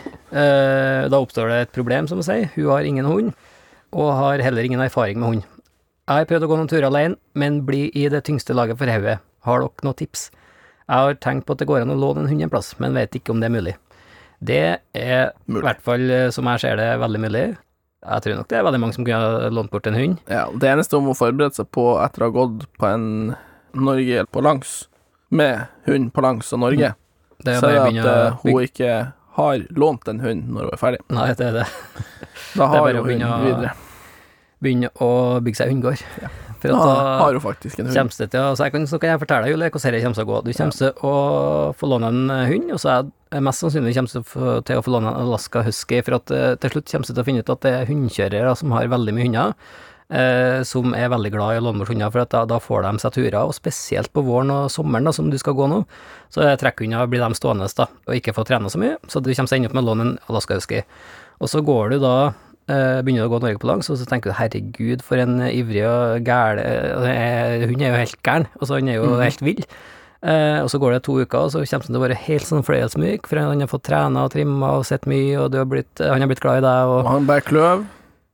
Da 1.12 1.20
oppstår 1.20 1.50
det 1.52 1.58
et 1.66 1.74
problem, 1.76 2.08
som 2.08 2.22
hun 2.22 2.24
sier. 2.24 2.48
Hun 2.54 2.70
har 2.72 2.88
ingen 2.88 3.10
hund, 3.10 3.34
og 3.92 4.14
har 4.16 4.40
heller 4.40 4.64
ingen 4.64 4.80
erfaring 4.80 5.20
med 5.20 5.34
hund. 5.34 5.50
Jeg 6.06 6.22
har 6.22 6.28
prøvd 6.30 6.44
å 6.46 6.50
gå 6.52 6.58
noen 6.60 6.70
turer 6.70 6.86
alene, 6.86 7.16
men 7.34 7.64
blir 7.66 7.90
i 7.98 8.04
det 8.14 8.20
tyngste 8.28 8.54
laget 8.54 8.78
for 8.78 8.90
hodet. 8.92 9.16
Har 9.48 9.64
dere 9.64 9.86
noen 9.88 9.98
tips? 9.98 10.28
Jeg 10.86 11.02
har 11.02 11.16
tenkt 11.18 11.48
på 11.48 11.56
at 11.56 11.62
det 11.64 11.68
går 11.70 11.82
an 11.82 11.94
å 11.96 11.98
låne 11.98 12.22
en 12.24 12.30
hund 12.30 12.44
en 12.46 12.52
plass, 12.54 12.76
men 12.82 12.94
vet 12.94 13.16
ikke 13.18 13.34
om 13.34 13.40
det 13.42 13.48
er 13.50 13.56
mulig. 13.56 13.74
Det 14.46 14.60
er 14.94 15.32
i 15.50 15.62
hvert 15.66 15.82
fall, 15.82 16.04
eh, 16.14 16.28
som 16.36 16.46
jeg 16.52 16.62
ser 16.62 16.78
det, 16.78 16.92
veldig 17.02 17.22
mulig. 17.24 17.46
Jeg 18.06 18.22
tror 18.22 18.36
nok 18.38 18.50
det 18.52 18.58
er 18.60 18.66
veldig 18.68 18.82
mange 18.84 18.94
som 18.94 19.06
kunne 19.08 19.50
lånt 19.50 19.72
bort 19.74 19.88
en 19.90 19.98
hund. 19.98 20.20
Ja, 20.30 20.44
det 20.54 20.70
eneste 20.70 21.00
hun 21.00 21.08
må 21.08 21.16
forberede 21.18 21.58
seg 21.58 21.72
på 21.74 21.88
etter 22.04 22.22
å 22.22 22.30
ha 22.30 22.36
gått 22.36 22.68
på 22.78 22.86
en 22.92 23.08
Norge 23.74 24.28
på 24.30 24.44
langs, 24.46 24.76
med 25.34 25.66
hund 25.90 26.12
på 26.14 26.22
langs 26.22 26.54
og 26.54 26.62
Norge, 26.62 26.94
Det 27.44 27.56
er 27.56 27.60
så 27.60 27.72
er 27.72 27.80
det 27.90 28.04
at 28.06 28.12
eh, 28.12 28.38
hun 28.46 28.62
ikke 28.62 28.92
har 29.40 29.66
lånt 29.76 30.08
en 30.14 30.22
hund 30.22 30.46
når 30.54 30.70
hun 30.70 30.76
er 30.78 30.84
ferdig. 30.84 31.02
Nei, 31.18 31.26
det 31.34 31.48
er 31.50 31.58
det. 31.58 31.66
Da 32.56 32.70
har 32.72 32.94
hun 32.94 33.02
å- 33.26 33.42
videre. 33.42 33.74
Begynne 34.64 34.90
å 35.04 35.10
bygge 35.44 35.60
seg 35.60 35.72
hundegård. 35.74 36.02
Ja. 36.24 36.30
For 36.64 36.72
at 36.72 36.88
da 36.88 37.18
har 37.20 37.36
hun 37.36 37.44
faktisk 37.44 37.80
en 37.82 37.90
hund. 37.92 38.14
Det 38.16 38.30
til 38.32 38.46
så, 38.56 38.64
jeg 38.64 38.72
kan, 38.74 38.86
så 38.90 38.98
kan 39.02 39.12
jeg 39.12 39.20
fortelle 39.22 39.44
deg, 39.46 39.52
Julie, 39.54 39.70
hvordan 39.70 39.92
dette 39.94 40.04
kommer 40.06 40.16
til 40.18 40.26
å 40.26 40.30
gå. 40.32 40.38
Du 40.46 40.54
kommer 40.56 40.78
til 40.80 40.92
å 41.06 41.16
få 41.78 41.90
låne 41.92 42.08
en 42.10 42.22
hund, 42.50 42.72
og 42.74 42.80
så 42.82 42.90
er 42.94 43.10
jeg 43.36 43.44
mest 43.46 43.62
sannsynlig 43.66 43.96
kommer 43.98 44.14
til 44.64 44.78
å 44.80 44.82
få- 44.86 44.94
låne 44.96 45.12
en 45.12 45.20
Alaska 45.28 45.62
Husky, 45.68 46.00
for 46.08 46.16
at 46.18 46.32
eh, 46.32 46.56
til 46.64 46.72
slutt 46.78 46.88
kommer 46.94 47.06
du 47.06 47.14
til 47.14 47.22
å 47.22 47.28
finne 47.28 47.44
ut 47.44 47.52
at 47.54 47.62
det 47.68 47.74
er 47.82 47.92
hundekjørere 47.92 48.56
som 48.58 48.72
har 48.72 48.88
veldig 48.96 49.14
mye 49.18 49.28
hunder, 49.28 49.54
eh, 50.10 50.64
som 50.64 50.96
er 50.96 51.12
veldig 51.12 51.32
glad 51.36 51.54
i 51.58 51.60
å 51.60 51.66
låne 51.68 51.84
bort 51.84 51.92
hunder, 51.92 52.10
for 52.16 52.24
at 52.24 52.32
da, 52.34 52.46
da 52.50 52.58
får 52.64 52.88
de 52.88 52.94
seg 53.04 53.14
turer, 53.20 53.38
og 53.44 53.54
spesielt 53.60 54.14
på 54.16 54.24
våren 54.26 54.56
og 54.56 54.72
sommeren, 54.74 55.06
da, 55.06 55.14
som 55.14 55.30
du 55.30 55.38
skal 55.38 55.54
gå 55.60 55.68
nå, 55.70 55.84
så 56.34 56.48
er 56.48 56.58
trekkhunder 56.64 57.12
blir 57.12 57.22
de 57.28 57.38
stående, 57.38 57.68
da, 57.78 57.90
og 58.08 58.16
ikke 58.18 58.34
få 58.40 58.48
trene 58.48 58.72
så 58.72 58.80
mye, 58.82 58.96
så 59.12 59.20
du 59.22 59.30
kommer 59.36 59.52
til 59.52 59.58
å 59.58 59.60
ende 59.60 59.70
opp 59.70 59.78
med 59.78 59.84
å 59.86 59.90
låne 59.92 60.08
en 60.08 60.18
Alaska 60.32 60.58
Husky. 60.58 60.82
Og 61.44 61.52
så 61.52 61.60
går 61.68 61.90
du 61.92 62.00
da 62.00 62.16
eh, 62.70 63.02
begynner 63.06 63.28
å 63.28 63.32
gå 63.34 63.40
Norge 63.44 63.60
på 63.62 63.68
langs, 63.70 63.90
og 63.90 63.98
så 64.00 64.06
tenker 64.10 64.32
du 64.32 64.38
herregud, 64.40 65.04
for 65.06 65.22
en 65.22 65.40
eh, 65.42 65.54
ivrig 65.60 65.84
og 65.90 66.24
gæren 66.28 66.64
Hun 67.70 67.82
er 67.82 67.92
jo 67.92 68.00
helt 68.00 68.22
gæren, 68.26 68.48
altså 68.60 68.80
han 68.80 68.90
er 68.90 69.00
jo 69.02 69.12
helt 69.22 69.42
vill. 69.46 69.66
Eh, 70.26 70.62
og 70.64 70.70
så 70.72 70.80
går 70.82 70.96
det 70.96 71.04
to 71.06 71.20
uker, 71.22 71.38
og 71.46 71.52
så 71.54 71.62
kommer 71.62 71.86
han 71.86 71.94
til 71.94 72.00
å 72.00 72.06
være 72.06 72.22
helt 72.26 72.48
sånn 72.48 72.64
fløyelsmyk, 72.66 73.28
for 73.30 73.38
han 73.38 73.62
har 73.62 73.70
fått 73.70 73.84
trena 73.92 74.24
og 74.26 74.32
trimma 74.34 74.72
og 74.80 74.88
sett 74.90 75.06
mye, 75.10 75.36
og 75.44 75.52
du 75.54 75.60
har 75.62 75.68
blitt, 75.70 75.92
han 76.02 76.24
har 76.24 76.32
blitt 76.32 76.42
glad 76.42 76.64
i 76.64 76.66
deg, 76.66 76.90
Og 76.90 77.04
og 77.04 77.12
han 77.12 77.28
bærer 77.30 77.46
kløv. 77.46 77.84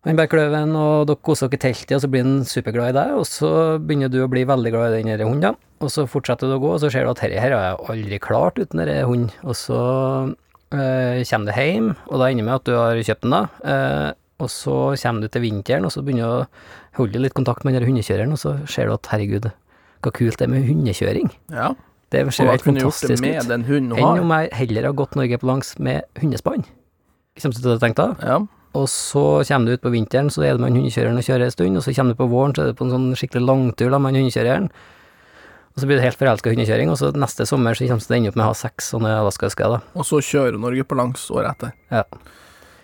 han 0.07 0.15
bærer 0.17 0.31
kløven, 0.31 0.71
og 0.79 1.07
dere 1.09 1.19
koser 1.27 1.49
dere 1.51 1.59
i 1.59 1.63
teltet, 1.65 1.91
og 1.97 2.01
så 2.05 2.07
blir 2.13 2.23
han 2.23 2.45
superglad 2.47 2.93
i 2.93 2.95
deg, 2.95 3.11
og 3.19 3.25
så 3.27 3.51
begynner 3.83 4.09
du 4.13 4.21
å 4.23 4.29
bli 4.31 4.45
veldig 4.47 4.71
glad 4.71 4.95
i 5.01 5.03
den 5.03 5.27
hunden, 5.27 5.59
og 5.81 5.91
så 5.91 6.07
fortsetter 6.07 6.47
du 6.47 6.55
å 6.55 6.61
gå, 6.63 6.71
og 6.77 6.79
så 6.79 6.89
ser 6.93 7.03
du 7.03 7.11
at 7.11 7.19
dette 7.19 7.41
her 7.43 7.51
har 7.57 7.67
jeg 7.67 7.83
aldri 7.97 8.19
klart 8.23 8.55
uten 8.61 8.79
denne 8.85 9.03
hunden, 9.09 9.35
og 9.43 9.57
så 9.59 9.81
eh, 10.71 11.19
kommer 11.27 11.51
du 11.51 11.53
hjem, 11.59 11.91
og 12.07 12.19
da 12.21 12.29
ender 12.31 12.47
med 12.47 12.55
at 12.55 12.65
du 12.69 12.73
har 12.77 13.03
kjøpt 13.03 13.27
den 13.27 13.35
da, 13.35 13.43
eh, 13.67 14.09
og 14.41 14.49
så 14.51 14.75
kommer 15.03 15.23
du 15.23 15.31
til 15.31 15.45
vinteren, 15.45 15.85
og 15.87 15.93
så 15.93 16.03
begynner 16.05 16.25
du 16.25 16.41
å 16.41 17.01
holde 17.01 17.21
litt 17.23 17.37
kontakt 17.37 17.65
med 17.67 17.77
den 17.77 17.87
hundekjøreren, 17.87 18.33
og 18.35 18.41
så 18.41 18.55
ser 18.69 18.89
du 18.89 18.95
at 18.97 19.11
herregud, 19.13 19.51
hva 20.01 20.13
kult 20.17 20.39
det 20.41 20.47
er 20.47 20.53
med 20.53 20.65
hundekjøring. 20.67 21.29
Ja. 21.53 21.71
Det 22.11 22.25
ser 22.35 22.49
helt 22.49 22.65
kunne 22.65 22.81
gjort 22.81 22.97
det 22.99 23.15
fantastisk 23.15 23.23
ut. 23.23 23.47
den 23.47 23.61
hunden 23.69 23.91
hun 23.95 24.01
Enn 24.03 24.25
om 24.25 24.33
jeg 24.35 24.49
heller 24.59 24.89
har 24.89 24.95
gått 24.99 25.13
Norge 25.15 25.37
på 25.39 25.47
langs 25.47 25.77
med 25.79 26.03
hundespann. 26.19 26.65
Kommer 27.39 27.55
du 27.55 27.61
til 27.61 27.71
å 27.71 27.79
tenke 27.79 28.03
da? 28.03 28.27
Ja. 28.27 28.39
Og 28.75 28.87
så 28.91 29.43
kommer 29.47 29.67
du 29.67 29.75
ut 29.77 29.83
på 29.83 29.91
vinteren, 29.93 30.31
så 30.31 30.43
er 30.43 30.55
det 30.55 30.63
med 30.63 30.71
en 30.71 30.81
hundekjøreren 30.81 31.19
og 31.19 31.27
kjører 31.27 31.47
en 31.47 31.53
stund, 31.55 31.79
og 31.79 31.85
så 31.85 31.93
kommer 31.95 32.15
du 32.15 32.19
på 32.19 32.27
våren, 32.31 32.55
så 32.55 32.65
er 32.65 32.71
det 32.71 32.79
på 32.79 32.87
en 32.87 32.93
sånn 32.95 33.07
skikkelig 33.19 33.43
langtur 33.47 33.91
da 33.91 33.99
med 33.99 34.13
en 34.13 34.21
hundekjøreren. 34.23 34.67
Og 35.71 35.79
så 35.79 35.87
blir 35.87 35.99
du 35.99 36.03
helt 36.03 36.19
forelska 36.19 36.51
i 36.51 36.55
hundekjøring, 36.55 36.91
og 36.91 36.99
så 36.99 37.11
neste 37.15 37.47
sommer 37.47 37.75
så 37.75 37.87
kommer 37.87 38.03
du 38.03 38.15
ende 38.15 38.31
opp 38.31 38.39
med 38.39 38.45
å 38.45 38.49
ha 38.49 38.59
seks 38.59 38.91
sånne 38.91 39.11
alaskaskader. 39.21 39.83
Og 39.95 40.07
så 40.07 40.19
kjører 40.23 40.59
Norge 40.59 40.87
på 40.87 40.99
langs 40.99 41.23
året 41.31 41.53
etter. 41.53 41.75
Ja. 41.91 42.03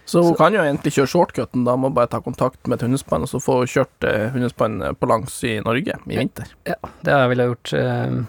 Så 0.08 0.22
hun 0.24 0.32
Så- 0.32 0.38
kan 0.40 0.54
jo 0.56 0.62
egentlig 0.64 0.94
kjøre 0.96 1.10
shortcuten, 1.12 1.66
da 1.68 1.74
må 1.76 1.90
hun 1.90 1.94
bare 1.98 2.08
ta 2.08 2.22
kontakt 2.24 2.66
med 2.68 2.80
et 2.82 2.86
hundespann, 2.88 3.26
og 3.26 3.28
så 3.28 3.42
få 3.44 3.58
kjørt 3.68 4.08
eh, 4.08 4.30
hundespann 4.32 4.82
eh, 4.82 4.94
på 4.96 5.06
langs 5.10 5.36
i 5.44 5.58
Norge 5.60 5.98
i 6.08 6.16
vinter. 6.18 6.48
ja 6.66 6.76
det 7.04 7.12
har 7.12 7.26
jeg 7.28 7.30
ville 7.36 7.48
gjort. 7.52 7.74
eh, 7.74 8.22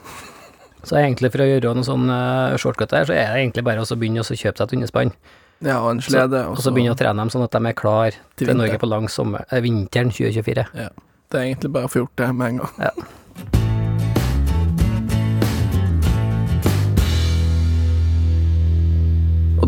Så 0.82 0.94
egentlig 0.96 1.30
for 1.32 1.38
å 1.42 1.46
gjøre 1.46 1.74
noen 1.74 1.84
sånn 1.86 2.08
eh, 2.10 2.56
shortcut 2.56 2.88
der, 2.90 3.04
så 3.04 3.14
er 3.14 3.32
det 3.34 3.40
egentlig 3.42 3.64
bare 3.64 3.82
å 3.82 3.96
begynne 3.98 4.20
å 4.22 4.26
kjøpe 4.26 4.56
seg 4.58 4.66
et 4.66 4.74
hundespann, 4.74 5.12
Ja, 5.60 5.80
og 5.82 5.90
en 5.90 6.00
slede. 6.00 6.46
og 6.48 6.56
så 6.58 6.70
begynne 6.74 6.94
å 6.94 6.98
trene 6.98 7.16
dem 7.18 7.30
sånn 7.30 7.44
at 7.44 7.50
de 7.50 7.58
er 7.66 7.72
klar 7.74 8.10
Til 8.36 8.46
til. 8.48 8.56
Norge 8.56 8.78
på 8.78 8.88
lang 8.88 9.06
sommer, 9.08 9.44
eh, 9.50 9.60
vinteren 9.60 10.10
2024. 10.10 10.66
Ja. 10.74 10.88
Det 11.30 11.38
er 11.40 11.54
egentlig 11.54 11.72
bare 11.72 11.84
å 11.86 11.90
få 11.90 12.00
gjort 12.06 12.16
det 12.16 12.34
med 12.34 12.48
en 12.48 12.58
gang. 12.58 12.70
Ja. 12.78 12.90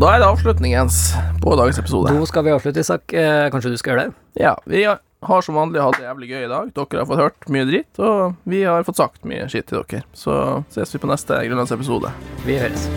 Og 0.00 0.06
da 0.06 0.14
er 0.16 0.22
det 0.22 0.28
avslutningens 0.32 0.98
på 1.44 1.52
dagens 1.60 1.76
episode. 1.76 2.14
Nå 2.16 2.24
skal 2.24 2.46
vi 2.46 2.52
avslutte, 2.54 2.80
Isak. 2.80 3.12
Eh, 3.12 3.50
Kanskje 3.52 3.74
du 3.74 3.76
skal 3.76 3.92
gjøre 3.92 4.04
det? 4.08 4.14
Ja, 4.40 4.54
vi 4.64 4.86
har 4.88 5.02
har 5.28 5.42
som 5.44 5.52
vanlig 5.52 5.82
hatt 5.84 5.98
det 6.00 6.06
jævlig 6.06 6.30
gøy 6.30 6.44
i 6.46 6.48
dag. 6.48 6.70
Dere 6.72 7.02
har 7.02 7.08
fått 7.10 7.20
hørt 7.20 7.50
mye 7.52 7.66
dritt, 7.68 8.00
og 8.00 8.38
vi 8.48 8.62
har 8.64 8.86
fått 8.88 8.96
sagt 8.96 9.28
mye 9.28 9.44
skitt 9.52 9.68
til 9.68 9.82
dere. 9.84 10.00
Så 10.16 10.32
ses 10.72 10.94
vi 10.96 11.02
på 11.02 11.10
neste 11.10 11.36
Grønlandsepisode. 11.44 12.08
Vi 12.48 12.56
høres. 12.56 12.88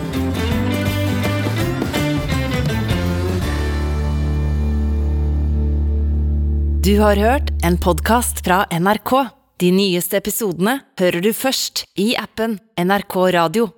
Du 6.88 6.96
har 7.04 7.20
hørt 7.20 7.52
en 7.64 7.76
podkast 7.76 8.40
fra 8.48 8.64
NRK. 8.72 9.12
De 9.60 9.68
nyeste 9.76 10.16
episodene 10.16 10.80
hører 10.96 11.20
du 11.20 11.32
først 11.36 11.84
i 12.00 12.14
appen 12.16 12.56
NRK 12.80 13.20
Radio. 13.36 13.68